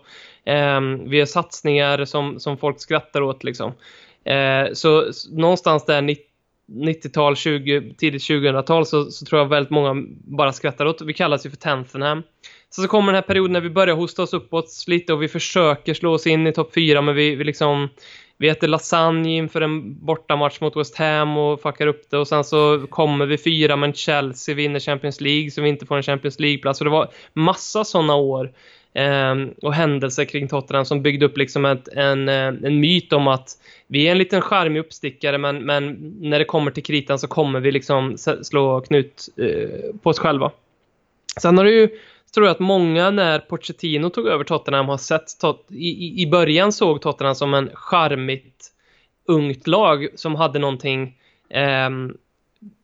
Eh, 0.45 0.81
vi 1.05 1.19
har 1.19 1.25
satsningar 1.25 2.05
som, 2.05 2.39
som 2.39 2.57
folk 2.57 2.79
skrattar 2.79 3.21
åt 3.21 3.43
liksom. 3.43 3.73
Eh, 4.25 4.73
så 4.73 5.05
någonstans 5.31 5.85
där 5.85 6.01
90-tal, 6.67 7.35
20, 7.35 7.93
tidigt 7.97 8.21
2000-tal 8.21 8.85
så, 8.85 9.11
så, 9.11 9.25
tror 9.25 9.41
jag 9.41 9.49
väldigt 9.49 9.71
många 9.71 10.05
bara 10.11 10.53
skrattar 10.53 10.85
åt. 10.85 11.01
Vi 11.01 11.13
kallas 11.13 11.45
ju 11.45 11.49
för 11.49 11.57
Tenthenham. 11.57 12.23
Så, 12.69 12.81
så 12.81 12.87
kommer 12.87 13.11
den 13.11 13.15
här 13.15 13.27
perioden 13.27 13.53
när 13.53 13.61
vi 13.61 13.69
börjar 13.69 13.95
hosta 13.95 14.23
oss 14.23 14.33
uppåt 14.33 14.83
lite 14.87 15.13
och 15.13 15.23
vi 15.23 15.27
försöker 15.27 15.93
slå 15.93 16.13
oss 16.13 16.27
in 16.27 16.47
i 16.47 16.53
topp 16.53 16.73
4 16.73 17.01
men 17.01 17.15
vi, 17.15 17.35
vi 17.35 17.43
liksom 17.43 17.89
vi 18.37 18.49
äter 18.49 18.67
lasagne 18.67 19.35
inför 19.35 19.61
en 19.61 20.05
bortamatch 20.05 20.61
mot 20.61 20.77
West 20.77 20.97
Ham 20.97 21.37
och 21.37 21.61
fuckar 21.61 21.87
upp 21.87 22.09
det 22.09 22.17
och 22.17 22.27
sen 22.27 22.43
så 22.43 22.87
kommer 22.89 23.25
vi 23.25 23.37
fyra 23.37 23.75
men 23.75 23.93
Chelsea 23.93 24.55
vinner 24.55 24.79
Champions 24.79 25.21
League 25.21 25.51
så 25.51 25.61
vi 25.61 25.69
inte 25.69 25.85
får 25.85 25.97
en 25.97 26.03
Champions 26.03 26.39
League-plats. 26.39 26.81
Och 26.81 26.85
det 26.85 26.91
var 26.91 27.09
massa 27.33 27.83
sådana 27.83 28.15
år 28.15 28.51
eh, 28.93 29.35
och 29.61 29.73
händelser 29.73 30.25
kring 30.25 30.47
Tottenham 30.47 30.85
som 30.85 31.01
byggde 31.01 31.25
upp 31.25 31.37
liksom 31.37 31.65
ett, 31.65 31.87
en, 31.87 32.29
eh, 32.29 32.47
en 32.47 32.79
myt 32.79 33.13
om 33.13 33.27
att 33.27 33.49
vi 33.87 34.07
är 34.07 34.11
en 34.11 34.17
liten 34.17 34.41
charmig 34.41 34.79
uppstickare 34.79 35.37
men, 35.37 35.65
men 35.65 36.13
när 36.21 36.39
det 36.39 36.45
kommer 36.45 36.71
till 36.71 36.83
kritan 36.83 37.19
så 37.19 37.27
kommer 37.27 37.59
vi 37.59 37.71
liksom 37.71 38.17
slå 38.41 38.81
knut 38.81 39.29
eh, 39.37 39.95
på 40.01 40.09
oss 40.09 40.19
själva. 40.19 40.51
Sen 41.41 41.57
har 41.57 41.65
det 41.65 41.71
ju 41.71 41.89
tror 42.35 42.47
jag 42.47 42.53
att 42.53 42.59
många 42.59 43.11
när 43.11 43.39
Pochettino 43.39 44.09
tog 44.09 44.27
över 44.27 44.43
Tottenham 44.43 44.89
har 44.89 44.97
sett 44.97 45.39
tot 45.39 45.67
i, 45.71 46.21
i 46.21 46.27
början 46.27 46.71
såg 46.71 47.01
Tottenham 47.01 47.35
som 47.35 47.53
en 47.53 47.69
charmigt 47.73 48.71
ungt 49.25 49.67
lag 49.67 50.07
som 50.15 50.35
hade 50.35 50.59
någonting 50.59 51.17
eh, 51.49 51.89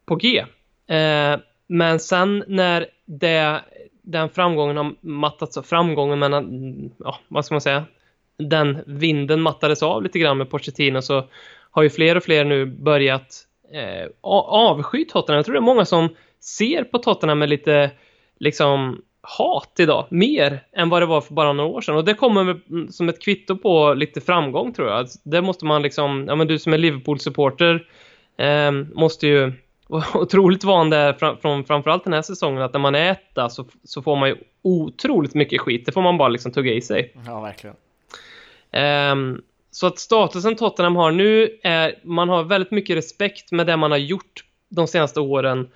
på 0.05 0.15
G. 0.15 0.45
Eh, 0.87 1.39
men 1.67 1.99
sen 1.99 2.43
när 2.47 2.85
det, 3.05 3.61
den 4.01 4.29
framgången 4.29 4.77
har 4.77 4.95
mattats 5.01 5.57
av, 5.57 5.61
framgången 5.63 6.19
men 6.19 6.33
eh, 6.33 6.91
ja, 6.97 7.19
vad 7.27 7.45
ska 7.45 7.53
man 7.53 7.61
säga, 7.61 7.85
den 8.37 8.83
vinden 8.85 9.41
mattades 9.41 9.83
av 9.83 10.03
lite 10.03 10.19
grann 10.19 10.37
med 10.37 10.49
Pochettino 10.49 11.01
så 11.01 11.27
har 11.71 11.83
ju 11.83 11.89
fler 11.89 12.17
och 12.17 12.23
fler 12.23 12.45
nu 12.45 12.65
börjat 12.65 13.47
eh, 13.73 14.09
avsky 14.21 15.05
Tottenham. 15.05 15.37
Jag 15.37 15.45
tror 15.45 15.53
det 15.53 15.59
är 15.59 15.61
många 15.61 15.85
som 15.85 16.09
ser 16.39 16.83
på 16.83 16.97
Tottenham 16.97 17.39
med 17.39 17.49
lite 17.49 17.91
liksom 18.41 19.01
hat 19.21 19.73
idag, 19.79 20.05
mer 20.09 20.63
än 20.71 20.89
vad 20.89 21.01
det 21.01 21.05
var 21.05 21.21
för 21.21 21.33
bara 21.33 21.53
några 21.53 21.69
år 21.69 21.81
sedan. 21.81 21.95
Och 21.95 22.05
det 22.05 22.13
kommer 22.13 22.59
som 22.91 23.09
ett 23.09 23.21
kvitto 23.21 23.57
på 23.57 23.93
lite 23.93 24.21
framgång 24.21 24.73
tror 24.73 24.89
jag. 24.89 25.07
Det 25.23 25.41
måste 25.41 25.65
man 25.65 25.81
liksom, 25.81 26.25
ja 26.27 26.35
men 26.35 26.47
du 26.47 26.59
som 26.59 26.73
är 26.73 26.77
Liverpool-supporter 26.77 27.87
eh, 28.37 28.71
måste 28.71 29.27
ju 29.27 29.53
vara 29.87 30.05
otroligt 30.13 30.63
van 30.63 30.89
där 30.89 31.13
från, 31.13 31.37
från 31.37 31.63
framförallt 31.63 32.03
den 32.03 32.13
här 32.13 32.21
säsongen 32.21 32.61
att 32.61 32.73
när 32.73 32.79
man 32.79 32.95
är 32.95 33.11
etta 33.11 33.49
så, 33.49 33.65
så 33.83 34.01
får 34.01 34.15
man 34.15 34.29
ju 34.29 34.35
otroligt 34.61 35.33
mycket 35.33 35.61
skit. 35.61 35.85
Det 35.85 35.91
får 35.91 36.01
man 36.01 36.17
bara 36.17 36.29
liksom 36.29 36.51
tugga 36.51 36.73
i 36.73 36.81
sig. 36.81 37.13
Ja, 37.25 37.41
verkligen. 37.41 37.75
Eh, 38.71 39.41
så 39.71 39.87
att 39.87 39.99
statusen 39.99 40.55
Tottenham 40.55 40.95
har 40.95 41.11
nu 41.11 41.59
är, 41.63 41.95
man 42.03 42.29
har 42.29 42.43
väldigt 42.43 42.71
mycket 42.71 42.97
respekt 42.97 43.51
med 43.51 43.67
det 43.67 43.77
man 43.77 43.91
har 43.91 43.97
gjort 43.97 44.43
de 44.69 44.87
senaste 44.87 45.19
åren. 45.19 45.69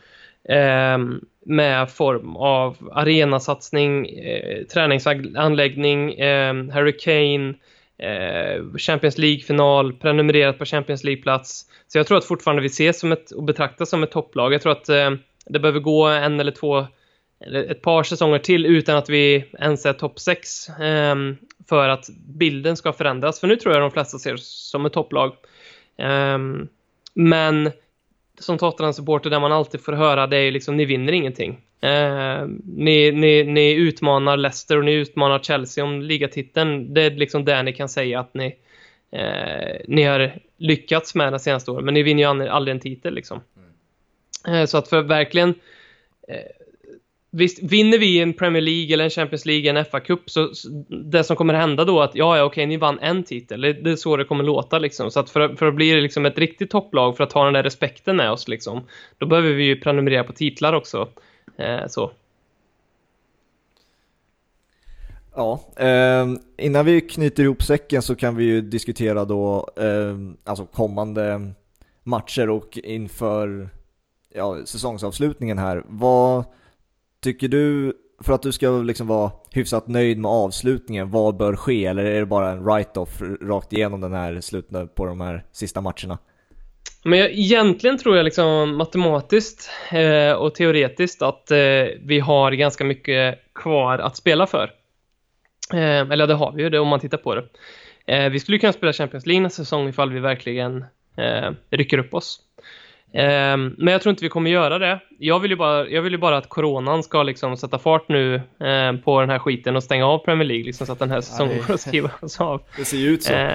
Eh, 0.44 0.98
med 1.46 1.92
form 1.92 2.36
av 2.36 2.90
arenasatsning, 2.92 4.08
eh, 4.08 4.64
träningsanläggning, 4.64 6.14
eh, 6.14 6.54
Hurricane, 6.54 7.54
eh, 7.98 8.78
Champions 8.78 9.18
League-final, 9.18 9.94
prenumererat 9.94 10.58
på 10.58 10.66
Champions 10.66 11.04
League-plats. 11.04 11.66
Så 11.88 11.98
jag 11.98 12.08
tror 12.08 12.18
att 12.18 12.26
fortfarande 12.26 12.62
vi 12.62 12.68
ses 12.68 13.00
som 13.00 13.12
ett, 13.12 13.32
och 13.32 13.44
betraktas 13.44 13.90
som 13.90 14.04
ett 14.04 14.12
topplag. 14.12 14.54
Jag 14.54 14.62
tror 14.62 14.72
att 14.72 14.90
eh, 14.90 15.12
det 15.46 15.60
behöver 15.60 15.80
gå 15.80 16.06
en 16.06 16.40
eller 16.40 16.52
två, 16.52 16.88
eller 17.46 17.72
ett 17.72 17.82
par 17.82 18.04
säsonger 18.04 18.40
till 18.40 18.66
utan 18.66 18.98
att 18.98 19.10
vi 19.10 19.46
ens 19.60 19.86
är 19.86 19.94
topp 19.94 20.20
6 20.20 20.70
eh, 20.70 21.16
för 21.70 21.90
att 21.90 22.10
bilden 22.28 22.78
ska 22.78 22.94
förändras. 22.94 23.40
För 23.40 23.48
nu 23.48 23.56
tror 23.56 23.74
jag 23.74 23.84
de 23.84 23.92
flesta 23.92 24.18
ser 24.18 24.34
oss 24.34 24.70
som 24.72 24.86
ett 24.86 24.94
topplag. 24.94 25.34
Eh, 25.98 26.38
men 27.14 27.72
som 28.40 28.58
Tottenham-supporter 28.58 29.30
där 29.30 29.40
man 29.40 29.52
alltid 29.52 29.82
får 29.82 29.94
höra 29.94 30.28
det 30.28 30.38
är 30.38 30.52
liksom 30.52 30.78
ni 30.78 30.86
vinner 30.86 31.14
ingenting. 31.14 31.62
Eh, 31.82 32.48
ni, 32.64 33.12
ni, 33.12 33.44
ni 33.44 33.74
utmanar 33.74 34.38
Leicester 34.38 34.78
och 34.78 34.86
ni 34.86 34.94
utmanar 34.94 35.40
Chelsea 35.40 35.84
om 35.84 36.02
ligatiteln. 36.02 36.94
Det 36.94 37.02
är 37.02 37.12
liksom 37.12 37.46
där 37.46 37.64
ni 37.64 37.74
kan 37.74 37.90
säga 37.90 38.20
att 38.20 38.34
ni, 38.34 38.56
eh, 39.12 39.82
ni 39.88 40.04
har 40.04 40.40
lyckats 40.58 41.16
med 41.16 41.34
de 41.34 41.40
senaste 41.40 41.72
åren. 41.72 41.86
Men 41.86 41.94
ni 41.94 42.04
vinner 42.04 42.24
ju 42.24 42.30
aldrig, 42.30 42.50
aldrig 42.50 42.76
en 42.76 42.82
titel 42.82 43.14
liksom. 43.14 43.42
Mm. 44.46 44.62
Eh, 44.62 44.66
så 44.66 44.78
att 44.78 44.88
för 44.88 45.02
verkligen 45.02 45.50
eh, 46.28 46.65
Visst, 47.38 47.64
vinner 47.64 47.98
vi 47.98 48.20
en 48.20 48.34
Premier 48.34 48.62
League 48.62 48.94
eller 48.94 49.04
en 49.04 49.10
Champions 49.10 49.46
League, 49.46 49.70
en 49.70 49.86
FA-cup, 49.86 50.20
så, 50.26 50.50
det 50.90 51.24
som 51.24 51.36
kommer 51.36 51.54
hända 51.54 51.86
då 51.86 52.00
är 52.00 52.04
att 52.04 52.16
ja, 52.16 52.38
ja 52.38 52.44
okej, 52.44 52.66
ni 52.66 52.78
vann 52.78 53.00
en 53.00 53.24
titel. 53.24 53.62
Det, 53.62 53.74
det 53.74 53.92
är 53.92 53.96
så 53.96 54.18
det 54.18 54.26
kommer 54.26 54.44
låta 54.44 54.80
liksom. 54.80 55.12
Så 55.12 55.20
att 55.20 55.30
för, 55.30 55.56
för 55.56 55.66
att 55.66 55.76
bli 55.76 56.02
liksom 56.02 56.26
ett 56.26 56.38
riktigt 56.38 56.70
topplag, 56.70 57.18
för 57.18 57.24
att 57.24 57.34
ha 57.34 57.46
den 57.46 57.54
där 57.54 57.64
respekten 57.64 58.16
med 58.16 58.32
oss 58.32 58.48
liksom, 58.48 58.82
då 59.18 59.26
behöver 59.26 59.54
vi 59.54 59.64
ju 59.64 59.76
prenumerera 59.76 60.24
på 60.24 60.34
titlar 60.34 60.74
också. 60.74 61.08
Eh, 61.58 61.88
så. 61.88 62.12
Ja, 65.36 65.60
eh, 65.78 66.28
innan 66.58 66.86
vi 66.86 67.02
knyter 67.02 67.44
ihop 67.44 67.64
säcken 67.64 68.02
så 68.02 68.16
kan 68.16 68.36
vi 68.36 68.44
ju 68.44 68.62
diskutera 68.62 69.26
då 69.26 69.70
eh, 69.76 70.18
alltså 70.44 70.66
kommande 70.66 71.52
matcher 72.04 72.50
och 72.50 72.80
inför 72.84 73.70
ja, 74.34 74.58
säsongsavslutningen 74.66 75.58
här. 75.58 75.84
Vad 75.88 76.44
Tycker 77.26 77.48
du 77.48 77.94
för 78.24 78.34
att 78.34 78.42
du 78.42 78.52
ska 78.52 78.70
liksom 78.70 79.08
vara 79.08 79.32
hyfsat 79.52 79.88
nöjd 79.88 80.18
med 80.18 80.32
avslutningen, 80.32 81.12
vad 81.12 81.38
bör 81.38 81.56
ske? 81.56 81.86
Eller 81.86 82.06
är 82.06 82.20
det 82.20 82.26
bara 82.26 82.52
en 82.52 82.64
write-off 82.64 83.22
rakt 83.42 83.74
igenom 83.74 84.02
den 84.02 84.14
här 84.14 84.42
slutet 84.42 84.96
på 84.96 85.06
de 85.06 85.22
här 85.22 85.46
sista 85.52 85.82
matcherna? 85.82 86.18
Men 87.04 87.20
jag, 87.20 87.32
egentligen 87.32 87.98
tror 87.98 88.18
jag 88.18 88.24
liksom 88.24 88.78
matematiskt 88.78 89.70
eh, 89.92 90.32
och 90.32 90.56
teoretiskt 90.56 91.22
att 91.22 91.52
eh, 91.52 91.58
vi 92.02 92.20
har 92.20 92.52
ganska 92.52 92.84
mycket 92.84 93.40
kvar 93.54 93.98
att 93.98 94.18
spela 94.18 94.48
för. 94.48 94.72
Eh, 95.74 96.12
eller 96.12 96.28
det 96.28 96.34
har 96.34 96.52
vi 96.52 96.64
ju 96.64 96.70
det 96.70 96.80
om 96.80 96.88
man 96.88 97.00
tittar 97.00 97.18
på 97.18 97.36
det. 97.36 97.46
Eh, 98.06 98.30
vi 98.30 98.40
skulle 98.40 98.58
kunna 98.58 98.74
spela 98.74 98.94
Champions 98.94 99.26
League 99.26 99.44
nästa 99.44 99.64
säsong 99.64 99.88
ifall 99.88 100.14
vi 100.14 100.20
verkligen 100.20 100.86
eh, 101.18 101.52
rycker 101.70 101.98
upp 101.98 102.14
oss. 102.14 102.40
Eh, 103.16 103.58
men 103.58 103.88
jag 103.88 104.02
tror 104.02 104.12
inte 104.12 104.24
vi 104.24 104.30
kommer 104.30 104.52
göra 104.52 104.80
det. 104.80 105.00
Jag 105.20 105.40
vill 105.40 105.52
ju 105.52 105.58
bara, 105.58 105.90
jag 105.90 106.02
vill 106.02 106.14
ju 106.14 106.18
bara 106.18 106.38
att 106.38 106.50
coronan 106.50 107.04
ska 107.04 107.24
liksom 107.24 107.58
sätta 107.58 107.80
fart 107.80 108.10
nu 108.10 108.42
på 109.04 109.20
den 109.20 109.30
här 109.30 109.40
skiten 109.40 109.76
och 109.76 109.84
stänga 109.84 110.08
av 110.08 110.18
Premier 110.18 110.48
League 110.48 110.66
liksom, 110.66 110.88
så 110.88 110.94
att 110.94 111.00
den 111.00 111.12
här 111.12 111.22
säsongen 111.22 111.58
går 111.68 111.74
att 111.74 111.82
skrivas 111.82 112.42
av. 112.42 112.62
Det 112.78 112.86
ser 112.86 112.98
ju 112.98 113.10
ut 113.10 113.24
så. 113.24 113.34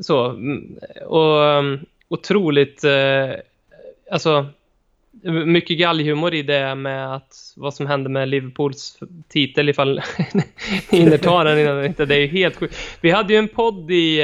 så, 0.00 0.26
mm, 0.30 0.78
och 1.06 1.36
um, 1.36 1.80
otroligt, 2.08 2.84
eh, 2.84 3.30
alltså 4.10 4.46
mycket 5.46 5.78
galghumor 5.78 6.34
i 6.34 6.42
det 6.42 6.74
med 6.74 7.14
att 7.14 7.52
vad 7.56 7.74
som 7.74 7.86
hände 7.86 8.10
med 8.10 8.28
Liverpools 8.28 8.98
titel 9.28 9.68
ifall 9.68 10.02
ni 10.32 10.42
hinner 10.90 11.18
ta 11.18 11.44
den 11.44 11.58
innan 11.58 11.84
inte. 11.84 12.04
Det 12.04 12.14
är 12.14 12.20
ju 12.20 12.26
helt 12.26 12.56
sjukt. 12.56 12.76
Vi 13.00 13.10
hade 13.10 13.32
ju 13.32 13.38
en 13.38 13.48
podd 13.48 13.90
i, 13.90 14.22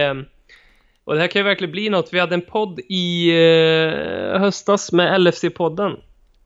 och 1.08 1.14
det 1.14 1.20
här 1.20 1.28
kan 1.28 1.40
ju 1.40 1.44
verkligen 1.44 1.72
bli 1.72 1.88
något, 1.88 2.12
vi 2.12 2.18
hade 2.18 2.34
en 2.34 2.40
podd 2.40 2.80
i 2.88 3.30
eh, 3.30 4.40
höstas 4.40 4.92
med 4.92 5.20
LFC-podden. 5.20 5.90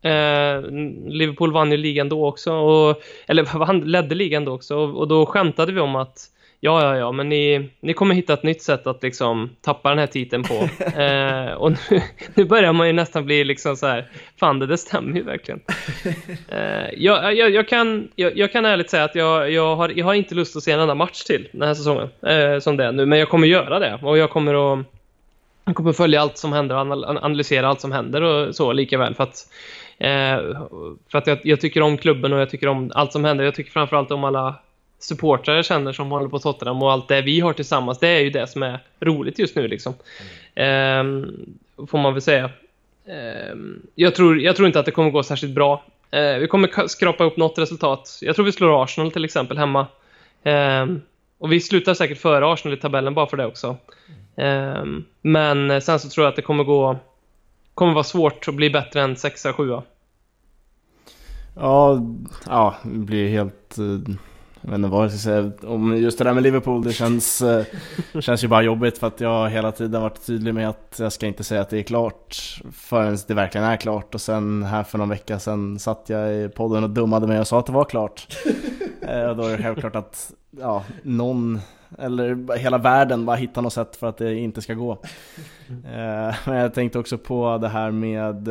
Eh, 0.02 0.70
Liverpool 1.08 1.52
vann 1.52 1.70
ju 1.70 1.76
ligan 1.76 2.08
då 2.08 2.26
också, 2.26 2.52
och, 2.52 3.02
eller 3.26 3.42
vann, 3.58 3.80
ledde 3.80 4.14
ligan 4.14 4.44
då 4.44 4.52
också, 4.52 4.76
och, 4.76 4.98
och 4.98 5.08
då 5.08 5.26
skämtade 5.26 5.72
vi 5.72 5.80
om 5.80 5.96
att 5.96 6.18
Ja, 6.64 6.82
ja, 6.82 6.96
ja, 6.96 7.12
men 7.12 7.28
ni, 7.28 7.70
ni 7.80 7.92
kommer 7.92 8.14
hitta 8.14 8.32
ett 8.32 8.42
nytt 8.42 8.62
sätt 8.62 8.86
att 8.86 9.02
liksom 9.02 9.50
tappa 9.60 9.88
den 9.88 9.98
här 9.98 10.06
titeln 10.06 10.42
på. 10.42 10.54
eh, 11.00 11.52
och 11.52 11.70
nu, 11.70 12.02
nu, 12.34 12.44
börjar 12.44 12.72
man 12.72 12.86
ju 12.86 12.92
nästan 12.92 13.24
bli 13.24 13.44
liksom 13.44 13.76
så 13.76 13.86
här, 13.86 14.08
fan 14.40 14.58
det, 14.58 14.66
det 14.66 14.78
stämmer 14.78 15.16
ju 15.16 15.22
verkligen. 15.22 15.60
Eh, 16.48 16.88
jag, 16.96 17.34
jag, 17.34 17.50
jag, 17.50 17.68
kan, 17.68 18.08
jag, 18.16 18.36
jag, 18.36 18.52
kan 18.52 18.64
ärligt 18.64 18.90
säga 18.90 19.04
att 19.04 19.14
jag, 19.14 19.50
jag, 19.50 19.76
har, 19.76 19.92
jag 19.96 20.06
har 20.06 20.14
inte 20.14 20.34
lust 20.34 20.56
att 20.56 20.62
se 20.62 20.72
en 20.72 20.80
enda 20.80 20.94
match 20.94 21.24
till 21.24 21.48
den 21.52 21.68
här 21.68 21.74
säsongen, 21.74 22.08
eh, 22.26 22.58
som 22.58 22.76
det 22.76 22.84
är 22.84 22.92
nu, 22.92 23.06
men 23.06 23.18
jag 23.18 23.28
kommer 23.28 23.46
göra 23.46 23.78
det. 23.78 23.98
Och 24.02 24.18
jag 24.18 24.30
kommer 24.30 24.72
att 24.72 24.86
jag 25.64 25.76
kommer 25.76 25.92
följa 25.92 26.20
allt 26.20 26.38
som 26.38 26.52
händer 26.52 26.76
och 26.76 27.24
analysera 27.24 27.68
allt 27.68 27.80
som 27.80 27.92
händer 27.92 28.22
och 28.22 28.54
så 28.54 28.72
lika 28.72 28.98
väl 28.98 29.14
för 29.14 29.22
att 29.22 29.48
eh, 29.98 30.36
för 31.08 31.18
att 31.18 31.26
jag, 31.26 31.38
jag, 31.44 31.60
tycker 31.60 31.80
om 31.82 31.98
klubben 31.98 32.32
och 32.32 32.40
jag 32.40 32.50
tycker 32.50 32.68
om 32.68 32.92
allt 32.94 33.12
som 33.12 33.24
händer. 33.24 33.44
Jag 33.44 33.54
tycker 33.54 33.70
framförallt 33.70 34.10
om 34.10 34.24
alla 34.24 34.54
supportrar 35.04 35.56
jag 35.56 35.64
känner 35.64 35.92
som 35.92 36.10
håller 36.10 36.28
på 36.28 36.38
Tottenham 36.38 36.82
och 36.82 36.92
allt 36.92 37.08
det 37.08 37.22
vi 37.22 37.40
har 37.40 37.52
tillsammans, 37.52 37.98
det 37.98 38.08
är 38.08 38.20
ju 38.20 38.30
det 38.30 38.46
som 38.46 38.62
är 38.62 38.80
roligt 39.00 39.38
just 39.38 39.56
nu 39.56 39.68
liksom. 39.68 39.94
Mm. 40.54 40.70
Ehm, 41.00 41.86
får 41.86 41.98
man 41.98 42.12
väl 42.12 42.22
säga. 42.22 42.50
Ehm, 43.06 43.82
jag, 43.94 44.14
tror, 44.14 44.40
jag 44.40 44.56
tror 44.56 44.66
inte 44.66 44.80
att 44.80 44.86
det 44.86 44.92
kommer 44.92 45.10
gå 45.10 45.22
särskilt 45.22 45.54
bra. 45.54 45.84
Ehm, 46.10 46.40
vi 46.40 46.48
kommer 46.48 46.88
skrapa 46.88 47.24
upp 47.24 47.36
något 47.36 47.58
resultat. 47.58 48.18
Jag 48.20 48.36
tror 48.36 48.44
vi 48.44 48.52
slår 48.52 48.82
Arsenal 48.82 49.12
till 49.12 49.24
exempel 49.24 49.58
hemma. 49.58 49.86
Ehm, 50.42 51.00
och 51.38 51.52
vi 51.52 51.60
slutar 51.60 51.94
säkert 51.94 52.18
före 52.18 52.52
Arsenal 52.52 52.78
i 52.78 52.80
tabellen 52.80 53.14
bara 53.14 53.26
för 53.26 53.36
det 53.36 53.46
också. 53.46 53.76
Ehm, 54.36 55.04
men 55.22 55.82
sen 55.82 56.00
så 56.00 56.08
tror 56.08 56.24
jag 56.24 56.30
att 56.30 56.36
det 56.36 56.42
kommer 56.42 56.64
gå 56.64 56.96
kommer 57.74 57.92
vara 57.92 58.04
svårt 58.04 58.48
att 58.48 58.54
bli 58.54 58.70
bättre 58.70 59.02
än 59.02 59.16
6-7. 59.16 59.82
Ja, 61.56 62.00
ja, 62.46 62.74
det 62.82 62.98
blir 62.98 63.28
helt 63.28 63.78
eh, 63.78 64.14
jag 64.62 64.70
vet 64.70 64.78
inte 64.78 64.88
vad 64.88 65.04
jag 65.04 65.10
ska 65.10 65.18
säga 65.18 65.52
om 65.62 65.96
just 65.96 66.18
det 66.18 66.24
där 66.24 66.34
med 66.34 66.42
Liverpool. 66.42 66.84
Det 66.84 66.92
känns, 66.92 67.42
eh, 67.42 67.64
känns 68.20 68.44
ju 68.44 68.48
bara 68.48 68.62
jobbigt 68.62 68.98
för 68.98 69.06
att 69.06 69.20
jag 69.20 69.50
hela 69.50 69.72
tiden 69.72 70.02
varit 70.02 70.26
tydlig 70.26 70.54
med 70.54 70.68
att 70.68 70.96
jag 70.98 71.12
ska 71.12 71.26
inte 71.26 71.44
säga 71.44 71.60
att 71.60 71.70
det 71.70 71.78
är 71.78 71.82
klart 71.82 72.60
förrän 72.72 73.18
det 73.26 73.34
verkligen 73.34 73.66
är 73.66 73.76
klart. 73.76 74.14
Och 74.14 74.20
sen 74.20 74.62
här 74.62 74.82
för 74.82 74.98
någon 74.98 75.08
vecka 75.08 75.38
sedan 75.38 75.78
satt 75.78 76.04
jag 76.06 76.34
i 76.34 76.48
podden 76.48 76.84
och 76.84 76.90
dummade 76.90 77.26
mig 77.26 77.40
och 77.40 77.46
sa 77.46 77.58
att 77.58 77.66
det 77.66 77.72
var 77.72 77.84
klart. 77.84 78.36
Eh, 79.08 79.24
och 79.24 79.36
då 79.36 79.42
är 79.42 79.56
det 79.56 79.62
självklart 79.62 79.96
att 79.96 80.32
ja, 80.50 80.84
någon 81.02 81.60
eller 81.98 82.58
hela 82.58 82.78
världen 82.78 83.26
bara 83.26 83.36
hittar 83.36 83.62
något 83.62 83.72
sätt 83.72 83.96
för 83.96 84.08
att 84.08 84.16
det 84.16 84.34
inte 84.34 84.62
ska 84.62 84.74
gå. 84.74 84.92
Eh, 85.68 86.34
men 86.46 86.56
jag 86.56 86.74
tänkte 86.74 86.98
också 86.98 87.18
på 87.18 87.58
det 87.58 87.68
här 87.68 87.90
med 87.90 88.48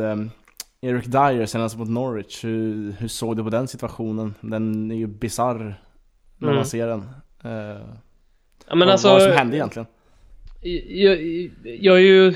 Eric 0.80 1.04
Dyer 1.04 1.46
senast 1.46 1.76
mot 1.76 1.88
Norwich. 1.88 2.44
Hur, 2.44 2.92
hur 2.92 3.08
såg 3.08 3.36
du 3.36 3.44
på 3.44 3.50
den 3.50 3.68
situationen? 3.68 4.34
Den 4.40 4.90
är 4.90 4.94
ju 4.94 5.06
bizarr 5.06 5.80
när 6.42 6.48
mm. 6.48 6.56
man 6.56 6.66
ser 6.66 6.86
den. 6.86 7.00
Uh, 7.44 7.80
ja, 8.68 8.74
men 8.74 8.88
alltså, 8.88 9.08
vad 9.08 9.22
som 9.22 9.32
hände 9.32 9.56
egentligen. 9.56 9.86
Jag, 10.88 11.22
jag 11.80 11.96
är 11.96 12.00
ju 12.00 12.34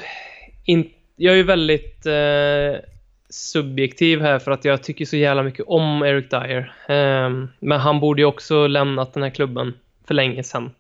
in, 0.64 0.90
jag 1.16 1.32
är 1.32 1.36
ju 1.36 1.42
väldigt 1.42 2.06
uh, 2.06 2.80
subjektiv 3.28 4.20
här 4.20 4.38
för 4.38 4.50
att 4.50 4.64
jag 4.64 4.82
tycker 4.82 5.04
så 5.04 5.16
jävla 5.16 5.42
mycket 5.42 5.64
om 5.68 6.02
Eric 6.02 6.30
Dyer. 6.30 6.74
Um, 6.88 7.48
men 7.60 7.80
han 7.80 8.00
borde 8.00 8.22
ju 8.22 8.26
också 8.26 8.66
lämnat 8.66 9.14
den 9.14 9.22
här 9.22 9.30
klubben 9.30 9.74
för 10.06 10.14
länge 10.14 10.42
sedan. 10.42 10.70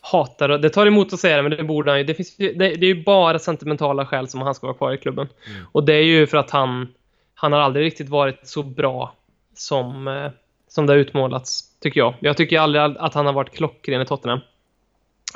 Hatar 0.00 0.48
det. 0.48 0.70
tar 0.70 0.86
emot 0.86 1.12
att 1.12 1.20
säga 1.20 1.36
det, 1.36 1.42
men 1.42 1.50
det 1.50 1.64
borde 1.64 1.90
han 1.90 1.98
ju. 1.98 2.04
Det, 2.04 2.14
finns, 2.14 2.36
det, 2.36 2.52
det 2.52 2.64
är 2.66 2.94
ju 2.94 3.04
bara 3.04 3.38
sentimentala 3.38 4.06
skäl 4.06 4.28
som 4.28 4.42
han 4.42 4.54
ska 4.54 4.66
vara 4.66 4.76
kvar 4.76 4.92
i 4.92 4.98
klubben. 4.98 5.28
Mm. 5.46 5.66
Och 5.72 5.84
det 5.84 5.94
är 5.94 6.02
ju 6.02 6.26
för 6.26 6.38
att 6.38 6.50
han, 6.50 6.88
han 7.34 7.52
har 7.52 7.60
aldrig 7.60 7.86
riktigt 7.86 8.08
varit 8.08 8.40
så 8.42 8.62
bra 8.62 9.14
som, 9.54 10.08
uh, 10.08 10.30
som 10.68 10.86
det 10.86 10.92
har 10.92 10.98
utmålats 10.98 11.67
tycker 11.80 12.00
jag. 12.00 12.14
Jag 12.20 12.36
tycker 12.36 12.60
aldrig 12.60 12.82
att 12.82 13.14
han 13.14 13.26
har 13.26 13.32
varit 13.32 13.54
klockren 13.54 14.02
i 14.02 14.06
Tottenham. 14.06 14.40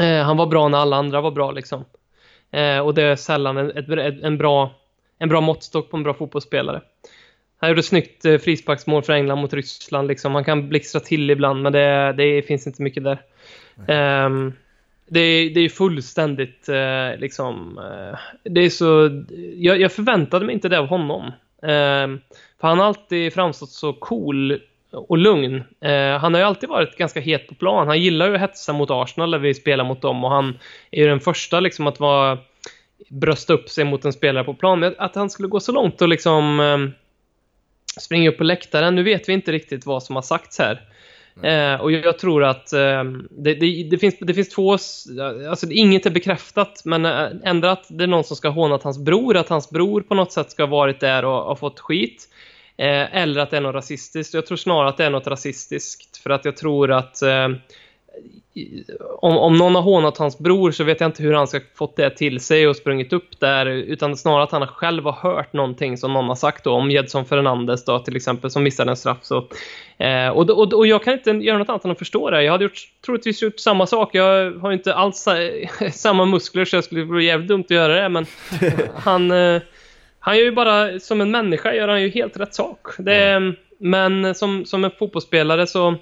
Eh, 0.01 0.23
han 0.23 0.37
var 0.37 0.47
bra 0.47 0.69
när 0.69 0.79
alla 0.79 0.97
andra 0.97 1.21
var 1.21 1.31
bra 1.31 1.51
liksom. 1.51 1.85
Eh, 2.51 2.79
och 2.79 2.95
det 2.95 3.03
är 3.03 3.17
sällan 3.17 3.57
en, 3.57 3.71
ett, 3.71 4.23
en, 4.23 4.39
bra, 4.39 4.75
en 5.19 5.29
bra 5.29 5.41
måttstock 5.41 5.91
på 5.91 5.97
en 5.97 6.03
bra 6.03 6.15
fotbollsspelare. 6.15 6.81
Han 7.59 7.71
gjorde 7.71 7.83
snyggt 7.83 8.25
eh, 8.25 8.39
frisparksmål 8.39 9.03
för 9.03 9.13
England 9.13 9.39
mot 9.39 9.55
Ryssland. 9.55 10.09
Liksom. 10.09 10.35
Han 10.35 10.45
kan 10.45 10.69
blixtra 10.69 11.01
till 11.01 11.31
ibland, 11.31 11.63
men 11.63 11.73
det, 11.73 12.15
det 12.17 12.43
finns 12.43 12.67
inte 12.67 12.83
mycket 12.83 13.05
där. 13.05 13.19
Mm. 13.89 14.53
det, 15.09 15.21
är, 15.21 15.51
det 15.51 15.61
är 15.61 15.69
fullständigt 15.69 16.69
eh, 16.69 17.19
liksom... 17.19 17.79
Eh, 17.79 18.19
det 18.43 18.61
är 18.61 18.71
så... 18.71 19.25
Jag, 19.57 19.81
jag, 19.81 19.93
förväntade 19.93 20.47
mig 20.47 20.55
inte 20.55 20.69
det 20.69 20.79
av 20.79 20.87
honom. 20.87 21.33
Ehm, 21.63 22.21
för 22.61 22.69
han 22.69 22.79
har 22.79 22.87
alltid 22.87 23.33
framstått 23.33 23.71
så 23.71 23.93
cool 23.93 24.61
och 24.93 25.19
lugn. 25.19 25.65
Eh, 25.81 26.19
han 26.19 26.35
har 26.35 26.41
ju 26.41 26.47
alltid 26.47 26.69
varit 26.69 26.97
ganska 26.97 27.21
het 27.21 27.49
på 27.49 27.55
plan. 27.55 27.87
Han 27.87 28.01
gillar 28.01 28.29
ju 28.29 28.35
att 28.35 28.41
hetsa 28.41 28.73
mot 28.73 28.91
Arsenal 28.91 29.31
när 29.31 29.39
vi 29.39 29.55
spelar 29.55 29.85
mot 29.85 30.03
dem 30.03 30.25
och 30.25 30.31
han 30.31 30.59
är 30.91 31.03
ju 31.03 31.09
den 31.09 31.21
första 31.21 31.61
liksom 31.61 31.87
att 31.87 32.01
vara 32.01 32.39
brösta 33.09 33.53
upp 33.53 33.69
sig 33.69 33.85
mot 33.85 34.05
en 34.05 34.13
spelare 34.13 34.45
på 34.45 34.55
plan. 34.55 34.81
Men 34.81 34.95
att 34.99 35.15
han 35.15 35.31
skulle 35.31 35.49
gå 35.49 35.61
så 35.61 35.73
långt 35.73 36.03
och 36.03 36.09
liksom 36.09 36.61
eh, 36.61 36.79
springa 38.01 38.31
upp 38.31 38.39
på 38.39 38.45
läktaren, 38.45 38.95
nu 38.95 39.03
vet 39.03 39.29
vi 39.29 39.33
inte 39.33 39.53
riktigt 39.53 39.87
vad 39.87 40.03
som 40.03 40.15
har 40.15 40.23
sagts 40.23 40.59
här. 40.59 40.81
Eh, 41.43 41.81
och 41.81 41.93
jag 41.93 42.19
tror 42.19 42.45
att 42.45 42.73
eh, 42.73 43.05
det, 43.31 43.55
det, 43.55 43.89
det, 43.91 43.99
finns, 43.99 44.17
det 44.21 44.35
finns 44.35 44.49
två, 44.49 44.73
alltså 45.49 45.71
inget 45.71 46.07
är 46.07 46.11
bekräftat, 46.11 46.83
men 46.85 47.05
eh, 47.05 47.29
ändå 47.45 47.69
att 47.69 47.87
det 47.89 48.05
är 48.05 48.09
någon 48.09 48.25
som 48.25 48.37
ska 48.37 48.49
håna 48.49 48.79
hans 48.83 48.99
bror, 48.99 49.37
att 49.37 49.49
hans 49.49 49.71
bror 49.71 50.01
på 50.01 50.15
något 50.15 50.33
sätt 50.33 50.51
ska 50.51 50.63
ha 50.63 50.71
varit 50.71 51.01
där 51.01 51.25
och, 51.25 51.51
och 51.51 51.59
fått 51.59 51.81
skit. 51.81 52.29
Eh, 52.77 53.17
eller 53.17 53.41
att 53.41 53.51
det 53.51 53.57
är 53.57 53.61
något 53.61 53.75
rasistiskt. 53.75 54.35
Jag 54.35 54.47
tror 54.47 54.57
snarare 54.57 54.89
att 54.89 54.97
det 54.97 55.05
är 55.05 55.11
något 55.11 55.27
rasistiskt. 55.27 56.17
För 56.17 56.31
att 56.31 56.45
jag 56.45 56.57
tror 56.57 56.93
att 56.93 57.23
eh, 57.23 57.49
om, 59.21 59.37
om 59.37 59.57
någon 59.57 59.75
har 59.75 59.83
hånat 59.83 60.19
hans 60.19 60.39
bror 60.39 60.71
så 60.71 60.85
vet 60.85 61.01
jag 61.01 61.09
inte 61.09 61.23
hur 61.23 61.33
han 61.33 61.47
ska 61.47 61.61
fått 61.75 61.97
det 61.97 62.11
till 62.11 62.41
sig 62.41 62.69
och 62.69 62.77
sprungit 62.77 63.13
upp 63.13 63.41
där. 63.41 63.67
Utan 63.67 64.17
snarare 64.17 64.43
att 64.43 64.53
han 64.53 64.67
själv 64.67 65.05
har 65.05 65.13
hört 65.13 65.53
någonting 65.53 65.97
som 65.97 66.13
någon 66.13 66.29
har 66.29 66.35
sagt 66.35 66.65
då, 66.65 66.73
om 66.73 66.91
Jedson 66.91 67.25
Fernandes 67.25 67.85
då 67.85 67.99
till 67.99 68.17
exempel 68.17 68.51
som 68.51 68.63
missade 68.63 68.91
en 68.91 68.97
straff. 68.97 69.19
Så. 69.23 69.49
Eh, 69.99 70.29
och, 70.29 70.51
och, 70.51 70.73
och 70.73 70.87
jag 70.87 71.05
kan 71.05 71.13
inte 71.13 71.31
göra 71.31 71.59
något 71.59 71.69
annat 71.69 71.85
än 71.85 71.91
att 71.91 71.99
förstå 71.99 72.31
det. 72.31 72.43
Jag 72.43 72.53
hade 72.53 72.65
gjort, 72.65 72.89
troligtvis 73.05 73.43
gjort 73.43 73.61
samma 73.61 73.87
sak. 73.87 74.15
Jag 74.15 74.53
har 74.53 74.73
inte 74.73 74.95
alls 74.95 75.29
samma 75.93 76.25
muskler 76.25 76.65
så 76.65 76.77
jag 76.77 76.85
skulle 76.85 77.05
bli 77.05 77.25
jävligt 77.25 77.49
dumt 77.49 77.65
att 77.65 77.71
göra 77.71 78.03
det. 78.03 78.09
Men 78.09 78.27
han... 78.95 79.33
Han 80.25 80.37
gör 80.37 80.45
ju 80.45 80.53
bara, 80.53 81.01
som 81.01 81.21
en 81.21 81.31
människa 81.31 81.75
gör 81.75 81.89
han 81.89 82.03
ju 82.03 82.09
helt 82.09 82.37
rätt 82.37 82.55
sak. 82.55 82.87
Det, 82.99 83.25
mm. 83.25 83.55
Men 83.79 84.35
som, 84.35 84.65
som 84.65 84.85
en 84.85 84.91
fotbollsspelare 84.99 85.67
så, 85.67 85.95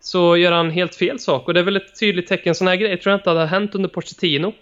så 0.00 0.36
gör 0.36 0.52
han 0.52 0.70
helt 0.70 0.94
fel 0.94 1.18
sak. 1.18 1.48
Och 1.48 1.54
det 1.54 1.60
är 1.60 1.64
väl 1.64 1.76
ett 1.76 2.00
tydligt 2.00 2.26
tecken. 2.26 2.54
Sådana 2.54 2.70
här 2.70 2.76
grejer 2.76 2.96
tror 2.96 3.10
jag 3.10 3.18
inte 3.18 3.30
hade 3.30 3.46
hänt 3.46 3.74
under 3.74 3.88
Pochettino. 3.88 4.52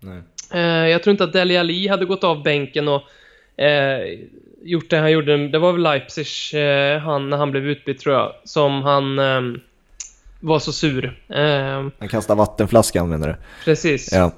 Nej. 0.00 0.22
Eh, 0.52 0.88
jag 0.88 1.02
tror 1.02 1.10
inte 1.10 1.24
att 1.24 1.32
Dele 1.32 1.60
Alli 1.60 1.88
hade 1.88 2.04
gått 2.04 2.24
av 2.24 2.42
bänken 2.42 2.88
och 2.88 3.02
eh, 3.62 4.18
gjort 4.62 4.90
det 4.90 4.96
han 4.96 5.12
gjorde. 5.12 5.48
Det 5.48 5.58
var 5.58 5.72
väl 5.72 5.82
Leipzig, 5.82 6.26
eh, 6.54 6.98
han, 6.98 7.30
när 7.30 7.36
han 7.36 7.50
blev 7.50 7.66
utbytt 7.66 8.00
tror 8.00 8.14
jag, 8.14 8.32
som 8.44 8.82
han 8.82 9.18
eh, 9.18 9.60
var 10.40 10.58
så 10.58 10.72
sur. 10.72 11.20
Eh, 11.28 11.88
han 11.98 12.08
kastade 12.10 12.38
vattenflaskan 12.38 13.08
menar 13.08 13.28
du? 13.28 13.34
Precis. 13.64 14.12
Ja. 14.12 14.32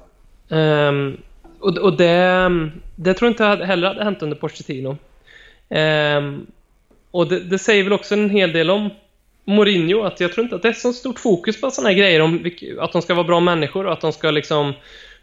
Um, 0.49 1.17
och, 1.59 1.77
och 1.77 1.97
det, 1.97 2.49
det 2.95 3.13
tror 3.13 3.27
jag 3.27 3.33
inte 3.33 3.65
heller 3.65 3.87
hade 3.87 4.03
hänt 4.03 4.21
under 4.21 4.35
Pochettino. 4.37 4.97
Um, 5.69 6.47
och 7.11 7.27
det, 7.27 7.39
det, 7.39 7.59
säger 7.59 7.83
väl 7.83 7.93
också 7.93 8.15
en 8.15 8.29
hel 8.29 8.51
del 8.51 8.69
om 8.69 8.89
Mourinho, 9.45 10.03
att 10.03 10.19
jag 10.19 10.33
tror 10.33 10.43
inte 10.43 10.55
att 10.55 10.61
det 10.61 10.67
är 10.67 10.73
så 10.73 10.93
stort 10.93 11.19
fokus 11.19 11.61
på 11.61 11.71
sådana 11.71 11.89
här 11.89 11.97
grejer 11.97 12.21
om 12.21 12.51
att 12.79 12.91
de 12.91 13.01
ska 13.01 13.13
vara 13.13 13.27
bra 13.27 13.39
människor 13.39 13.85
och 13.85 13.93
att 13.93 14.01
de 14.01 14.13
ska 14.13 14.31
liksom 14.31 14.73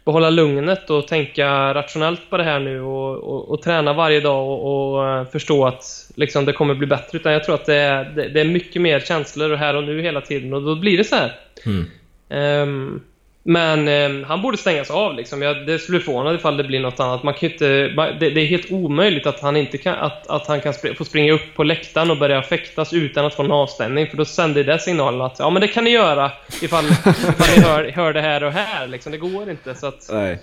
behålla 0.05 0.29
lugnet 0.29 0.89
och 0.89 1.07
tänka 1.07 1.73
rationellt 1.73 2.29
på 2.29 2.37
det 2.37 2.43
här 2.43 2.59
nu 2.59 2.81
och, 2.81 3.17
och, 3.17 3.49
och 3.49 3.61
träna 3.61 3.93
varje 3.93 4.19
dag 4.19 4.47
och, 4.47 4.93
och, 4.95 5.07
eh, 5.07 5.25
förstå 5.27 5.65
att 5.65 6.11
liksom, 6.15 6.45
det 6.45 6.53
kommer 6.53 6.75
bli 6.75 6.87
bättre. 6.87 7.17
Utan 7.17 7.33
jag 7.33 7.43
tror 7.43 7.55
att 7.55 7.65
det 7.65 7.75
är, 7.75 8.03
det, 8.03 8.27
det 8.27 8.41
är 8.41 8.45
mycket 8.45 8.81
mer 8.81 8.99
känslor 8.99 9.55
här 9.55 9.75
och 9.75 9.83
nu 9.83 10.01
hela 10.01 10.21
tiden 10.21 10.53
och 10.53 10.61
då 10.61 10.75
blir 10.75 10.97
det 10.97 11.03
så 11.03 11.15
här. 11.15 11.39
Mm. 11.65 12.69
Um, 12.69 13.01
men 13.47 13.87
eh, 13.87 14.27
han 14.27 14.41
borde 14.41 14.57
stängas 14.57 14.91
av 14.91 15.15
liksom. 15.15 15.41
Jag, 15.41 15.65
det 15.65 15.79
skulle 15.79 15.99
förvåna 15.99 16.33
ifall 16.33 16.57
det 16.57 16.63
blir 16.63 16.79
något 16.79 16.99
annat. 16.99 17.23
Man 17.23 17.33
kan 17.33 17.51
inte, 17.51 17.67
det, 17.87 18.29
det, 18.29 18.41
är 18.41 18.45
helt 18.45 18.71
omöjligt 18.71 19.25
att 19.25 19.39
han, 19.39 19.57
inte 19.57 19.77
kan, 19.77 19.95
att, 19.95 20.27
att 20.27 20.47
han 20.47 20.61
kan 20.61 20.73
spr 20.73 20.93
få 20.93 21.05
springa 21.05 21.33
upp 21.33 21.55
på 21.55 21.63
läktaren 21.63 22.11
och 22.11 22.17
börja 22.17 22.43
fäktas 22.43 22.93
utan 22.93 23.25
att 23.25 23.33
få 23.33 23.43
en 23.43 23.51
avstängning. 23.51 24.07
För 24.07 24.17
då 24.17 24.25
sänder 24.25 24.63
det 24.63 24.79
signalen 24.79 25.21
att 25.21 25.39
ja, 25.39 25.49
men 25.49 25.61
det 25.61 25.67
kan 25.67 25.83
ni 25.83 25.89
göra 25.89 26.31
ifall, 26.61 26.85
ifall 26.85 27.47
ni 27.57 27.63
hör, 27.63 27.91
hör 27.91 28.13
det 28.13 28.21
här 28.21 28.43
och 28.43 28.51
här. 28.51 28.87
Liksom. 28.87 29.11
Det 29.11 29.17
går 29.17 29.49
inte. 29.49 29.75
Så 29.75 29.87
att, 29.87 30.09
Nej. 30.11 30.39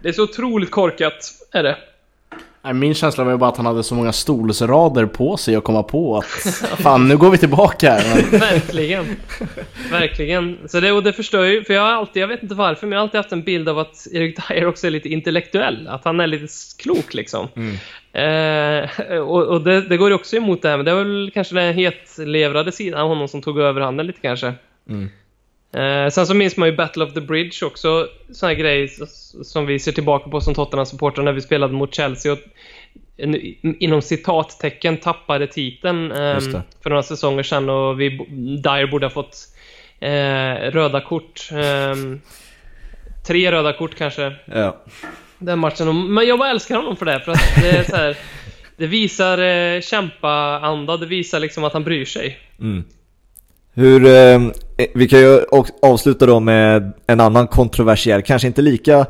Det 0.00 0.08
är 0.08 0.12
så 0.12 0.22
otroligt 0.22 0.70
korkat, 0.70 1.32
är 1.52 1.62
det. 1.62 1.76
Min 2.72 2.94
känsla 2.94 3.24
var 3.24 3.32
ju 3.32 3.38
bara 3.38 3.50
att 3.50 3.56
han 3.56 3.66
hade 3.66 3.82
så 3.82 3.94
många 3.94 4.12
stolsrader 4.12 5.06
på 5.06 5.36
sig 5.36 5.56
att 5.56 5.64
komma 5.64 5.82
på 5.82 6.16
att 6.16 6.26
fan 6.78 7.08
nu 7.08 7.16
går 7.16 7.30
vi 7.30 7.38
tillbaka 7.38 7.90
här. 7.90 8.30
Verkligen. 8.38 9.16
Verkligen. 9.90 10.58
Så 10.66 10.80
det, 10.80 10.92
och 10.92 11.02
det 11.02 11.12
förstör 11.12 11.44
ju, 11.44 11.64
för 11.64 11.74
jag 11.74 11.82
har 11.82 11.92
alltid, 11.92 12.22
jag 12.22 12.28
vet 12.28 12.42
inte 12.42 12.54
varför, 12.54 12.86
men 12.86 12.92
jag 12.92 13.00
har 13.00 13.02
alltid 13.02 13.18
haft 13.18 13.32
en 13.32 13.42
bild 13.42 13.68
av 13.68 13.78
att 13.78 14.06
Erik 14.12 14.48
Dyer 14.48 14.66
också 14.66 14.86
är 14.86 14.90
lite 14.90 15.08
intellektuell. 15.08 15.88
Att 15.88 16.04
han 16.04 16.20
är 16.20 16.26
lite 16.26 16.46
klok 16.78 17.14
liksom. 17.14 17.48
Mm. 17.56 17.76
Eh, 18.12 19.18
och, 19.18 19.42
och 19.46 19.60
det, 19.60 19.80
det, 19.80 19.96
går 19.96 20.08
ju 20.08 20.14
också 20.14 20.36
emot 20.36 20.62
det 20.62 20.68
här, 20.68 20.76
men 20.76 20.86
det 20.86 20.94
var 20.94 21.04
väl 21.04 21.30
kanske 21.34 21.54
den 21.54 21.74
hetlevrade 21.74 22.72
sidan 22.72 23.00
av 23.00 23.08
honom 23.08 23.28
som 23.28 23.42
tog 23.42 23.58
över 23.58 23.80
handen 23.80 24.06
lite 24.06 24.20
kanske. 24.20 24.54
Mm. 24.88 25.08
Eh, 25.72 26.08
sen 26.10 26.26
så 26.26 26.34
minns 26.34 26.56
man 26.56 26.68
ju 26.68 26.76
Battle 26.76 27.04
of 27.04 27.14
the 27.14 27.20
Bridge 27.20 27.66
också, 27.66 28.08
sån 28.32 28.48
här 28.48 28.56
grej 28.56 28.88
som 29.42 29.66
vi 29.66 29.78
ser 29.78 29.92
tillbaka 29.92 30.30
på 30.30 30.40
som 30.40 30.54
Tottenham-supportrar 30.54 31.24
när 31.24 31.32
vi 31.32 31.40
spelade 31.40 31.72
mot 31.72 31.94
Chelsea 31.94 32.32
och 32.32 32.38
inom 33.62 34.02
citattecken 34.02 34.96
tappade 34.96 35.46
titeln 35.46 36.12
eh, 36.12 36.40
för 36.82 36.90
några 36.90 37.02
säsonger 37.02 37.42
sedan 37.42 37.68
och 37.68 38.00
vi, 38.00 38.10
Dyer 38.62 38.86
borde 38.86 39.06
ha 39.06 39.10
fått 39.10 39.36
eh, 40.00 40.70
röda 40.70 41.00
kort. 41.00 41.48
Ehm, 41.52 42.20
tre 43.26 43.52
röda 43.52 43.72
kort 43.72 43.94
kanske. 43.94 44.32
Ja. 44.44 44.84
Den 45.38 45.58
matchen. 45.58 46.14
Men 46.14 46.26
jag 46.26 46.38
bara 46.38 46.50
älskar 46.50 46.76
honom 46.76 46.96
för 46.96 47.06
det, 47.06 47.20
för 47.20 47.32
att 47.32 47.54
det 47.62 47.70
är 47.70 47.84
så 47.84 47.96
här, 47.96 48.16
Det 48.76 48.86
visar 48.86 49.38
eh, 49.38 49.80
kämpa-anda, 49.80 50.96
det 50.96 51.06
visar 51.06 51.40
liksom 51.40 51.64
att 51.64 51.72
han 51.72 51.84
bryr 51.84 52.04
sig. 52.04 52.38
Mm. 52.60 52.84
Hur, 53.78 54.06
eh, 54.06 54.40
vi 54.94 55.08
kan 55.08 55.20
ju 55.20 55.40
avsluta 55.82 56.26
då 56.26 56.40
med 56.40 56.92
en 57.06 57.20
annan 57.20 57.46
kontroversiell, 57.46 58.22
kanske 58.22 58.48
inte 58.48 58.62
lika 58.62 59.06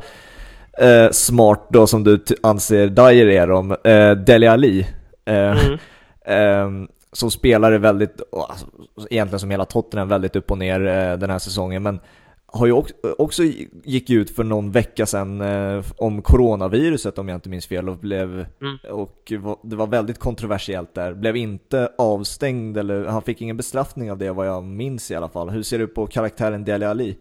eh, 0.77 1.11
smart 1.11 1.67
då 1.69 1.87
som 1.87 2.03
du 2.03 2.23
anser 2.43 2.87
Dyer 2.87 3.27
är 3.27 3.51
om, 3.51 3.71
eh, 3.71 4.11
Dele 4.11 4.51
Ali. 4.51 4.87
Eh, 5.25 5.65
mm. 5.65 5.77
eh, 6.25 6.87
som 7.11 7.31
spelare 7.31 7.77
väldigt, 7.77 8.21
alltså, 8.49 8.67
egentligen 9.09 9.39
som 9.39 9.51
hela 9.51 9.65
Tottenham, 9.65 10.07
väldigt 10.07 10.35
upp 10.35 10.51
och 10.51 10.57
ner 10.57 10.87
eh, 10.87 11.17
den 11.17 11.29
här 11.29 11.39
säsongen. 11.39 11.83
Men 11.83 11.99
har 12.47 12.65
ju 12.65 12.71
också, 12.71 12.93
också 13.17 13.43
gick 13.83 14.09
ut 14.09 14.35
för 14.35 14.43
någon 14.43 14.71
vecka 14.71 15.05
sedan 15.05 15.41
eh, 15.41 15.83
om 15.97 16.21
coronaviruset 16.21 17.17
om 17.17 17.29
jag 17.29 17.37
inte 17.37 17.49
minns 17.49 17.67
fel 17.67 17.89
och 17.89 17.97
blev 17.97 18.45
mm. 18.61 18.77
och 18.89 19.33
det 19.63 19.75
var 19.75 19.87
väldigt 19.87 20.19
kontroversiellt 20.19 20.93
där. 20.93 21.13
Blev 21.13 21.35
inte 21.35 21.91
avstängd 21.97 22.77
eller 22.77 23.05
han 23.05 23.21
fick 23.21 23.41
ingen 23.41 23.57
bestraffning 23.57 24.11
av 24.11 24.17
det 24.17 24.31
vad 24.31 24.47
jag 24.47 24.63
minns 24.63 25.11
i 25.11 25.15
alla 25.15 25.29
fall. 25.29 25.49
Hur 25.49 25.63
ser 25.63 25.79
du 25.79 25.87
på 25.87 26.07
karaktären 26.07 26.65
Dele 26.65 26.89
Ali? 26.89 27.17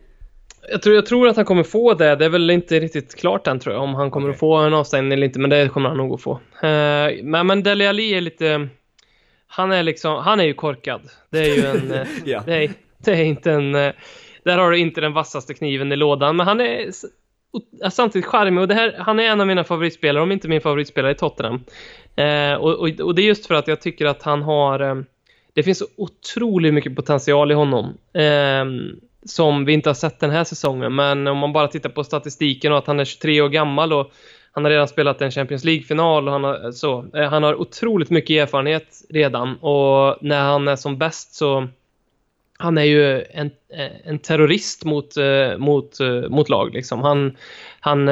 Jag 0.70 0.82
tror, 0.82 0.94
jag 0.94 1.06
tror 1.06 1.28
att 1.28 1.36
han 1.36 1.44
kommer 1.44 1.62
få 1.62 1.94
det. 1.94 2.16
Det 2.16 2.24
är 2.24 2.28
väl 2.28 2.50
inte 2.50 2.80
riktigt 2.80 3.14
klart 3.14 3.46
än 3.46 3.58
tror 3.58 3.74
jag 3.74 3.84
om 3.84 3.94
han 3.94 4.10
kommer 4.10 4.28
okay. 4.28 4.34
att 4.34 4.40
få 4.40 4.56
en 4.56 4.74
avstängning 4.74 5.12
eller 5.12 5.26
inte, 5.26 5.38
men 5.38 5.50
det 5.50 5.68
kommer 5.68 5.88
han 5.88 5.98
nog 5.98 6.14
att 6.14 6.22
få. 6.22 6.32
Uh, 6.32 7.24
men, 7.24 7.46
men 7.46 7.62
Dele 7.62 7.88
Ali 7.88 8.14
är 8.14 8.20
lite 8.20 8.68
han 9.46 9.72
är 9.72 9.82
liksom, 9.82 10.16
han 10.24 10.40
är 10.40 10.44
ju 10.44 10.54
korkad. 10.54 11.00
Det 11.30 11.38
är 11.38 11.56
ju 11.56 11.66
en, 11.66 11.92
eh, 12.00 12.06
ja. 12.24 12.42
det, 12.46 12.64
är, 12.64 12.70
det 12.98 13.10
är 13.10 13.24
inte 13.24 13.52
en 13.52 13.74
eh, 13.74 13.92
där 14.46 14.58
har 14.58 14.70
du 14.70 14.78
inte 14.78 15.00
den 15.00 15.12
vassaste 15.12 15.54
kniven 15.54 15.92
i 15.92 15.96
lådan, 15.96 16.36
men 16.36 16.46
han 16.46 16.60
är 16.60 16.90
samtidigt 17.90 18.26
charmig 18.26 18.62
och 18.62 18.68
det 18.68 18.74
här, 18.74 18.94
han 18.98 19.20
är 19.20 19.24
en 19.24 19.40
av 19.40 19.46
mina 19.46 19.64
favoritspelare, 19.64 20.22
om 20.22 20.32
inte 20.32 20.48
min 20.48 20.60
favoritspelare 20.60 21.12
i 21.12 21.14
Tottenham. 21.14 21.64
Eh, 22.16 22.54
och, 22.54 22.74
och, 22.74 23.00
och, 23.00 23.14
det 23.14 23.22
är 23.22 23.26
just 23.26 23.46
för 23.46 23.54
att 23.54 23.68
jag 23.68 23.80
tycker 23.80 24.06
att 24.06 24.22
han 24.22 24.42
har, 24.42 24.80
eh, 24.80 24.94
det 25.54 25.62
finns 25.62 25.78
så 25.78 25.86
otroligt 25.96 26.74
mycket 26.74 26.96
potential 26.96 27.50
i 27.50 27.54
honom. 27.54 27.94
Eh, 28.12 28.64
som 29.24 29.64
vi 29.64 29.72
inte 29.72 29.88
har 29.88 29.94
sett 29.94 30.20
den 30.20 30.30
här 30.30 30.44
säsongen, 30.44 30.94
men 30.94 31.26
om 31.26 31.38
man 31.38 31.52
bara 31.52 31.68
tittar 31.68 31.90
på 31.90 32.04
statistiken 32.04 32.72
och 32.72 32.78
att 32.78 32.86
han 32.86 33.00
är 33.00 33.04
23 33.04 33.40
år 33.40 33.48
gammal 33.48 33.92
och 33.92 34.12
han 34.52 34.64
har 34.64 34.70
redan 34.70 34.88
spelat 34.88 35.22
en 35.22 35.30
Champions 35.30 35.64
League-final 35.64 36.26
och 36.26 36.32
han 36.32 36.44
har, 36.44 36.72
så, 36.72 37.06
eh, 37.14 37.30
han 37.30 37.42
har 37.42 37.60
otroligt 37.60 38.10
mycket 38.10 38.42
erfarenhet 38.42 39.02
redan 39.10 39.56
och 39.56 40.18
när 40.20 40.42
han 40.42 40.68
är 40.68 40.76
som 40.76 40.98
bäst 40.98 41.34
så 41.34 41.68
han 42.58 42.78
är 42.78 42.82
ju 42.82 43.22
en, 43.22 43.50
eh, 43.72 43.90
en 44.04 44.18
terrorist 44.18 44.84
mot, 44.84 45.16
eh, 45.16 45.58
mot, 45.58 46.00
eh, 46.00 46.28
mot 46.28 46.48
lag. 46.48 46.74
Liksom. 46.74 47.00
Han, 47.02 47.36
han, 47.80 48.08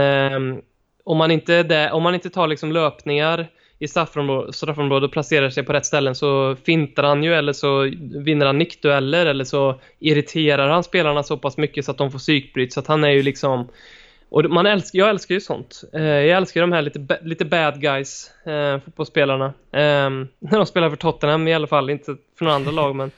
om, 1.05 1.19
man 1.19 1.31
inte 1.31 1.63
där, 1.63 1.93
om 1.93 2.03
man 2.03 2.15
inte 2.15 2.31
tar 2.31 2.47
liksom 2.47 2.73
löpningar 2.73 3.47
i 3.79 3.89
straffområdet 3.89 4.55
straffområde 4.55 5.07
och 5.07 5.13
placerar 5.13 5.51
sig 5.51 5.63
på 5.63 5.73
rätt 5.73 5.87
ställen 5.87 6.15
så 6.15 6.57
fintar 6.65 7.03
han 7.03 7.25
ju 7.25 7.35
eller 7.35 7.53
så 7.53 7.81
vinner 8.25 8.47
han 8.47 8.59
nickdueller 8.59 9.27
eller 9.27 9.45
så 9.45 9.81
irriterar 9.99 10.69
han 10.69 10.85
spelarna 10.85 11.23
så 11.23 11.37
pass 11.37 11.57
mycket 11.57 11.85
så 11.85 11.91
att 11.91 11.99
de 11.99 12.11
får 12.11 12.19
psykbryt. 12.19 12.73
Så 12.73 12.81
att 12.81 12.87
han 12.87 13.05
är 13.05 13.11
ju 13.11 13.23
liksom 13.23 13.69
och 14.29 14.45
man 14.51 14.67
älskar, 14.67 14.99
jag 14.99 15.11
älskar 15.11 15.35
ju 15.35 15.41
sånt. 15.41 15.83
jag 15.93 16.29
älskar 16.29 16.61
de 16.61 16.73
här 16.73 16.83
lite, 16.83 17.19
lite 17.23 17.45
bad 17.45 17.81
guys, 17.81 18.31
fotbollsspelarna. 18.85 19.53
Ehm, 19.73 20.29
när 20.39 20.59
de 20.59 20.67
spelar 20.67 20.91
för 20.91 20.97
Tottenham 20.97 21.49
i 21.49 21.55
alla 21.55 21.67
fall, 21.67 21.91
inte 21.91 22.17
för 22.39 22.45
några 22.45 22.57
andra 22.57 22.71
lag 22.71 22.97
men 22.97 23.11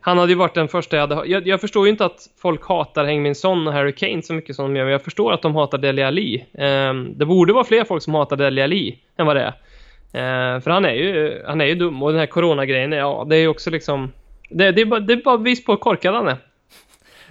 han 0.00 0.18
hade 0.18 0.32
ju 0.32 0.38
varit 0.38 0.54
den 0.54 0.68
första 0.68 0.96
jag 0.96 1.06
hade... 1.06 1.28
Jag, 1.28 1.46
jag 1.46 1.60
förstår 1.60 1.86
ju 1.86 1.90
inte 1.90 2.04
att 2.04 2.28
folk 2.38 2.68
hatar 2.68 3.04
Hengmin 3.04 3.34
Son 3.34 3.66
och 3.66 3.72
Harry 3.72 3.92
Kane 3.92 4.22
så 4.22 4.34
mycket 4.34 4.56
som 4.56 4.64
de 4.64 4.76
gör, 4.76 4.84
men 4.84 4.92
jag 4.92 5.02
förstår 5.02 5.32
att 5.32 5.42
de 5.42 5.54
hatar 5.54 5.78
Dele 5.78 6.06
Ali. 6.06 6.44
Um, 6.52 7.18
det 7.18 7.26
borde 7.26 7.52
vara 7.52 7.64
fler 7.64 7.84
folk 7.84 8.02
som 8.02 8.14
hatar 8.14 8.36
Dele 8.36 8.64
Ali 8.64 8.98
än 9.16 9.26
vad 9.26 9.36
det 9.36 9.42
är. 9.42 9.52
Uh, 10.14 10.60
för 10.60 10.70
han 10.70 10.84
är 10.84 10.92
ju, 10.92 11.42
han 11.46 11.60
är 11.60 11.64
ju 11.64 11.74
dum 11.74 12.02
och 12.02 12.10
den 12.10 12.18
här 12.18 12.26
coronagrejen, 12.26 12.92
ja, 12.92 13.26
det 13.28 13.36
är 13.36 13.40
ju 13.40 13.48
också 13.48 13.70
liksom... 13.70 14.12
Det, 14.50 14.72
det, 14.72 14.80
är 14.80 14.86
bara, 14.86 15.00
det 15.00 15.12
är 15.12 15.16
bara 15.16 15.38
bevis 15.38 15.64
på 15.64 15.72
hur 15.72 15.76
korkad 15.76 16.14
han 16.14 16.28
är. 16.28 16.36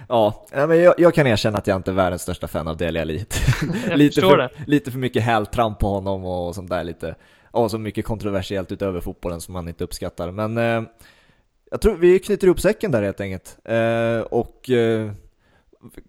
Ja, 0.08 0.46
men 0.52 0.82
jag, 0.82 0.94
jag, 0.98 1.14
kan 1.14 1.26
erkänna 1.26 1.58
att 1.58 1.66
jag 1.66 1.76
inte 1.76 1.90
är 1.90 1.94
världens 1.94 2.22
största 2.22 2.48
fan 2.48 2.68
av 2.68 2.76
Dele 2.76 3.00
Ali. 3.00 3.24
lite, 3.94 4.20
för, 4.20 4.36
det. 4.36 4.50
lite 4.66 4.90
för 4.90 4.98
mycket 4.98 5.22
hältramp 5.22 5.78
på 5.78 5.86
honom 5.86 6.24
och 6.24 6.54
sånt 6.54 6.70
där 6.70 6.84
lite. 6.84 7.14
Och 7.50 7.70
så 7.70 7.78
mycket 7.78 8.04
kontroversiellt 8.04 8.72
utöver 8.72 9.00
fotbollen 9.00 9.40
som 9.40 9.52
man 9.52 9.68
inte 9.68 9.84
uppskattar. 9.84 10.30
Men 10.30 10.58
eh, 10.58 10.82
jag 11.70 11.80
tror 11.80 11.96
vi 11.96 12.18
knyter 12.18 12.46
ihop 12.46 12.60
säcken 12.60 12.90
där 12.90 13.02
helt 13.02 13.20
enkelt. 13.20 13.58
Eh, 13.64 14.20
och 14.20 14.70
eh, 14.70 15.10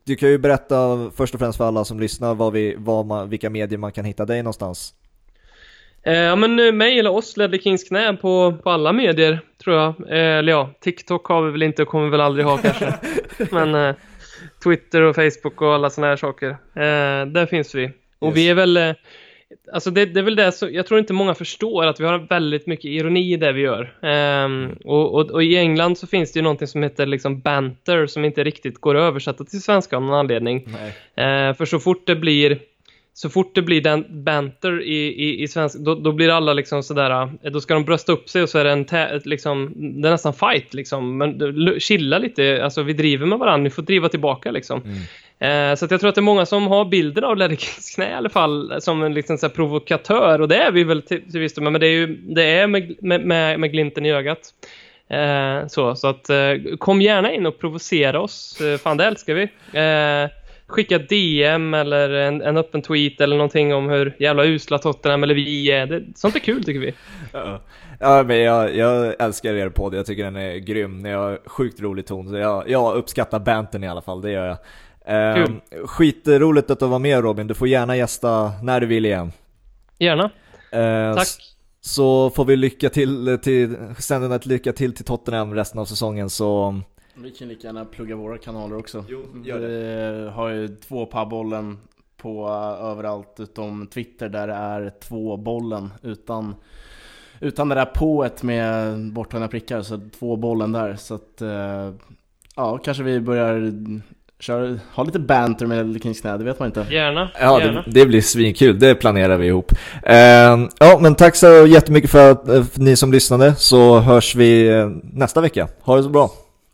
du 0.04 0.16
kan 0.16 0.30
ju 0.30 0.38
berätta 0.38 1.12
först 1.16 1.34
och 1.34 1.40
främst 1.40 1.58
för 1.58 1.68
alla 1.68 1.86
som 1.86 2.00
lyssnar 2.00 2.36
vad 2.36 2.54
vi, 2.54 2.76
vad 2.78 3.06
man, 3.06 3.30
vilka 3.30 3.50
medier 3.50 3.78
man 3.80 3.92
kan 3.92 4.06
hitta 4.06 4.26
dig 4.26 4.44
någonstans. 4.44 4.94
Eh, 6.04 6.14
ja 6.14 6.36
men 6.36 6.60
eh, 6.60 6.72
mig 6.72 7.00
eller 7.00 7.12
oss 7.12 7.38
ledde 7.38 7.60
Kings 7.60 7.84
knä 7.84 8.14
på, 8.14 8.58
på 8.64 8.70
alla 8.70 8.94
medier 8.94 9.40
tror 9.64 9.76
jag. 9.76 9.94
Eh, 10.10 10.38
eller 10.38 10.52
ja, 10.52 10.70
TikTok 10.82 11.28
har 11.28 11.42
vi 11.42 11.52
väl 11.52 11.64
inte 11.64 11.82
och 11.82 11.88
kommer 11.88 12.10
väl 12.10 12.22
aldrig 12.22 12.46
ha 12.46 12.58
kanske. 12.58 12.94
men 13.52 13.76
eh, 13.76 13.96
Twitter 14.64 15.02
och 15.02 15.16
Facebook 15.16 15.62
och 15.62 15.74
alla 15.74 15.90
sådana 15.90 16.10
här 16.10 16.18
saker. 16.18 16.58
Där 17.26 17.46
finns 17.46 17.76
vi. 17.76 17.92
Och 18.20 18.28
yes. 18.28 18.38
vi 18.38 18.50
är 18.50 18.56
väl 18.56 18.96
Alltså 19.74 19.92
det, 19.92 20.06
det, 20.06 20.20
är 20.20 20.24
väl 20.24 20.36
det, 20.36 20.52
så, 20.52 20.70
jag 20.72 20.88
tror 20.88 21.00
inte 21.00 21.14
många 21.14 21.36
förstår 21.36 21.86
att 21.86 22.00
vi 22.00 22.06
har 22.06 22.20
väldigt 22.20 22.68
mycket 22.68 22.86
ironi 22.86 23.34
i 23.34 23.38
det 23.38 23.52
vi 23.52 23.62
gör. 23.62 23.94
Um, 24.46 24.78
och, 24.86 25.16
och, 25.16 25.32
och, 25.32 25.44
i 25.44 25.58
England 25.58 25.98
så 25.98 26.08
finns 26.08 26.32
det 26.32 26.40
ju 26.40 26.44
någonting 26.44 26.68
som 26.68 26.84
heter 26.84 27.06
liksom 27.06 27.40
banter 27.40 28.06
som 28.06 28.26
inte 28.26 28.44
riktigt 28.44 28.82
går 28.82 28.96
att 28.96 29.02
översätta 29.02 29.44
till 29.44 29.62
svenska 29.62 29.96
av 29.96 30.02
någon 30.02 30.20
anledning. 30.20 30.68
Uh, 30.68 31.54
för 31.54 31.66
så 31.66 31.80
fort 31.80 32.08
det 32.08 32.16
blir 32.16 32.60
så 33.18 33.30
fort 33.30 33.56
det 33.56 33.62
blir 33.62 33.82
den 33.82 34.24
banter 34.24 34.82
i, 34.82 34.96
i, 34.96 35.44
i 35.44 35.48
svenska, 35.48 35.80
då, 35.80 35.96
då, 35.96 36.12
blir 36.12 36.30
alla 36.30 36.54
liksom 36.54 36.84
sådär, 36.84 37.30
eh, 37.44 37.52
då 37.52 37.62
ska 37.62 37.74
de 37.74 37.86
brösta 37.86 38.12
upp 38.12 38.30
sig 38.30 38.44
och 38.44 38.50
så 38.50 38.58
är 38.58 38.64
det 38.64 38.72
en 38.72 39.22
liksom, 39.26 39.74
det 40.02 40.08
är 40.08 40.12
nästan 40.12 40.34
fight 40.34 40.74
liksom. 40.74 41.18
Men 41.18 41.80
chilla 41.80 42.18
lite, 42.18 42.64
alltså 42.64 42.84
vi 42.84 42.94
driver 42.94 43.26
med 43.26 43.40
varandra, 43.40 43.64
ni 43.64 43.70
får 43.70 43.82
driva 43.82 44.10
tillbaka 44.10 44.52
liksom. 44.52 44.82
Mm. 44.82 44.98
Eh, 45.40 45.76
så 45.76 45.88
jag 45.90 46.00
tror 46.00 46.08
att 46.08 46.16
det 46.16 46.20
är 46.20 46.22
många 46.22 46.46
som 46.46 46.68
har 46.68 46.86
bilden 46.86 47.24
av 47.24 47.38
Lerikins 47.38 47.96
knä 47.96 48.10
i 48.10 48.14
alla 48.14 48.30
fall 48.30 48.82
som 48.82 49.04
en 49.04 49.14
liksom, 49.14 49.38
så 49.38 49.50
provokatör 49.50 50.42
och 50.42 50.48
det 50.48 50.58
är 50.58 50.72
vi 50.72 50.84
väl 50.84 51.02
till, 51.02 51.32
till 51.32 51.40
viss 51.40 51.54
del, 51.54 51.64
men 51.64 51.82
det 51.82 51.88
är 51.88 51.92
ju 51.92 52.16
det 52.16 52.44
är 52.44 52.68
med, 52.68 52.96
med, 53.02 53.60
med, 53.60 53.72
glimten 53.72 54.06
i 54.06 54.12
ögat. 54.12 54.40
Eh, 55.10 55.68
så, 55.68 55.96
så 55.96 56.08
att 56.08 56.30
eh, 56.30 56.78
kom 56.80 57.02
gärna 57.02 57.34
in 57.34 57.46
och 57.46 57.60
provocera 57.60 58.22
oss, 58.22 58.62
eh, 58.62 58.78
fan 58.78 58.98
det 58.98 59.06
älskar 59.06 59.34
vi. 59.34 59.44
Eh, 59.80 60.30
skicka 60.68 60.98
DM 60.98 61.74
eller 61.74 62.10
en, 62.10 62.42
en 62.42 62.58
öppen 62.58 62.82
tweet 62.82 63.22
eller 63.22 63.36
någonting 63.36 63.74
om 63.74 63.90
hur 63.90 64.16
jävla 64.20 64.46
usla 64.46 64.78
Tottenham 64.78 65.24
eller 65.24 65.36
vi 65.36 65.72
är. 65.72 65.86
Det, 65.86 66.04
sånt 66.16 66.36
är 66.36 66.40
kul 66.40 66.64
tycker 66.64 66.80
vi. 66.80 66.94
Ja, 67.34 67.62
ja 68.00 68.24
men 68.24 68.38
jag, 68.38 68.76
jag 68.76 69.16
älskar 69.20 69.54
er 69.54 69.70
podd, 69.70 69.94
jag 69.94 70.06
tycker 70.06 70.24
den 70.24 70.36
är 70.36 70.56
grym, 70.56 71.00
ni 71.00 71.12
har 71.12 71.40
sjukt 71.46 71.82
rolig 71.82 72.06
ton, 72.06 72.30
så 72.30 72.38
jag, 72.38 72.70
jag 72.70 72.96
uppskattar 72.96 73.40
banten 73.40 73.84
i 73.84 73.88
alla 73.88 74.02
fall, 74.02 74.22
det 74.22 74.32
gör 74.32 74.48
jag. 74.48 74.58
Eh, 75.08 75.48
skitroligt 75.86 76.72
att 76.72 76.80
du 76.80 76.88
var 76.88 77.00
med 77.00 77.22
Robin, 77.22 77.48
du 77.48 77.54
får 77.54 77.68
gärna 77.68 77.98
gästa 77.98 78.52
när 78.64 78.80
du 78.80 78.88
vill 78.88 79.06
igen. 79.06 79.32
Gärna. 80.00 80.24
Eh, 80.72 81.16
Tack. 81.16 81.28
Så 81.82 82.30
får 82.30 82.46
vi 82.46 82.56
lycka 82.56 82.90
till, 82.90 83.40
till 83.42 83.78
sända 84.00 84.36
ett 84.36 84.46
lycka 84.46 84.74
till 84.74 84.94
till 84.94 85.06
Tottenham 85.06 85.54
resten 85.54 85.80
av 85.80 85.86
säsongen 85.86 86.30
så 86.30 86.82
Vi 87.16 87.32
kan 87.32 87.48
lika 87.48 87.68
gärna 87.68 87.86
plugga 87.86 88.16
våra 88.16 88.38
kanaler 88.38 88.78
också. 88.78 89.06
Jo, 89.10 89.26
gör 89.44 89.60
Vi 89.60 90.30
har 90.30 90.50
ju 90.50 90.68
två 90.68 91.06
pubbollen 91.06 91.78
på 92.18 92.48
uh, 92.48 92.86
överallt 92.86 93.40
utom 93.40 93.88
Twitter 93.88 94.30
där 94.30 94.48
det 94.48 94.54
är 94.54 94.94
två 95.02 95.38
bollen 95.38 95.94
utan 96.02 96.56
utan 97.40 97.70
det 97.70 97.76
där 97.76 97.86
pået 97.86 98.44
med 98.44 98.98
borttagna 99.14 99.48
prickar, 99.48 99.82
så 99.82 100.02
två 100.20 100.36
bollen 100.36 100.72
där. 100.72 100.96
Så 100.96 101.16
att, 101.16 101.42
uh, 101.42 101.96
ja, 102.56 102.78
kanske 102.78 103.04
vi 103.04 103.20
börjar 103.20 103.72
köra, 104.40 104.80
ha 104.94 105.04
lite 105.04 105.20
banter 105.20 105.66
med 105.66 105.86
Lille 105.88 106.00
Kings 106.00 106.22
knä, 106.22 106.38
det 106.38 106.44
vet 106.44 106.60
man 106.60 106.66
inte. 106.66 106.86
Gärna. 106.90 107.30
Ja, 107.40 107.60
Gärna. 107.62 107.82
det, 107.82 107.92
det 108.00 108.06
blir 108.06 108.22
svinkul, 108.22 108.80
det 108.80 108.96
planerar 108.96 109.38
vi 109.38 109.48
ihop. 109.48 109.72
Eh, 110.04 110.16
ja, 110.80 111.00
men 111.02 111.16
tack 111.16 111.36
så 111.36 111.66
jättemycket 111.68 112.10
för 112.12 112.32
att 112.32 112.48
eh, 112.50 112.64
för 112.64 112.80
ni 112.82 112.96
som 112.96 113.12
lyssnade, 113.12 113.56
så 113.56 114.00
hörs 114.00 114.36
vi 114.36 114.68
eh, 114.70 114.90
nästa 115.14 115.42
vecka. 115.42 115.68
Ha 115.82 115.96
det 115.98 116.04
så 116.04 116.10
bra! 116.10 116.30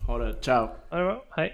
Ha 0.07 0.17
det, 0.17 0.33
ciao! 0.41 0.69
Ja, 0.91 0.97
det 0.97 1.03
var. 1.03 1.17
Hej. 1.37 1.53